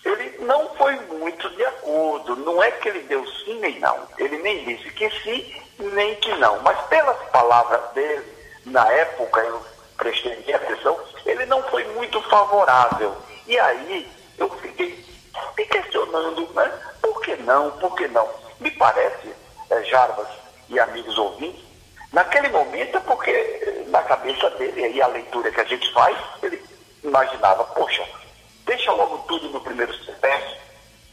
ele 0.04 0.38
não 0.40 0.68
foi 0.76 0.94
muito 1.06 1.48
de 1.50 1.64
acordo. 1.64 2.36
Não 2.36 2.62
é 2.62 2.70
que 2.70 2.88
ele 2.88 3.00
deu 3.00 3.26
sim 3.44 3.58
nem 3.60 3.78
não. 3.78 4.06
Ele 4.18 4.38
nem 4.38 4.64
disse 4.64 4.90
que 4.90 5.10
sim 5.22 5.54
nem 5.78 6.14
que 6.16 6.34
não. 6.36 6.60
Mas 6.60 6.78
pelas 6.86 7.16
palavras 7.30 7.80
dele, 7.92 8.24
na 8.66 8.86
época, 8.92 9.40
eu 9.40 9.62
prestei 9.96 10.52
atenção, 10.52 10.98
ele 11.26 11.44
não 11.46 11.62
foi 11.64 11.84
muito 11.94 12.20
favorável. 12.22 13.14
E 13.46 13.58
aí 13.58 14.10
eu 14.38 14.48
fiquei 14.58 15.04
me 15.56 15.64
questionando, 15.66 16.48
né? 16.54 16.72
Por 17.02 17.20
que 17.20 17.36
não? 17.36 17.70
Por 17.72 17.94
que 17.94 18.08
não? 18.08 18.28
Me 18.58 18.70
parece, 18.70 19.34
é, 19.70 19.82
Jarbas 19.84 20.28
e 20.68 20.78
amigos 20.78 21.18
ouvintes, 21.18 21.62
naquele 22.12 22.48
momento 22.48 22.96
é 22.96 23.00
porque 23.00 23.30
eh, 23.30 23.84
na 23.88 24.02
cabeça 24.02 24.48
dele, 24.50 24.84
aí 24.84 25.02
a 25.02 25.06
leitura 25.08 25.50
que 25.50 25.60
a 25.60 25.64
gente 25.64 25.92
faz, 25.92 26.16
ele 26.42 26.62
imaginava, 27.02 27.64
poxa, 27.64 28.06
deixa 28.64 28.92
logo 28.92 29.18
tudo 29.28 29.48
no 29.50 29.60
primeiro 29.60 29.92
semestre, 30.04 30.60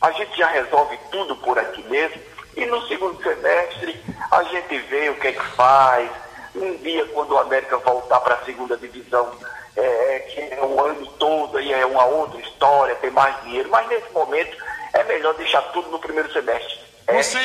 a 0.02 0.12
gente 0.12 0.38
já 0.38 0.48
resolve 0.48 0.98
tudo 1.12 1.36
por 1.38 1.58
aqui 1.58 1.84
mesmo, 1.84 2.22
E 2.56 2.66
no 2.66 2.82
segundo 2.88 3.22
semestre, 3.22 4.04
a 4.32 4.43
gente 4.43 4.80
vê 4.89 5.10
o 5.10 5.16
que 5.20 5.28
é 5.28 5.32
que 5.32 5.45
faz. 5.56 6.10
Um 6.56 6.76
dia, 6.78 7.06
quando 7.14 7.34
o 7.34 7.38
América 7.38 7.78
voltar 7.78 8.20
para 8.22 8.34
a 8.34 8.45
segunda 8.45 8.76
divisão, 8.76 9.32
é, 9.76 9.82
é, 10.16 10.20
que 10.22 10.39
é 10.56 10.60
o 10.64 10.84
ano 10.84 11.06
todo 11.20 11.60
e 11.60 11.72
é 11.72 11.86
uma 11.86 12.06
outra 12.06 12.41
história, 12.41 12.95
tem 12.95 13.12
mais 13.12 13.39
dinheiro. 13.43 13.70
Mas 13.70 13.88
nesse 13.88 14.12
momento, 14.12 14.58
é 14.91 15.04
melhor 15.04 15.36
deixar 15.36 15.62
tudo 15.72 15.89
no 15.89 16.00
primeiro 16.00 16.34
semestre. 16.34 16.80
Essa 17.06 17.39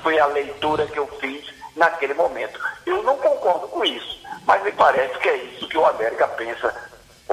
foi 0.00 0.18
a 0.20 0.26
leitura 0.26 0.86
que 0.86 0.98
eu 0.98 1.08
fiz 1.18 1.44
naquele 1.74 2.14
momento. 2.14 2.60
Eu 2.86 3.02
não 3.02 3.16
concordo 3.16 3.66
com 3.66 3.84
isso, 3.84 4.20
mas 4.46 4.62
me 4.62 4.70
parece 4.70 5.18
que 5.18 5.28
é 5.28 5.36
isso 5.36 5.66
que 5.68 5.76
o 5.76 5.84
América 5.84 6.28
pensa, 6.28 6.72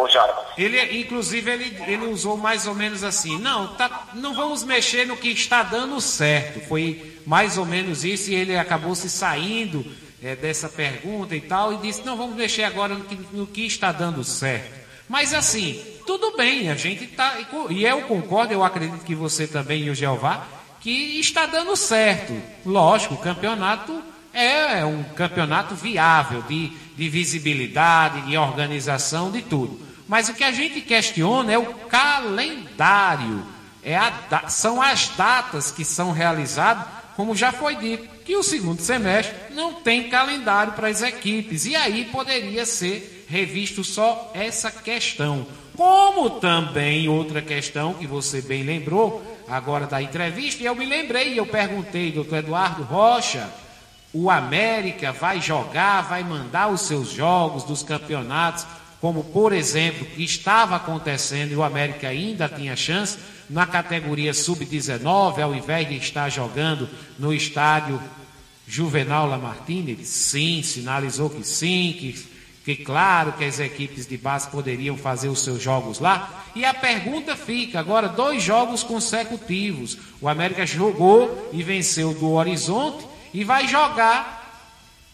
Jarbas. 0.08 0.46
Ele, 0.58 1.00
inclusive, 1.00 1.52
ele, 1.52 1.78
ele 1.88 2.06
usou 2.06 2.38
mais 2.38 2.68
ou 2.68 2.76
menos 2.76 3.04
assim: 3.04 3.38
não, 3.40 3.76
tá, 3.76 4.10
não 4.14 4.34
vamos 4.34 4.64
mexer 4.64 5.06
no 5.06 5.18
que 5.18 5.30
está 5.30 5.64
dando 5.64 6.00
certo. 6.00 6.60
Foi 6.68 7.20
mais 7.26 7.58
ou 7.58 7.66
menos 7.66 8.04
isso, 8.04 8.32
e 8.32 8.36
ele 8.36 8.58
acabou 8.58 8.96
se 8.96 9.10
saindo 9.10 9.86
é, 10.22 10.36
dessa 10.36 10.70
pergunta 10.70 11.36
e 11.36 11.42
tal, 11.42 11.74
e 11.74 11.78
disse: 11.78 12.06
não, 12.06 12.16
vamos 12.16 12.36
mexer 12.36 12.64
agora 12.64 12.94
no 12.94 13.06
que, 13.06 13.18
no 13.34 13.48
que 13.48 13.66
está 13.66 13.92
dando 13.92 14.24
certo. 14.24 14.80
Mas 15.08 15.34
assim, 15.34 15.84
tudo 16.06 16.38
bem, 16.38 16.70
a 16.70 16.76
gente 16.76 17.06
está. 17.06 17.38
E 17.70 17.84
eu 17.84 18.02
concordo, 18.04 18.54
eu 18.54 18.64
acredito 18.64 19.04
que 19.04 19.16
você 19.16 19.48
também 19.48 19.84
e 19.84 19.90
o 19.90 19.96
Jeová, 19.96 20.46
que 20.80 21.20
está 21.20 21.46
dando 21.46 21.76
certo. 21.76 22.40
Lógico, 22.66 23.16
o 23.16 23.18
campeonato 23.18 24.04
é 24.34 24.86
um 24.86 25.04
campeonato 25.04 25.76
viável 25.76 26.42
de, 26.44 26.70
de 26.96 27.10
visibilidade, 27.10 28.22
de 28.22 28.38
organização, 28.38 29.32
de 29.32 29.42
tudo. 29.42 29.89
Mas 30.10 30.28
o 30.28 30.34
que 30.34 30.44
a 30.44 30.52
gente 30.52 30.82
questiona 30.82 31.54
é 31.54 31.58
o 31.60 31.72
calendário. 31.88 33.46
É 33.84 33.96
a, 33.96 34.50
são 34.50 34.82
as 34.82 35.10
datas 35.10 35.72
que 35.72 35.86
são 35.86 36.12
realizadas, 36.12 36.84
como 37.16 37.36
já 37.36 37.52
foi 37.52 37.76
dito, 37.76 38.10
que 38.26 38.36
o 38.36 38.42
segundo 38.42 38.82
semestre 38.82 39.54
não 39.54 39.76
tem 39.76 40.10
calendário 40.10 40.74
para 40.74 40.88
as 40.88 41.04
equipes. 41.04 41.68
E 41.68 41.76
aí 41.76 42.06
poderia 42.06 42.66
ser 42.66 43.28
revisto 43.30 43.84
só 43.84 44.32
essa 44.34 44.72
questão. 44.72 45.46
Como 45.78 46.40
também 46.40 47.08
outra 47.08 47.40
questão 47.40 47.94
que 47.94 48.08
você 48.08 48.42
bem 48.42 48.64
lembrou, 48.64 49.24
agora 49.48 49.86
da 49.86 50.02
entrevista, 50.02 50.64
e 50.64 50.66
eu 50.66 50.74
me 50.76 50.86
lembrei, 50.86 51.40
eu 51.40 51.46
perguntei, 51.46 52.12
doutor 52.12 52.40
Eduardo 52.40 52.82
Rocha, 52.82 53.48
o 54.12 54.30
América 54.32 55.12
vai 55.12 55.40
jogar, 55.40 56.02
vai 56.02 56.24
mandar 56.24 56.68
os 56.70 56.82
seus 56.82 57.10
jogos 57.10 57.64
dos 57.64 57.84
campeonatos, 57.84 58.66
como 59.02 59.24
por 59.24 59.54
exemplo, 59.54 60.06
que 60.06 60.24
estava 60.24 60.76
acontecendo 60.76 61.52
e 61.52 61.56
o 61.56 61.64
América 61.64 62.10
ainda 62.10 62.50
tinha 62.50 62.76
chance 62.76 63.18
na 63.50 63.66
categoria 63.66 64.34
sub-19, 64.34 65.40
ao 65.40 65.56
invés 65.56 65.88
de 65.88 65.96
estar 65.96 66.30
jogando 66.30 66.90
no 67.18 67.34
estádio 67.34 68.00
Juvenal 68.68 69.28
Lamartine? 69.28 69.92
Ele 69.92 70.06
sim, 70.06 70.62
sinalizou 70.62 71.30
que 71.30 71.44
sim, 71.44 71.96
que, 71.98 72.26
que 72.64 72.84
claro 72.84 73.34
que 73.34 73.46
as 73.46 73.60
equipes 73.60 74.06
de 74.06 74.18
base 74.18 74.50
poderiam 74.50 74.96
fazer 74.98 75.30
os 75.30 75.44
seus 75.44 75.62
jogos 75.62 76.00
lá. 76.00 76.46
E 76.54 76.66
a 76.66 76.74
pergunta 76.74 77.36
fica: 77.36 77.80
agora, 77.80 78.10
dois 78.10 78.44
jogos 78.44 78.84
consecutivos. 78.84 79.98
O 80.22 80.28
América 80.28 80.66
jogou 80.66 81.50
e 81.54 81.64
venceu 81.64 82.14
do 82.14 82.32
Horizonte 82.32 83.08
e 83.34 83.44
vai 83.44 83.68
jogar 83.68 84.39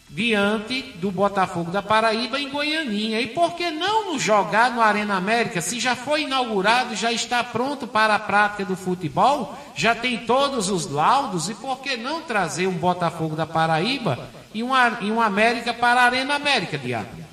diante 0.08 0.82
do 0.96 1.10
Botafogo 1.10 1.70
da 1.70 1.82
Paraíba 1.82 2.38
em 2.38 2.48
Goianinha. 2.48 3.20
E 3.20 3.26
por 3.26 3.54
que 3.54 3.70
não 3.70 4.18
jogar 4.18 4.70
no 4.70 4.80
Arena 4.80 5.16
América? 5.16 5.60
Se 5.60 5.80
já 5.80 5.96
foi 5.96 6.22
inaugurado, 6.22 6.94
já 6.94 7.12
está 7.12 7.42
pronto 7.42 7.86
para 7.86 8.14
a 8.14 8.18
prática 8.18 8.64
do 8.64 8.76
futebol, 8.76 9.54
já 9.74 9.94
tem 9.94 10.24
todos 10.24 10.70
os 10.70 10.90
laudos, 10.90 11.48
e 11.50 11.54
por 11.54 11.80
que 11.80 11.96
não 11.96 12.22
trazer 12.22 12.66
um 12.66 12.72
Botafogo 12.72 13.34
da 13.34 13.46
Paraíba 13.46 14.18
e 14.54 14.62
um, 14.62 14.70
e 15.00 15.18
América 15.20 15.74
para 15.74 16.00
a 16.00 16.04
Arena 16.04 16.34
América, 16.34 16.78
Diabo? 16.78 17.26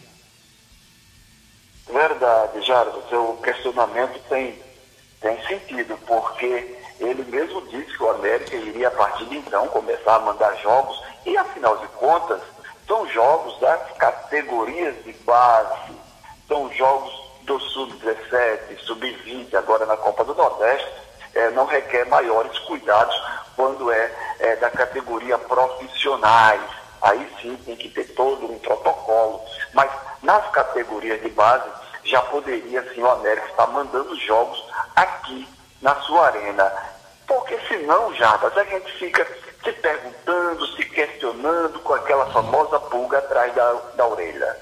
Verdade, 1.91 2.61
Jardim, 2.65 2.97
seu 3.09 3.39
questionamento 3.43 4.19
tem, 4.27 4.55
tem 5.21 5.45
sentido, 5.45 5.97
porque 6.07 6.75
ele 6.99 7.23
mesmo 7.29 7.61
disse 7.67 7.95
que 7.95 8.03
o 8.03 8.09
América 8.09 8.55
iria 8.55 8.87
a 8.87 8.91
partir 8.91 9.25
de 9.25 9.37
então 9.37 9.67
começar 9.67 10.15
a 10.15 10.19
mandar 10.19 10.55
jogos, 10.61 10.99
e 11.25 11.37
afinal 11.37 11.77
de 11.77 11.87
contas, 11.89 12.41
são 12.87 13.07
jogos 13.09 13.59
das 13.59 13.91
categorias 13.97 14.95
de 15.03 15.13
base, 15.25 15.93
são 16.47 16.71
jogos 16.73 17.13
do 17.43 17.59
sub-17, 17.59 18.79
sub-20, 18.79 19.53
agora 19.55 19.85
na 19.85 19.97
Copa 19.97 20.23
do 20.23 20.33
Nordeste, 20.33 20.89
é, 21.35 21.49
não 21.51 21.65
requer 21.65 22.05
maiores 22.05 22.57
cuidados 22.59 23.15
quando 23.55 23.91
é, 23.91 24.11
é 24.39 24.55
da 24.57 24.69
categoria 24.69 25.37
profissionais. 25.37 26.61
Aí 27.01 27.29
sim 27.41 27.57
tem 27.65 27.75
que 27.75 27.89
ter 27.89 28.05
todo 28.13 28.51
um 28.51 28.59
protocolo. 28.59 29.41
Mas 29.73 29.89
nas 30.21 30.49
categorias 30.51 31.21
de 31.21 31.29
base, 31.29 31.67
já 32.03 32.21
poderia 32.21 32.81
sim 32.93 33.01
o 33.01 33.09
América 33.09 33.47
estar 33.47 33.67
mandando 33.67 34.15
jogos 34.19 34.63
aqui 34.95 35.47
na 35.81 35.95
sua 36.01 36.27
arena. 36.27 36.71
Porque 37.27 37.57
senão, 37.67 38.13
Jarbas, 38.13 38.57
a 38.57 38.63
gente 38.63 38.91
fica 38.93 39.25
se 39.63 39.71
perguntando, 39.71 40.67
se 40.75 40.85
questionando 40.85 41.79
com 41.79 41.93
aquela 41.93 42.25
famosa 42.27 42.79
pulga 42.79 43.19
atrás 43.19 43.53
da, 43.55 43.73
da 43.95 44.07
orelha. 44.07 44.57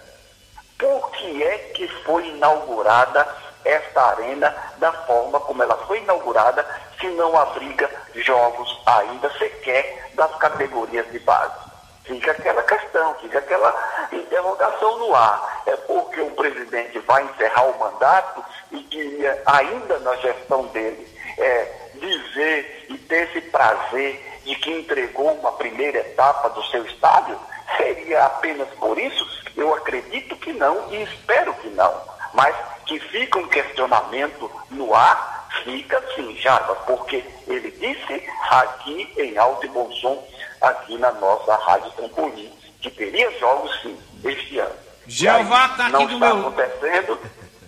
Por 0.78 1.12
que 1.12 1.44
é 1.44 1.58
que 1.74 1.88
foi 2.04 2.28
inaugurada 2.28 3.28
esta 3.64 4.02
arena 4.02 4.56
da 4.78 4.92
forma 4.92 5.40
como 5.40 5.62
ela 5.62 5.78
foi 5.86 6.00
inaugurada, 6.00 6.66
se 7.00 7.08
não 7.10 7.38
abriga 7.38 7.90
jogos 8.16 8.82
ainda 8.86 9.30
sequer 9.38 10.12
das 10.14 10.34
categorias 10.38 11.10
de 11.12 11.20
base? 11.20 11.72
Fica 12.04 12.32
aquela 12.32 12.64
questão, 12.64 13.14
fica 13.16 13.40
aquela 13.40 14.08
interrogação 14.12 14.98
no 14.98 15.16
ar. 15.16 15.62
É 15.68 15.76
porque 15.78 16.20
o 16.20 16.32
presidente 16.32 16.98
vai 17.00 17.24
encerrar 17.24 17.66
o 17.66 17.80
mandato 17.80 18.44
e 18.72 19.24
ainda 19.46 20.00
na 20.00 20.16
gestão 20.18 20.66
dele, 20.68 21.08
é, 21.38 21.68
dizer 21.94 22.88
e 22.90 22.98
ter 22.98 23.30
esse 23.30 23.42
prazer 23.42 24.31
de 24.44 24.56
que 24.56 24.72
entregou 24.72 25.34
uma 25.34 25.52
primeira 25.54 26.00
etapa 26.00 26.50
do 26.50 26.64
seu 26.66 26.86
estádio? 26.86 27.38
Seria 27.78 28.26
apenas 28.26 28.68
por 28.80 28.98
isso? 28.98 29.26
Eu 29.56 29.74
acredito 29.74 30.36
que 30.38 30.54
não 30.54 30.92
e 30.92 31.04
espero 31.04 31.54
que 31.56 31.70
não. 31.70 31.94
Mas 32.34 32.56
que 32.86 33.00
fica 33.00 33.40
um 33.40 33.48
questionamento 33.48 34.52
no 34.70 34.94
ar, 34.94 35.50
fica 35.64 36.02
sim, 36.16 36.36
Java, 36.38 36.76
porque 36.88 37.24
ele 37.48 37.72
disse 37.72 38.28
aqui 38.50 39.12
em 39.18 39.38
alto 39.38 39.66
e 39.66 39.70
bom 39.70 39.92
som, 39.94 40.28
aqui 40.62 40.98
na 40.98 41.12
nossa 41.14 41.56
Rádio 41.56 41.92
Trampolim, 41.92 42.52
que 42.82 42.90
teria 42.90 43.32
jogos 43.40 43.72
sim, 43.82 43.98
este 44.24 44.60
ano. 44.60 44.76
Jeová 45.08 45.66
está 45.68 45.84
aqui 45.84 45.92
não 45.92 46.06
do 46.06 46.14
está 46.14 46.34
meu... 46.34 46.48
acontecendo 46.48 47.20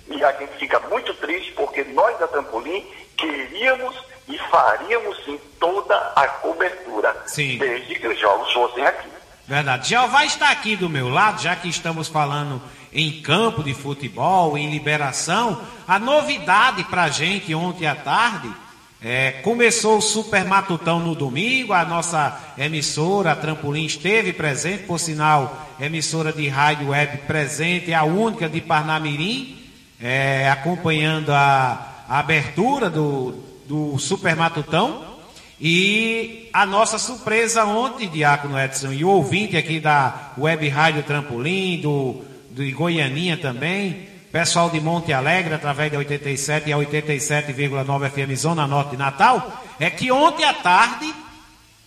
e 0.08 0.24
a 0.24 0.32
gente 0.34 0.54
fica 0.58 0.80
muito 0.82 1.14
triste 1.16 1.52
porque 1.54 1.84
nós 1.84 2.18
da 2.20 2.28
Trampolim 2.28 2.86
queríamos 3.18 3.96
e 4.28 4.38
faríamos 4.38 5.18
sim 5.26 5.40
toda 5.60 5.96
a 6.16 6.28
cobertura, 6.28 7.16
Sim. 7.26 7.58
desde 7.58 7.96
que 7.96 8.08
os 8.08 8.20
jogos 8.20 8.52
fossem 8.52 8.86
aqui. 8.86 9.08
Verdade. 9.48 9.90
Jeová 9.90 10.26
está 10.26 10.50
aqui 10.50 10.76
do 10.76 10.90
meu 10.90 11.10
lado, 11.10 11.42
já 11.42 11.56
que 11.56 11.68
estamos 11.68 12.08
falando 12.08 12.62
em 12.94 13.22
campo 13.22 13.64
de 13.64 13.74
futebol, 13.74 14.58
em 14.58 14.70
liberação. 14.70 15.62
A 15.88 16.00
novidade 16.00 16.84
para 16.86 17.04
a 17.04 17.10
gente 17.10 17.54
ontem 17.54 17.86
à 17.86 17.96
tarde 17.96 18.50
é, 19.02 19.32
começou 19.44 19.98
o 19.98 20.02
Super 20.02 20.46
Matutão 20.46 21.00
no 21.00 21.14
domingo. 21.14 21.74
A 21.74 21.84
nossa 21.84 22.40
emissora, 22.58 23.32
a 23.32 23.36
Trampolim, 23.36 23.86
esteve 23.86 24.32
presente, 24.32 24.84
por 24.84 24.98
sinal, 24.98 25.68
emissora 25.80 26.32
de 26.32 26.48
rádio 26.48 26.90
web 26.90 27.18
presente, 27.28 27.94
a 27.94 28.04
única 28.04 28.48
de 28.48 28.62
Parnamirim, 28.62 29.62
é, 30.02 30.50
acompanhando 30.50 31.32
a, 31.32 32.06
a 32.08 32.20
abertura 32.20 32.90
do, 32.90 33.53
do 33.68 33.98
Super 33.98 34.36
Matutão. 34.36 35.14
E 35.60 36.50
a 36.52 36.66
nossa 36.66 36.98
surpresa 36.98 37.66
ontem, 37.66 38.10
Diácono 38.10 38.60
Edson, 38.60 38.92
e 38.92 39.06
o 39.06 39.10
ouvinte 39.10 39.56
aqui 39.56 39.80
da 39.80 40.34
Web 40.38 40.68
Rádio 40.68 41.04
Trampolim, 41.04 41.80
do, 41.80 42.22
do 42.52 42.70
Goianinha 42.72 43.38
também, 43.38 44.10
pessoal 44.32 44.70
de 44.70 44.82
Monte 44.82 45.14
Alegre, 45.14 45.54
através 45.54 45.92
da 45.92 46.00
87 46.00 46.70
e 46.70 46.74
a 46.74 46.78
87,9 46.78 48.10
FM 48.10 48.36
Zona 48.38 48.68
Norte 48.68 48.92
de 48.92 48.98
Natal, 48.98 49.64
é 49.80 49.90
que 49.90 50.12
ontem 50.12 50.44
à 50.44 50.54
tarde 50.54 51.14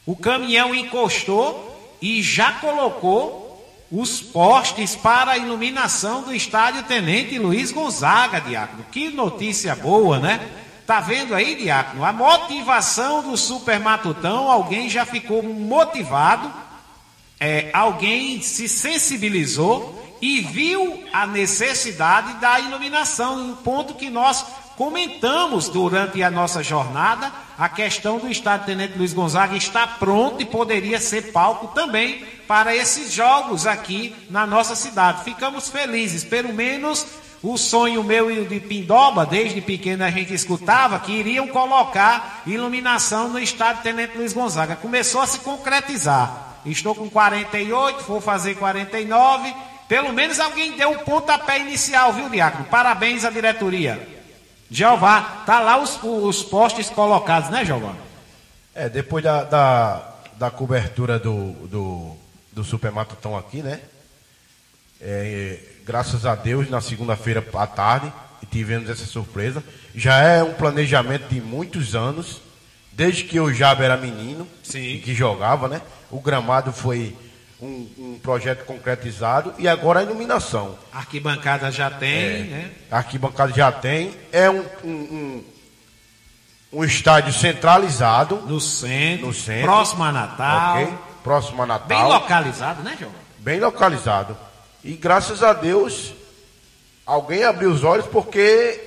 o 0.07 0.16
caminhão 0.16 0.74
encostou 0.74 1.97
e 2.01 2.22
já 2.22 2.53
colocou 2.53 3.47
os 3.91 4.20
postes 4.20 4.97
para 4.97 5.33
a 5.33 5.39
iluminação 5.39 6.22
do 6.22 6.35
estádio 6.35 6.83
Tenente 6.85 7.39
Luiz 7.39 7.70
Gonzaga, 7.70 8.41
Diácono. 8.41 8.85
Que 8.91 9.11
notícia 9.11 9.74
boa, 9.74 10.18
né? 10.18 10.41
Tá 10.87 11.01
vendo 11.01 11.34
aí, 11.34 11.57
Diácono? 11.57 12.05
A 12.05 12.12
motivação 12.12 13.22
do 13.22 13.37
Super 13.37 13.80
Matutão, 13.80 14.49
alguém 14.49 14.89
já 14.89 15.05
ficou 15.05 15.43
motivado, 15.43 16.53
é, 17.41 17.70
alguém 17.72 18.41
se 18.41 18.68
sensibilizou 18.68 20.16
e 20.22 20.41
viu 20.41 21.03
a 21.12 21.26
necessidade 21.26 22.34
da 22.34 22.61
iluminação, 22.61 23.51
um 23.51 23.57
ponto 23.57 23.95
que 23.95 24.09
nós 24.09 24.47
comentamos 24.76 25.68
durante 25.68 26.22
a 26.22 26.30
nossa 26.30 26.62
jornada 26.62 27.32
a 27.59 27.68
questão 27.68 28.18
do 28.18 28.30
estádio 28.30 28.66
Tenente 28.66 28.99
Luiz 28.99 29.14
Gonzaga 29.14 29.57
está 29.57 29.87
pronto 29.87 30.43
e 30.43 30.45
poderia 30.45 31.01
ser 31.01 31.32
palco 31.32 31.68
também 31.68 32.22
para 32.47 32.76
esses 32.76 33.12
jogos 33.12 33.66
aqui 33.66 34.14
na 34.28 34.47
nossa 34.47 34.76
cidade. 34.76 35.24
Ficamos 35.24 35.68
felizes, 35.70 36.22
pelo 36.22 36.53
menos 36.53 37.07
o 37.43 37.57
sonho 37.57 38.03
meu 38.03 38.30
e 38.30 38.45
de 38.45 38.61
Pindoba, 38.61 39.26
desde 39.26 39.61
pequeno 39.61 40.05
a 40.05 40.11
gente 40.11 40.32
escutava 40.32 40.99
que 40.99 41.12
iriam 41.12 41.47
colocar 41.49 42.43
iluminação 42.47 43.28
no 43.28 43.39
estádio 43.39 43.82
Tenente 43.82 44.16
Luiz 44.16 44.32
Gonzaga. 44.32 44.76
Começou 44.76 45.20
a 45.20 45.26
se 45.26 45.41
concretizar. 45.41 46.61
Estou 46.64 46.95
com 46.95 47.09
48, 47.09 48.05
vou 48.05 48.20
fazer 48.20 48.57
49. 48.57 49.55
Pelo 49.89 50.12
menos 50.12 50.41
alguém 50.41 50.72
deu 50.72 50.93
o 50.93 50.99
pontapé 51.01 51.61
inicial, 51.61 52.12
viu, 52.12 52.28
Diácono? 52.28 52.64
Parabéns 52.64 53.24
à 53.24 53.30
diretoria. 53.30 54.16
Jeová, 54.68 55.43
tá 55.47 55.61
lá 55.61 55.78
os, 55.78 55.99
os 56.03 56.43
postes 56.43 56.91
colocados, 56.91 57.51
né, 57.51 57.64
Jeová? 57.64 57.95
É, 58.74 58.89
depois 58.89 59.22
da, 59.22 59.45
da, 59.45 60.14
da 60.37 60.51
cobertura 60.51 61.18
do, 61.20 61.53
do, 61.68 62.16
do 62.53 62.64
Super 62.64 62.91
Matutão 62.91 63.37
aqui, 63.37 63.62
né? 63.62 63.80
É, 65.01 65.59
graças 65.85 66.25
a 66.27 66.35
Deus, 66.35 66.69
na 66.71 66.81
segunda-feira 66.81 67.45
à 67.55 67.67
tarde, 67.67 68.13
tivemos 68.51 68.89
essa 68.89 69.05
surpresa. 69.05 69.63
Já 69.95 70.19
é 70.19 70.43
um 70.43 70.55
planejamento 70.55 71.29
de 71.29 71.41
muitos 71.41 71.95
anos, 71.95 72.41
desde 72.93 73.25
que 73.25 73.37
eu 73.37 73.53
já 73.53 73.73
era 73.73 73.97
menino, 73.97 74.49
Sim. 74.63 75.01
que 75.05 75.15
jogava, 75.15 75.69
né? 75.69 75.83
O 76.11 76.21
gramado 76.21 76.73
foi 76.73 77.15
um, 77.61 77.89
um, 77.99 78.19
projeto 78.23 78.65
concretizado 78.65 79.55
e 79.59 79.69
agora 79.69 80.01
a 80.01 80.03
iluminação. 80.03 80.79
Arquibancada 80.93 81.71
já 81.71 81.91
tem, 81.91 82.11
é, 82.11 82.39
né? 82.45 82.71
Arquibancada 82.91 83.53
já 83.53 83.73
tem. 83.73 84.15
É 84.33 84.49
um, 84.49 84.65
um, 84.85 85.45
um, 86.73 86.85
estádio 86.85 87.33
centralizado. 87.33 88.37
No 88.47 88.61
centro, 88.61 89.27
no 89.27 89.35
centro. 89.35 89.65
Próximo 89.67 90.05
a 90.05 90.13
Natal. 90.13 90.83
Okay, 90.83 90.95
próximo 91.23 91.63
a 91.63 91.67
Natal. 91.67 91.89
Bem 91.89 92.05
localizado, 92.05 92.83
né, 92.83 92.97
João? 92.99 93.13
Bem 93.39 93.61
localizado. 93.61 94.37
E 94.87 94.93
graças 94.93 95.43
a 95.43 95.53
Deus, 95.53 96.12
alguém 97.05 97.43
abriu 97.43 97.70
os 97.72 97.82
olhos 97.82 98.07
porque 98.07 98.80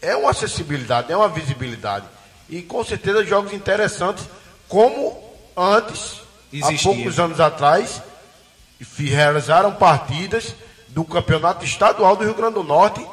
é 0.00 0.14
uma 0.14 0.30
acessibilidade, 0.30 1.12
é 1.12 1.16
uma 1.16 1.28
visibilidade. 1.28 2.06
E 2.48 2.62
com 2.62 2.84
certeza 2.84 3.24
jogos 3.24 3.52
interessantes, 3.52 4.24
como 4.68 5.20
antes, 5.56 6.20
Existia. 6.52 6.92
há 6.92 6.94
poucos 6.94 7.18
anos 7.18 7.40
atrás, 7.40 8.00
realizaram 8.96 9.74
partidas 9.74 10.54
do 10.88 11.04
Campeonato 11.04 11.64
Estadual 11.64 12.14
do 12.14 12.22
Rio 12.22 12.34
Grande 12.34 12.54
do 12.54 12.62
Norte 12.62 13.04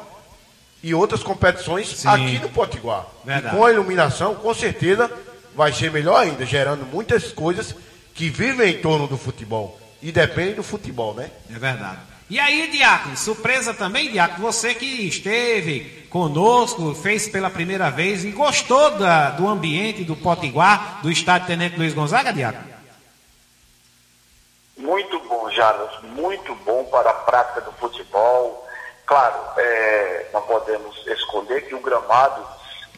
e 0.80 0.94
outras 0.94 1.24
competições 1.24 1.88
Sim. 1.88 2.08
aqui 2.08 2.38
no 2.38 2.50
Potiguar. 2.50 3.04
Verdade. 3.24 3.54
E 3.54 3.58
com 3.58 3.64
a 3.64 3.72
iluminação, 3.72 4.36
com 4.36 4.54
certeza, 4.54 5.10
vai 5.56 5.72
ser 5.72 5.90
melhor 5.90 6.20
ainda, 6.20 6.46
gerando 6.46 6.86
muitas 6.86 7.32
coisas 7.32 7.74
que 8.14 8.30
vivem 8.30 8.74
em 8.74 8.80
torno 8.80 9.08
do 9.08 9.18
futebol. 9.18 9.78
E 10.00 10.12
depende 10.12 10.54
do 10.54 10.62
futebol, 10.62 11.14
né? 11.14 11.30
É 11.50 11.58
verdade. 11.58 11.98
E 12.30 12.38
aí, 12.38 12.70
Diácono, 12.70 13.16
surpresa 13.16 13.72
também, 13.72 14.10
Diácono, 14.10 14.42
você 14.42 14.74
que 14.74 15.08
esteve 15.08 16.06
conosco, 16.10 16.94
fez 16.94 17.26
pela 17.26 17.48
primeira 17.48 17.90
vez 17.90 18.22
e 18.22 18.30
gostou 18.30 18.90
da, 18.90 19.30
do 19.30 19.48
ambiente 19.48 20.04
do 20.04 20.14
Potiguar, 20.14 21.00
do 21.00 21.10
estádio 21.10 21.46
Tenente 21.46 21.78
Luiz 21.78 21.94
Gonzaga, 21.94 22.30
Diácono? 22.30 22.68
Muito 24.76 25.18
bom, 25.20 25.50
Jardas, 25.50 26.02
muito 26.02 26.54
bom 26.56 26.84
para 26.84 27.08
a 27.08 27.14
prática 27.14 27.62
do 27.62 27.72
futebol. 27.72 28.66
Claro, 29.06 29.36
é, 29.56 30.26
não 30.30 30.42
podemos 30.42 31.06
esconder 31.06 31.66
que 31.66 31.74
o 31.74 31.80
gramado 31.80 32.46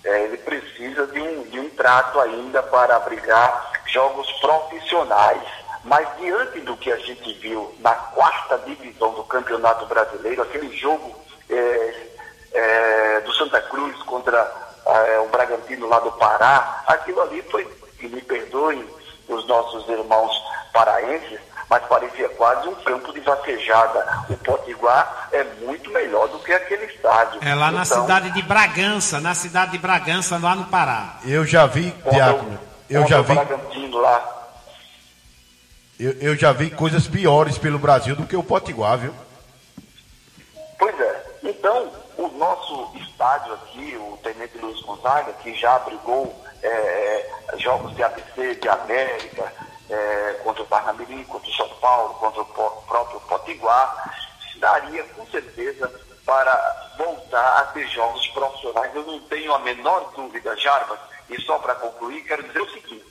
é, 0.03 0.24
ele 0.24 0.39
precisa 0.39 1.07
de 1.07 1.20
um, 1.20 1.45
de 1.45 1.61
um 1.61 1.70
trato 1.70 2.18
ainda 2.18 2.64
para 2.64 2.97
abrigar 2.97 3.70
jogos 3.87 4.31
profissionais 4.41 5.60
mas 5.85 6.07
diante 6.18 6.61
do 6.61 6.76
que 6.76 6.93
a 6.93 6.97
gente 6.97 7.33
viu 7.35 7.74
na 7.81 7.95
quarta 7.95 8.59
divisão 8.59 9.12
do 9.14 9.24
Campeonato 9.24 9.87
Brasileiro, 9.87 10.43
aquele 10.43 10.76
jogo 10.76 11.16
é, 11.49 12.07
é, 12.53 13.20
do 13.20 13.33
Santa 13.33 13.61
Cruz 13.62 13.97
contra 14.03 14.51
é, 14.87 15.18
o 15.20 15.28
Bragantino 15.28 15.89
lá 15.89 16.01
do 16.01 16.12
Pará, 16.12 16.83
aquilo 16.87 17.20
ali 17.22 17.43
foi, 17.51 17.66
e 18.01 18.09
me 18.09 18.20
perdoem 18.20 18.85
os 19.28 19.47
nossos 19.47 19.89
irmãos 19.89 20.33
paraenses, 20.72 21.41
mas 21.68 21.83
parecia 21.85 22.28
quase 22.31 22.68
um 22.68 22.74
campo 22.74 23.12
de 23.12 23.20
vaquejada. 23.20 24.24
O 24.28 24.37
Potiguar 24.39 25.28
é 25.33 25.45
muito 25.62 25.89
melhor 25.91 26.28
do 26.28 26.41
que 26.41 26.53
aquele 26.53 26.87
estádio. 26.87 27.41
É 27.43 27.55
lá 27.55 27.70
na 27.70 27.83
então, 27.83 28.03
cidade 28.03 28.31
de 28.33 28.43
Bragança, 28.43 29.20
na 29.20 29.35
cidade 29.35 29.72
de 29.72 29.78
Bragança, 29.78 30.39
lá 30.39 30.55
no 30.55 30.64
Pará. 30.64 31.20
Eu 31.24 31.47
já 31.47 31.66
vi, 31.66 31.91
Diácono, 32.11 32.59
eu 32.89 33.07
já 33.07 33.22
vi. 33.22 33.35
Bragantino 33.35 33.99
lá 33.99 34.39
eu, 36.01 36.13
eu 36.21 36.37
já 36.37 36.51
vi 36.51 36.71
coisas 36.71 37.07
piores 37.07 37.59
pelo 37.59 37.79
Brasil 37.79 38.17
do 38.17 38.27
que 38.27 38.35
o 38.35 38.43
Potiguar, 38.43 38.97
viu? 38.97 39.15
Pois 40.79 40.99
é. 40.99 41.25
Então, 41.43 41.93
o 42.17 42.29
nosso 42.29 42.91
estádio 42.97 43.53
aqui, 43.53 43.97
o 43.99 44.19
Tenente 44.23 44.57
Luiz 44.57 44.81
Gonzaga, 44.81 45.33
que 45.35 45.55
já 45.55 45.77
abrigou 45.77 46.35
é, 46.63 46.69
é 47.53 47.59
jogos 47.59 47.95
de 47.95 48.03
ABC, 48.03 48.55
de 48.55 48.69
América, 48.69 49.53
é, 49.91 50.41
contra 50.43 50.63
o 50.63 50.67
Parnamirim, 50.67 51.23
contra 51.25 51.51
o 51.51 51.55
São 51.55 51.69
Paulo, 51.81 52.15
contra 52.15 52.41
o 52.41 52.47
próprio 52.47 53.21
Potiguar, 53.21 54.15
daria 54.59 55.05
com 55.05 55.27
certeza 55.27 55.91
para 56.25 56.93
voltar 56.97 57.59
a 57.59 57.63
ter 57.73 57.87
jogos 57.89 58.27
profissionais. 58.29 58.95
Eu 58.95 59.05
não 59.05 59.21
tenho 59.21 59.53
a 59.53 59.59
menor 59.59 60.13
dúvida, 60.15 60.57
Jarbas, 60.57 60.99
e 61.29 61.41
só 61.43 61.59
para 61.59 61.75
concluir, 61.75 62.23
quero 62.23 62.43
dizer 62.45 62.61
o 62.61 62.71
seguinte, 62.71 63.10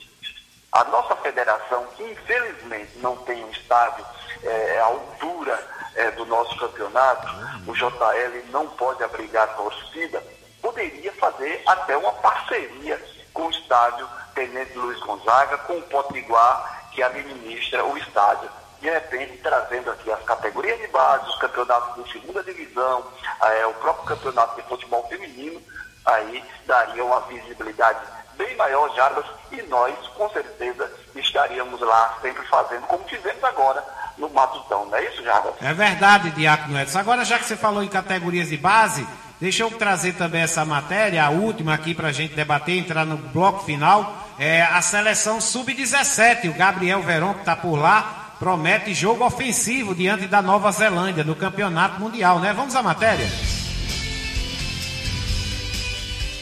a 0.71 0.83
nossa 0.85 1.15
federação, 1.17 1.85
que 1.95 2.03
infelizmente 2.03 2.97
não 2.99 3.15
tem 3.17 3.43
um 3.43 3.49
estádio 3.49 4.05
é, 4.43 4.79
à 4.79 4.85
altura 4.85 5.67
é, 5.95 6.11
do 6.11 6.25
nosso 6.25 6.57
campeonato, 6.57 7.27
o 7.67 7.73
JL 7.73 8.51
não 8.51 8.67
pode 8.67 9.03
abrigar 9.03 9.45
a 9.45 9.53
torcida, 9.53 10.23
poderia 10.61 11.11
fazer 11.13 11.61
até 11.65 11.97
uma 11.97 12.13
parceria 12.13 13.01
com 13.33 13.47
o 13.47 13.49
estádio 13.49 14.07
Tenente 14.35 14.77
Luiz 14.77 14.99
Gonzaga, 15.01 15.57
com 15.59 15.77
o 15.77 15.81
Potiguar, 15.83 16.89
que 16.91 17.01
administra 17.01 17.83
o 17.85 17.97
estádio. 17.97 18.49
De 18.79 18.89
repente, 18.89 19.37
trazendo 19.37 19.91
aqui 19.91 20.11
as 20.11 20.23
categorias 20.23 20.79
de 20.79 20.87
base, 20.87 21.27
os 21.27 21.37
campeonatos 21.37 22.03
de 22.03 22.11
segunda 22.11 22.41
divisão, 22.43 23.05
é, 23.41 23.65
o 23.65 23.73
próprio 23.73 24.05
campeonato 24.05 24.55
de 24.55 24.67
futebol 24.67 25.05
feminino, 25.09 25.61
aí 26.05 26.43
daria 26.65 27.03
uma 27.03 27.19
visibilidade 27.21 27.99
bem 28.39 28.55
maior, 28.55 28.95
Jarbas, 28.95 29.25
e 29.51 29.61
nós, 29.63 29.93
com 30.15 30.29
certeza, 30.29 30.89
estaríamos 31.13 31.79
lá 31.81 32.17
sempre 32.21 32.41
fazendo, 32.47 32.83
como 32.83 33.03
fizemos 33.03 33.43
agora 33.43 33.83
no 34.17 34.29
Matutão, 34.29 34.85
não 34.85 34.95
é 34.95 35.05
isso, 35.05 35.21
Jarbas? 35.23 35.53
É 35.61 35.73
verdade, 35.73 36.31
Diácono 36.31 36.79
Edson. 36.79 36.99
Agora, 36.99 37.25
já 37.25 37.37
que 37.37 37.45
você 37.45 37.57
falou 37.57 37.83
em 37.83 37.89
categorias 37.89 38.47
de 38.47 38.57
base, 38.57 39.05
deixa 39.39 39.63
eu 39.63 39.71
trazer 39.71 40.13
também 40.13 40.41
essa 40.41 40.63
matéria, 40.63 41.25
a 41.25 41.29
última 41.29 41.73
aqui 41.73 41.93
para 41.93 42.07
a 42.07 42.13
gente 42.13 42.33
debater, 42.33 42.77
entrar 42.77 43.05
no 43.05 43.17
bloco 43.17 43.65
final. 43.65 44.27
É 44.39 44.61
a 44.61 44.81
seleção 44.81 45.41
sub-17, 45.41 46.49
o 46.49 46.53
Gabriel 46.53 47.01
Verón, 47.01 47.33
que 47.33 47.41
está 47.41 47.57
por 47.57 47.75
lá, 47.75 48.31
promete 48.39 48.93
jogo 48.93 49.25
ofensivo 49.25 49.93
diante 49.93 50.27
da 50.27 50.41
Nova 50.41 50.71
Zelândia 50.71 51.25
no 51.25 51.35
Campeonato 51.35 51.99
Mundial, 51.99 52.39
né? 52.39 52.53
Vamos 52.53 52.73
à 52.73 52.81
matéria. 52.81 53.27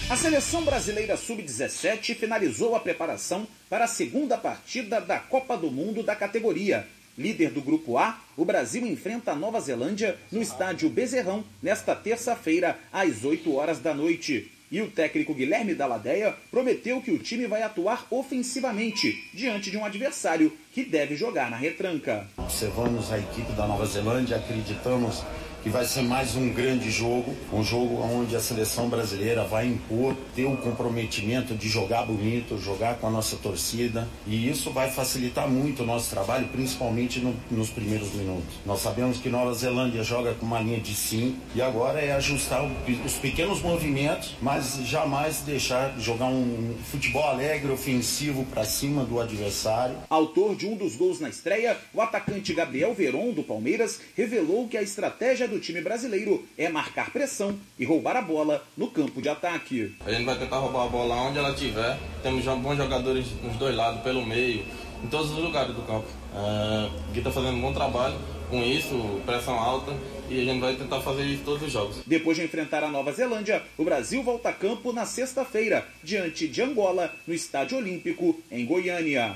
A 0.09 0.15
seleção 0.15 0.63
brasileira 0.63 1.17
sub-17 1.17 2.15
finalizou 2.15 2.77
a 2.77 2.79
preparação 2.79 3.45
para 3.69 3.83
a 3.83 3.89
segunda 3.89 4.37
partida 4.37 5.01
da 5.01 5.19
Copa 5.19 5.57
do 5.57 5.69
Mundo 5.69 6.01
da 6.01 6.15
categoria. 6.15 6.87
Líder 7.17 7.51
do 7.51 7.61
Grupo 7.61 7.97
A, 7.97 8.17
o 8.37 8.45
Brasil 8.45 8.87
enfrenta 8.87 9.33
a 9.33 9.35
Nova 9.35 9.59
Zelândia 9.59 10.17
no 10.31 10.41
estádio 10.41 10.89
Bezerrão 10.89 11.43
nesta 11.61 11.93
terça-feira, 11.93 12.79
às 12.93 13.25
8 13.25 13.53
horas 13.53 13.79
da 13.79 13.93
noite. 13.93 14.49
E 14.71 14.81
o 14.81 14.89
técnico 14.89 15.33
Guilherme 15.33 15.75
Daladeia 15.75 16.33
prometeu 16.49 17.01
que 17.01 17.11
o 17.11 17.19
time 17.19 17.45
vai 17.45 17.61
atuar 17.61 18.07
ofensivamente 18.09 19.29
diante 19.33 19.69
de 19.69 19.75
um 19.75 19.83
adversário 19.83 20.55
que 20.71 20.85
deve 20.85 21.17
jogar 21.17 21.51
na 21.51 21.57
retranca. 21.57 22.25
Observamos 22.37 23.11
a 23.11 23.19
equipe 23.19 23.51
da 23.53 23.67
Nova 23.67 23.85
Zelândia, 23.85 24.37
acreditamos 24.37 25.21
vai 25.69 25.85
ser 25.85 26.01
mais 26.01 26.35
um 26.35 26.49
grande 26.49 26.89
jogo, 26.89 27.35
um 27.51 27.63
jogo 27.63 28.01
onde 28.01 28.35
a 28.35 28.39
seleção 28.39 28.89
brasileira 28.89 29.43
vai 29.43 29.67
impor, 29.67 30.15
ter 30.35 30.45
o 30.45 30.57
comprometimento 30.57 31.55
de 31.55 31.67
jogar 31.67 32.03
bonito, 32.03 32.57
jogar 32.57 32.95
com 32.95 33.07
a 33.07 33.09
nossa 33.09 33.35
torcida 33.37 34.07
e 34.25 34.49
isso 34.49 34.71
vai 34.71 34.89
facilitar 34.89 35.49
muito 35.49 35.83
o 35.83 35.85
nosso 35.85 36.09
trabalho, 36.09 36.47
principalmente 36.47 37.19
no, 37.19 37.35
nos 37.49 37.69
primeiros 37.69 38.13
minutos. 38.13 38.55
Nós 38.65 38.81
sabemos 38.81 39.17
que 39.17 39.29
Nova 39.29 39.53
Zelândia 39.53 40.03
joga 40.03 40.33
com 40.33 40.45
uma 40.45 40.59
linha 40.59 40.79
de 40.79 40.95
5 40.95 41.37
e 41.55 41.61
agora 41.61 41.99
é 41.99 42.11
ajustar 42.13 42.63
o, 42.63 42.71
os 43.05 43.13
pequenos 43.13 43.61
movimentos, 43.61 44.35
mas 44.41 44.79
jamais 44.85 45.41
deixar 45.41 45.97
jogar 45.99 46.27
um 46.27 46.75
futebol 46.91 47.23
alegre, 47.23 47.71
ofensivo 47.71 48.45
para 48.45 48.63
cima 48.63 49.03
do 49.03 49.19
adversário. 49.19 49.97
Autor 50.09 50.55
de 50.55 50.65
um 50.65 50.75
dos 50.75 50.95
gols 50.95 51.19
na 51.19 51.29
estreia, 51.29 51.77
o 51.93 52.01
atacante 52.01 52.53
Gabriel 52.53 52.93
Veron 52.93 53.31
do 53.31 53.43
Palmeiras 53.43 53.99
revelou 54.15 54.67
que 54.67 54.77
a 54.77 54.81
estratégia 54.81 55.47
do 55.47 55.56
do 55.57 55.61
time 55.61 55.81
brasileiro 55.81 56.45
é 56.57 56.69
marcar 56.69 57.11
pressão 57.11 57.57
e 57.77 57.83
roubar 57.83 58.15
a 58.15 58.21
bola 58.21 58.63
no 58.77 58.87
campo 58.87 59.21
de 59.21 59.27
ataque. 59.27 59.93
A 60.05 60.11
gente 60.11 60.23
vai 60.23 60.37
tentar 60.37 60.57
roubar 60.57 60.85
a 60.85 60.87
bola 60.87 61.15
onde 61.15 61.39
ela 61.39 61.49
estiver. 61.49 61.97
Temos 62.21 62.45
bons 62.45 62.77
jogadores 62.77 63.25
nos 63.43 63.55
dois 63.57 63.75
lados, 63.75 64.01
pelo 64.01 64.25
meio, 64.25 64.63
em 65.03 65.07
todos 65.07 65.31
os 65.31 65.37
lugares 65.37 65.75
do 65.75 65.81
campo. 65.81 66.07
É, 66.35 66.89
que 67.13 67.19
está 67.19 67.31
fazendo 67.31 67.57
um 67.57 67.61
bom 67.61 67.73
trabalho 67.73 68.15
com 68.49 68.63
isso, 68.63 69.19
pressão 69.25 69.55
alta, 69.55 69.91
e 70.29 70.39
a 70.39 70.45
gente 70.45 70.61
vai 70.61 70.75
tentar 70.75 71.01
fazer 71.01 71.23
isso 71.23 71.43
todos 71.43 71.63
os 71.63 71.71
jogos. 71.71 71.97
Depois 72.05 72.37
de 72.37 72.43
enfrentar 72.43 72.83
a 72.83 72.89
Nova 72.89 73.11
Zelândia, 73.11 73.63
o 73.77 73.83
Brasil 73.83 74.21
volta 74.23 74.49
a 74.49 74.53
campo 74.53 74.93
na 74.93 75.05
sexta-feira, 75.05 75.85
diante 76.03 76.47
de 76.47 76.61
Angola, 76.61 77.13
no 77.25 77.33
Estádio 77.33 77.77
Olímpico, 77.77 78.39
em 78.51 78.65
Goiânia. 78.65 79.35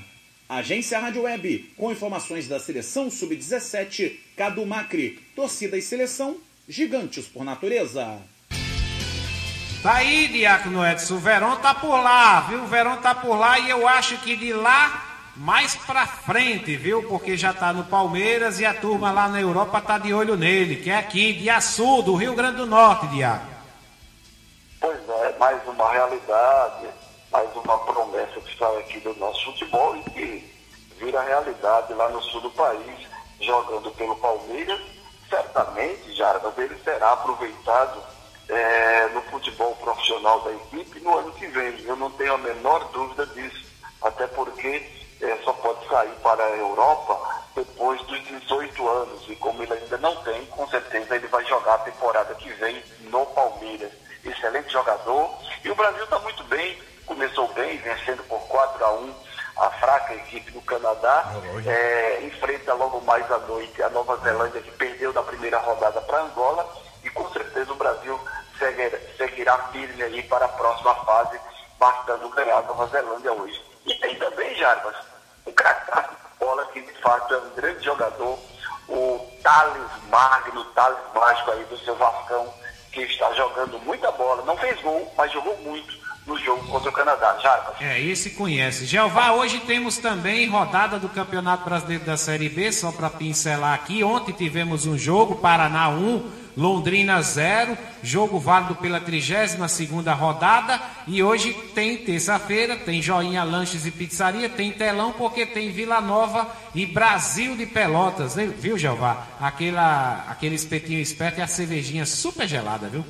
Agência 0.52 1.00
Rádio 1.00 1.22
Web, 1.22 1.74
com 1.78 1.94
informações 1.94 2.46
da 2.46 2.60
seleção 2.60 3.10
sub-17, 3.10 4.20
Cadu 4.36 4.66
Macri, 4.66 5.12
torcida 5.34 5.78
e 5.78 5.82
seleção, 5.82 6.36
gigantes 6.68 7.26
por 7.26 7.46
natureza. 7.46 8.18
Tá 9.82 9.94
aí, 9.94 10.28
Diácono 10.28 10.86
Edson, 10.86 11.16
o 11.16 11.20
Verão 11.20 11.56
tá 11.56 11.74
por 11.74 11.96
lá, 11.96 12.42
viu? 12.42 12.64
O 12.64 12.68
Verão 12.68 12.98
tá 12.98 13.16
por 13.16 13.36
lá 13.36 13.60
e 13.60 13.70
eu 13.70 13.88
acho 13.88 14.18
que 14.18 14.36
de 14.36 14.52
lá 14.52 15.30
mais 15.38 15.78
pra 15.78 16.06
frente, 16.06 16.76
viu? 16.76 17.04
Porque 17.04 17.38
já 17.38 17.54
tá 17.54 17.72
no 17.72 17.86
Palmeiras 17.86 18.60
e 18.60 18.66
a 18.66 18.74
turma 18.74 19.10
lá 19.10 19.30
na 19.30 19.40
Europa 19.40 19.80
tá 19.80 19.98
de 19.98 20.14
olho 20.14 20.36
nele, 20.36 20.76
que 20.76 20.90
é 20.90 20.98
aqui, 20.98 21.32
de 21.32 21.50
Açu, 21.50 22.02
do 22.02 22.14
Rio 22.14 22.36
Grande 22.36 22.58
do 22.58 22.66
Norte, 22.66 23.08
Diácono. 23.08 23.52
Pois 24.82 25.00
é, 25.08 25.34
mais 25.40 25.66
uma 25.66 25.94
realidade, 25.94 26.88
mais 27.32 27.50
uma 27.56 27.78
promessa 27.80 28.42
que 28.42 28.58
sai 28.58 28.78
aqui 28.80 29.00
do 29.00 29.16
nosso 29.16 29.46
futebol 29.46 29.96
e 29.96 30.04
que 30.12 30.54
vira 31.00 31.22
realidade 31.22 31.94
lá 31.94 32.10
no 32.10 32.22
sul 32.24 32.42
do 32.42 32.52
país, 32.52 33.08
jogando 33.40 33.90
pelo 33.92 34.16
Palmeiras. 34.18 34.80
Certamente, 35.30 36.14
Jarbas, 36.14 36.58
ele 36.58 36.78
será 36.84 37.14
aproveitado 37.14 38.04
é, 38.50 39.08
no 39.14 39.22
futebol 39.24 39.74
profissional 39.76 40.42
da 40.42 40.52
equipe 40.52 41.00
no 41.00 41.18
ano 41.18 41.32
que 41.32 41.48
vem. 41.48 41.80
Eu 41.86 41.96
não 41.96 42.12
tenho 42.12 42.34
a 42.34 42.38
menor 42.38 42.84
dúvida 42.92 43.26
disso, 43.28 43.66
até 44.02 44.28
porque 44.28 44.86
é, 45.22 45.38
só 45.46 45.54
pode 45.54 45.88
sair 45.88 46.14
para 46.22 46.44
a 46.44 46.58
Europa 46.58 47.44
depois 47.56 48.02
dos 48.04 48.22
18 48.24 48.90
anos. 48.90 49.30
E 49.30 49.36
como 49.38 49.64
ele 49.64 49.74
ainda 49.74 49.98
não 50.00 50.16
tem, 50.18 50.46
com 50.48 50.68
certeza 50.68 51.16
ele 51.16 51.28
vai 51.28 51.46
jogar 51.46 51.76
a 51.76 51.80
temporada 51.80 52.36
que 52.36 52.50
vem 52.54 52.84
no 53.04 53.26
Palmeiras. 53.28 53.92
Excelente 54.26 54.70
jogador. 54.70 55.32
E 55.64 55.72
o 55.72 55.76
Brasil 55.76 56.04
está 56.04 56.20
muito 56.20 56.44
bem, 56.44 56.78
começou 57.06 57.48
bem, 57.54 57.78
vencendo 57.78 58.24
por 58.24 58.40
4 58.48 58.86
a 58.86 58.92
1 58.94 59.16
a 59.58 59.70
fraca 59.72 60.14
equipe 60.16 60.52
do 60.52 60.62
Canadá. 60.62 61.26
É, 61.66 62.22
enfrenta 62.24 62.74
logo 62.74 63.02
mais 63.02 63.30
à 63.32 63.38
noite 63.40 63.82
a 63.84 63.90
Nova 63.90 64.18
Zelândia, 64.18 64.62
que 64.62 64.72
perdeu 64.72 65.14
na 65.14 65.22
primeira 65.24 65.60
rodada 65.60 66.02
para 66.02 66.22
Angola. 66.22 66.68
E 67.04 67.10
com 67.10 67.30
certeza 67.32 67.72
o 67.72 67.76
Brasil 67.76 68.20
seguirá, 68.58 68.98
seguirá 69.18 69.58
firme 69.72 70.04
aí 70.04 70.24
para 70.24 70.46
a 70.46 70.50
próxima 70.50 70.94
fase, 71.06 71.40
bastando 71.78 72.30
ganhar 72.30 72.58
a 72.58 72.62
Nova 72.62 72.88
Zelândia 72.88 73.34
hoje. 73.34 73.62
E 73.86 73.94
tem 73.96 74.16
também, 74.16 74.56
Jarbas, 74.56 74.96
um 75.46 75.52
craque 75.52 75.82
bola 76.40 76.66
que 76.74 76.82
de 76.82 76.94
fato 77.02 77.34
é 77.34 77.38
um 77.38 77.50
grande 77.52 77.86
jogador, 77.86 78.40
o 78.88 79.20
Thales 79.44 79.92
Magno, 80.10 80.66
Thales 80.74 81.00
Mágico 81.14 81.52
aí 81.52 81.64
do 81.66 81.78
seu 81.78 81.96
Vascão, 81.96 82.52
que 82.92 83.02
está 83.02 83.32
jogando 83.34 83.80
muita 83.80 84.12
bola, 84.12 84.44
não 84.44 84.58
fez 84.58 84.82
gol, 84.82 85.12
mas 85.16 85.32
jogou 85.32 85.56
muito 85.58 86.01
no 86.26 86.38
jogo 86.38 86.64
contra 86.68 86.90
o 86.90 86.94
Canadá. 86.94 87.38
Jarbas. 87.42 87.82
É, 87.82 88.00
esse 88.00 88.32
conhece. 88.32 88.86
Jeová, 88.86 89.34
hoje 89.34 89.60
temos 89.62 89.98
também 89.98 90.48
rodada 90.48 91.00
do 91.00 91.10
Campeonato 91.10 91.66
Brasileiro 91.66 92.04
da 92.06 92.18
Série 92.18 92.50
B, 92.50 92.72
só 92.72 92.92
para 92.92 93.10
pincelar 93.10 93.74
aqui. 93.74 94.04
Ontem 94.04 94.32
tivemos 94.32 94.86
um 94.86 94.98
jogo, 94.98 95.36
Paraná 95.36 95.90
1, 95.90 96.42
Londrina 96.56 97.22
0, 97.22 97.78
jogo 98.04 98.40
válido 98.40 98.76
pela 98.76 99.00
32 99.00 99.58
rodada. 100.18 100.80
E 101.08 101.24
hoje 101.24 101.54
tem 101.74 101.98
terça-feira, 101.98 102.76
tem 102.76 103.02
Joinha 103.02 103.44
Lanches 103.44 103.86
e 103.86 103.92
Pizzaria, 103.92 104.50
tem 104.50 104.72
telão 104.72 105.14
porque 105.14 105.46
tem 105.46 105.72
Vila 105.72 106.00
Nova 106.00 106.48
e 106.76 106.86
Brasil 106.86 107.56
de 107.56 107.66
Pelotas, 107.66 108.36
viu, 108.36 108.78
Jeová? 108.78 109.26
Aquela, 109.40 110.26
aquele 110.30 110.56
espetinho 110.56 111.00
esperto 111.00 111.40
e 111.40 111.42
a 111.42 111.48
cervejinha 111.48 112.06
super 112.06 112.48
gelada, 112.48 112.88
viu? 112.88 113.04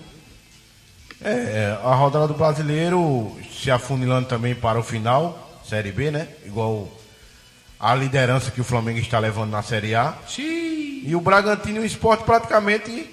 É, 1.24 1.78
a 1.84 1.94
rodada 1.94 2.28
do 2.28 2.34
brasileiro 2.34 3.38
se 3.52 3.70
afunilando 3.70 4.28
também 4.28 4.56
para 4.56 4.80
o 4.80 4.84
final, 4.84 5.62
Série 5.64 5.92
B, 5.92 6.10
né? 6.10 6.28
Igual 6.46 6.90
a 7.80 7.96
liderança 7.96 8.52
que 8.52 8.62
o 8.62 8.64
Flamengo 8.64 9.00
está 9.00 9.20
levando 9.20 9.52
na 9.52 9.62
Série 9.62 9.96
A. 9.96 10.16
Xiii. 10.28 11.04
E 11.06 11.16
o 11.16 11.22
Bragantino 11.22 11.78
e 11.78 11.80
o 11.82 11.86
Esporte 11.86 12.24
praticamente 12.24 13.10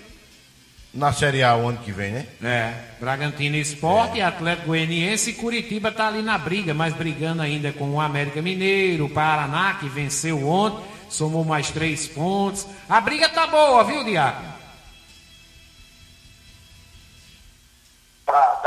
na 0.92 1.12
Série 1.12 1.42
A 1.42 1.54
o 1.54 1.68
ano 1.68 1.78
que 1.78 1.92
vem, 1.92 2.12
né? 2.12 2.26
É, 2.42 2.74
Bragantino 2.98 3.56
Esporte, 3.56 4.20
é. 4.20 4.24
Atlético 4.24 4.68
Goianiense 4.68 5.30
e 5.30 5.34
Curitiba 5.34 5.92
tá 5.92 6.08
ali 6.08 6.22
na 6.22 6.38
briga, 6.38 6.72
mas 6.74 6.94
brigando 6.94 7.42
ainda 7.42 7.72
com 7.72 7.90
o 7.90 8.00
América 8.00 8.40
Mineiro, 8.40 9.06
o 9.06 9.10
Paraná, 9.10 9.74
que 9.74 9.88
venceu 9.88 10.46
ontem, 10.48 10.84
somou 11.10 11.44
mais 11.44 11.70
três 11.70 12.06
pontos. 12.08 12.66
A 12.88 13.00
briga 13.00 13.28
tá 13.28 13.46
boa, 13.46 13.84
viu, 13.84 14.02
Diaco? 14.02 14.57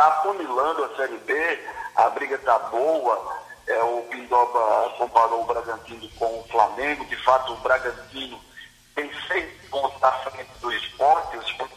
Tá, 0.02 0.10
tá 0.10 0.18
afunilando 0.18 0.84
a 0.84 0.96
Série 0.96 1.18
B, 1.20 1.60
a 1.96 2.10
briga 2.10 2.36
tá 2.40 2.58
boa. 2.58 3.40
É, 3.68 3.84
o 3.84 4.02
Pindoba 4.10 4.96
comparou 4.98 5.44
o 5.44 5.46
Bragantino 5.46 6.10
com 6.18 6.40
o 6.40 6.48
Flamengo. 6.50 7.06
De 7.06 7.16
fato, 7.18 7.54
o 7.54 7.58
Bragantino 7.58 8.42
tem 8.96 9.12
seis 9.28 9.70
pontos 9.70 10.04
à 10.04 10.12
frente 10.12 10.50
do 10.60 10.74
esporte. 10.74 11.38
O 11.38 11.42
esporte 11.44 11.76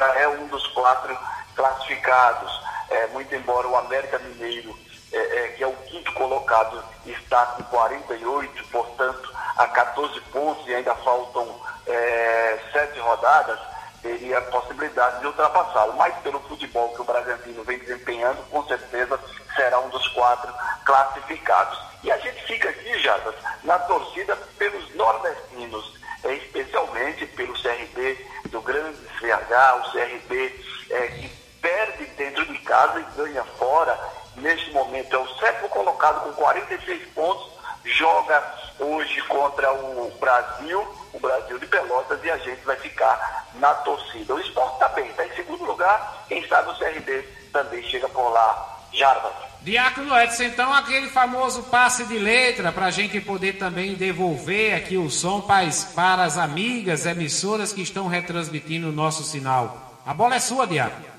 é 0.00 0.28
um 0.28 0.48
dos 0.48 0.66
quatro 0.68 1.16
classificados. 1.54 2.60
É, 2.90 3.06
muito 3.08 3.32
embora 3.32 3.68
o 3.68 3.76
América 3.76 4.18
Mineiro, 4.18 4.76
é, 5.12 5.18
é, 5.18 5.48
que 5.48 5.64
é 5.64 5.66
o 5.66 5.72
quinto 5.72 6.12
colocado, 6.14 6.82
está 7.06 7.46
com 7.46 7.62
48, 7.64 8.64
portanto, 8.68 9.32
a 9.56 9.66
14 9.66 10.20
pontos 10.32 10.66
e 10.68 10.74
ainda 10.74 10.94
faltam 10.96 11.60
é, 11.86 12.58
sete 12.72 12.98
rodadas, 13.00 13.58
teria 14.02 14.38
a 14.38 14.42
possibilidade 14.42 15.20
de 15.20 15.26
ultrapassá-lo. 15.26 15.94
Mas 15.96 16.14
pelo 16.16 16.40
futebol 16.40 16.90
que 16.94 17.00
o 17.00 17.04
Bragantino 17.04 17.64
vem 17.64 17.78
desempenhando, 17.78 18.42
com 18.50 18.64
certeza 18.66 19.18
será 19.54 19.80
um 19.80 19.88
dos 19.88 20.06
quatro 20.08 20.52
classificados. 20.84 21.78
E 22.02 22.12
a 22.12 22.18
gente 22.18 22.42
fica 22.44 22.68
aqui, 22.68 22.98
Jadas, 23.00 23.34
na 23.64 23.78
torcida 23.80 24.36
pelos 24.56 24.94
nordestinos, 24.94 25.98
é, 26.24 26.34
especialmente 26.34 27.26
pelo 27.26 27.54
CRB 27.54 28.26
do 28.50 28.60
grande 28.60 28.98
CH, 29.18 29.86
o 29.86 29.92
CRB 29.92 30.64
é, 30.90 31.06
que 31.08 31.28
perde 31.60 32.04
dentro 32.16 32.46
de 32.46 32.58
casa 32.60 33.00
e 33.00 33.16
ganha 33.16 33.44
fora. 33.58 33.98
Neste 34.40 34.70
momento 34.72 35.14
é 35.14 35.18
o 35.18 35.28
sétimo 35.36 35.68
colocado 35.68 36.24
com 36.24 36.32
46 36.32 37.08
pontos, 37.08 37.52
joga 37.84 38.54
hoje 38.78 39.20
contra 39.22 39.72
o 39.72 40.10
Brasil, 40.20 40.86
o 41.12 41.18
Brasil 41.18 41.58
de 41.58 41.66
Pelotas, 41.66 42.22
e 42.22 42.30
a 42.30 42.38
gente 42.38 42.64
vai 42.64 42.76
ficar 42.76 43.48
na 43.54 43.74
torcida. 43.74 44.34
O 44.34 44.40
esporte 44.40 44.74
está 44.74 44.88
bem, 44.88 45.06
está 45.08 45.26
em 45.26 45.34
segundo 45.34 45.64
lugar, 45.64 46.24
quem 46.28 46.46
sabe 46.46 46.70
o 46.70 46.78
CRB 46.78 47.22
também 47.52 47.82
chega 47.84 48.08
por 48.08 48.28
lá. 48.30 48.76
Jarbas. 48.92 49.32
Diácono 49.60 50.18
Edson, 50.18 50.44
então 50.44 50.72
aquele 50.72 51.08
famoso 51.08 51.64
passe 51.64 52.06
de 52.06 52.18
letra 52.18 52.72
para 52.72 52.86
a 52.86 52.90
gente 52.90 53.20
poder 53.20 53.58
também 53.58 53.94
devolver 53.94 54.74
aqui 54.74 54.96
o 54.96 55.10
som 55.10 55.42
para 55.42 56.24
as 56.24 56.38
amigas 56.38 57.04
emissoras 57.04 57.72
que 57.72 57.82
estão 57.82 58.08
retransmitindo 58.08 58.88
o 58.88 58.92
nosso 58.92 59.22
sinal. 59.24 60.00
A 60.06 60.14
bola 60.14 60.36
é 60.36 60.40
sua, 60.40 60.66
Diácono. 60.66 61.17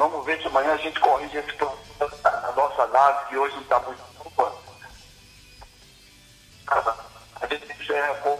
Vamos 0.00 0.24
ver 0.24 0.40
se 0.40 0.46
amanhã 0.46 0.72
a 0.72 0.76
gente 0.78 0.98
corrige 0.98 1.36
esse 1.36 1.52
problema 1.52 2.08
da 2.22 2.52
nossa 2.52 2.86
nave, 2.86 3.28
que 3.28 3.36
hoje 3.36 3.54
não 3.56 3.62
está 3.64 3.80
muito 3.80 4.02
boa. 4.34 4.58
A 7.38 7.46
gente 7.46 7.70
encerra 7.70 8.14
com 8.14 8.38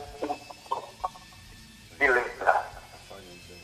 de 1.98 2.08
letra. 2.08 2.66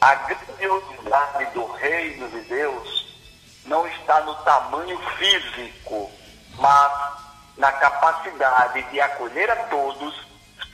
A 0.03 0.15
grandiosidade 0.15 1.55
do 1.55 1.65
reino 1.73 2.29
de 2.29 2.41
Deus 2.43 3.17
não 3.65 3.87
está 3.87 4.21
no 4.21 4.35
tamanho 4.45 4.99
físico, 5.17 6.11
mas 6.59 7.15
na 7.57 7.73
capacidade 7.73 8.83
de 8.91 9.01
acolher 9.01 9.51
a 9.51 9.57
todos 9.71 10.15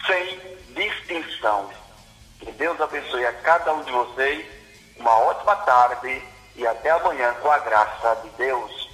sem 0.09 0.41
distinção. 0.75 1.71
Que 2.41 2.51
Deus 2.51 2.81
abençoe 2.81 3.25
a 3.27 3.33
cada 3.43 3.75
um 3.75 3.85
de 3.85 3.93
vocês. 3.93 4.45
Uma 4.97 5.17
ótima 5.21 5.55
tarde 5.55 6.32
e 6.57 6.67
até 6.67 6.91
amanhã 6.91 7.33
com 7.41 7.51
a 7.51 7.59
graça 7.59 8.17
de 8.23 8.29
Deus. 8.37 8.89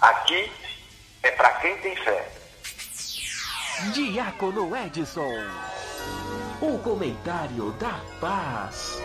Aqui 0.00 0.50
é 1.22 1.30
para 1.30 1.50
quem 1.54 1.76
tem 1.78 1.96
fé. 1.96 2.28
Diácono 3.92 4.76
Edson. 4.76 5.32
O 6.60 6.78
comentário 6.78 7.72
da 7.72 8.00
paz. 8.20 8.98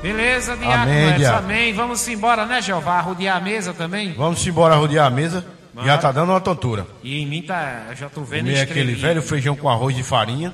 Beleza, 0.00 0.56
Diácono 0.56 0.82
Amém, 0.82 1.04
Edson, 1.08 1.18
Diácono. 1.18 1.44
amém. 1.44 1.72
Vamos 1.74 2.08
embora, 2.08 2.46
né, 2.46 2.60
Jeová? 2.60 3.00
Rodear 3.00 3.36
a 3.36 3.40
mesa 3.40 3.72
também? 3.72 4.12
Vamos 4.14 4.46
embora 4.46 4.74
rodear 4.74 5.06
a 5.06 5.10
mesa. 5.10 5.44
Já 5.84 5.96
tá 5.96 6.12
dando 6.12 6.30
uma 6.30 6.40
tontura. 6.40 6.86
E 7.02 7.22
em 7.22 7.26
mim 7.26 7.42
tá, 7.42 7.86
eu 7.88 7.96
já 7.96 8.08
tô 8.10 8.22
vendo 8.22 8.46
Comer 8.46 8.60
aquele 8.60 8.94
velho 8.94 9.22
feijão 9.22 9.56
com 9.56 9.70
arroz 9.70 9.96
e 9.96 10.02
farinha, 10.02 10.52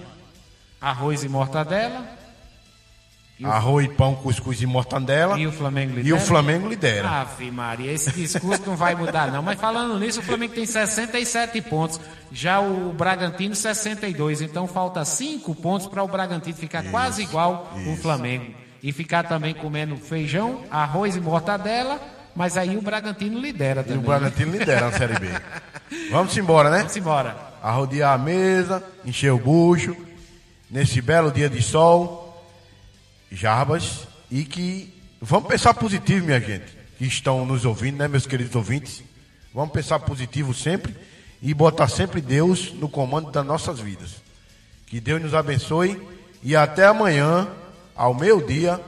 arroz 0.81 1.25
e 1.25 1.29
mortadela. 1.29 2.05
E 3.41 3.45
arroz, 3.45 3.87
pão, 3.97 4.17
cuscuz 4.17 4.61
e 4.61 4.67
mortandela. 4.67 5.39
E 5.39 5.47
o 5.47 5.53
Flamengo 5.53 5.93
E 5.93 5.97
lidera? 5.97 6.17
o 6.17 6.21
Flamengo 6.21 6.69
lidera. 6.69 7.09
Ave 7.09 7.51
Maria, 7.53 7.93
esse 7.93 8.11
discurso 8.11 8.63
não 8.67 8.75
vai 8.75 8.97
mudar 8.97 9.31
não. 9.31 9.43
Mas 9.43 9.61
falando 9.61 9.97
nisso, 9.99 10.19
o 10.19 10.23
Flamengo 10.25 10.55
tem 10.55 10.67
67 10.67 11.61
pontos. 11.63 12.01
Já 12.33 12.59
o 12.61 12.93
Bragantino 12.93 13.55
62. 13.55 14.41
Então 14.43 14.67
falta 14.67 15.05
5 15.05 15.55
pontos 15.55 15.87
para 15.87 16.03
o 16.03 16.09
Bragantino 16.09 16.57
ficar 16.57 16.83
quase 16.91 17.23
igual 17.23 17.71
com 17.73 17.93
o 17.93 17.97
Flamengo. 17.97 18.53
E 18.83 18.93
ficar 18.93 19.23
também 19.25 19.55
comendo 19.55 19.97
feijão, 19.97 20.63
arroz 20.71 21.15
e 21.15 21.21
mortadela. 21.21 22.01
Mas 22.35 22.57
aí 22.57 22.77
o 22.77 22.83
Bragantino 22.83 23.39
lidera 23.41 23.81
E 23.81 23.85
também. 23.85 23.99
o 23.99 24.03
Bragantino 24.07 24.51
lidera 24.53 24.91
na 24.91 24.93
Série 24.99 25.19
B. 25.19 25.29
Vamos 26.11 26.37
embora, 26.37 26.71
né? 26.71 26.79
Vamos 26.79 26.97
embora. 26.97 27.37
Arrodear 27.63 28.15
a 28.15 28.19
mesa, 28.19 28.83
encher 29.05 29.33
o 29.33 29.39
bucho, 29.39 29.97
nesse 30.71 31.01
belo 31.01 31.31
dia 31.33 31.49
de 31.49 31.61
sol, 31.63 32.28
Jarbas, 33.31 34.07
e 34.31 34.45
que 34.45 34.93
vamos 35.21 35.49
pensar 35.49 35.75
positivo, 35.75 36.27
minha 36.27 36.41
gente, 36.41 36.67
que 36.97 37.05
estão 37.05 37.45
nos 37.45 37.65
ouvindo, 37.65 37.99
né, 37.99 38.09
meus 38.09 38.27
queridos 38.27 38.55
ouvintes? 38.55 39.03
Vamos 39.55 39.73
pensar 39.73 39.99
positivo 40.01 40.53
sempre 40.55 40.95
e 41.43 41.55
botar 41.55 41.89
sempre 41.89 42.21
Deus 42.21 42.73
no 42.73 42.89
comando 42.89 43.31
das 43.31 43.45
nossas 43.45 43.81
vidas. 43.81 44.17
Que 44.87 45.01
Deus 45.01 45.21
nos 45.23 45.35
abençoe 45.35 46.01
e 46.43 46.57
até 46.57 46.87
amanhã, 46.87 47.49
ao 47.95 48.15
meio-dia, 48.15 48.81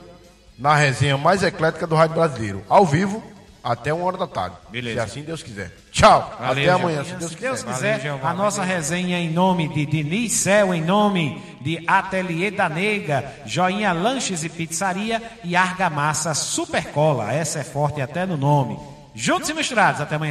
na 0.57 0.75
resenha 0.75 1.17
mais 1.17 1.43
eclética 1.43 1.87
do 1.87 1.95
Rádio 1.95 2.15
Brasileiro, 2.15 2.63
ao 2.69 2.85
vivo, 2.85 3.23
até 3.63 3.93
uma 3.93 4.05
hora 4.05 4.17
da 4.17 4.27
tarde. 4.27 4.57
Beleza. 4.69 4.95
Se 4.95 5.05
assim 5.05 5.23
Deus 5.23 5.43
quiser. 5.43 5.75
Tchau. 5.91 6.37
Valeu, 6.39 6.73
até 6.73 6.81
amanhã, 6.81 7.03
se 7.03 7.15
Deus 7.15 7.35
quiser. 7.35 7.97
quiser, 7.99 8.19
a 8.23 8.33
nossa 8.33 8.63
resenha 8.63 9.19
em 9.19 9.29
nome 9.29 9.67
de 9.67 9.85
Diniz 9.85 10.31
Cel, 10.31 10.73
em 10.73 10.81
nome 10.81 11.41
de 11.59 11.83
Ateliê 11.85 12.49
da 12.49 12.69
Nega, 12.69 13.29
Joinha 13.45 13.91
Lanches 13.91 14.43
e 14.45 14.49
Pizzaria 14.49 15.21
e 15.43 15.53
Argamassa 15.55 16.33
Supercola. 16.33 17.33
Essa 17.33 17.59
é 17.59 17.63
forte 17.63 18.01
até 18.01 18.25
no 18.25 18.37
nome. 18.37 18.79
Juntos 19.13 19.49
e 19.49 19.53
misturados, 19.53 19.99
até 19.99 20.15
amanhã. 20.15 20.29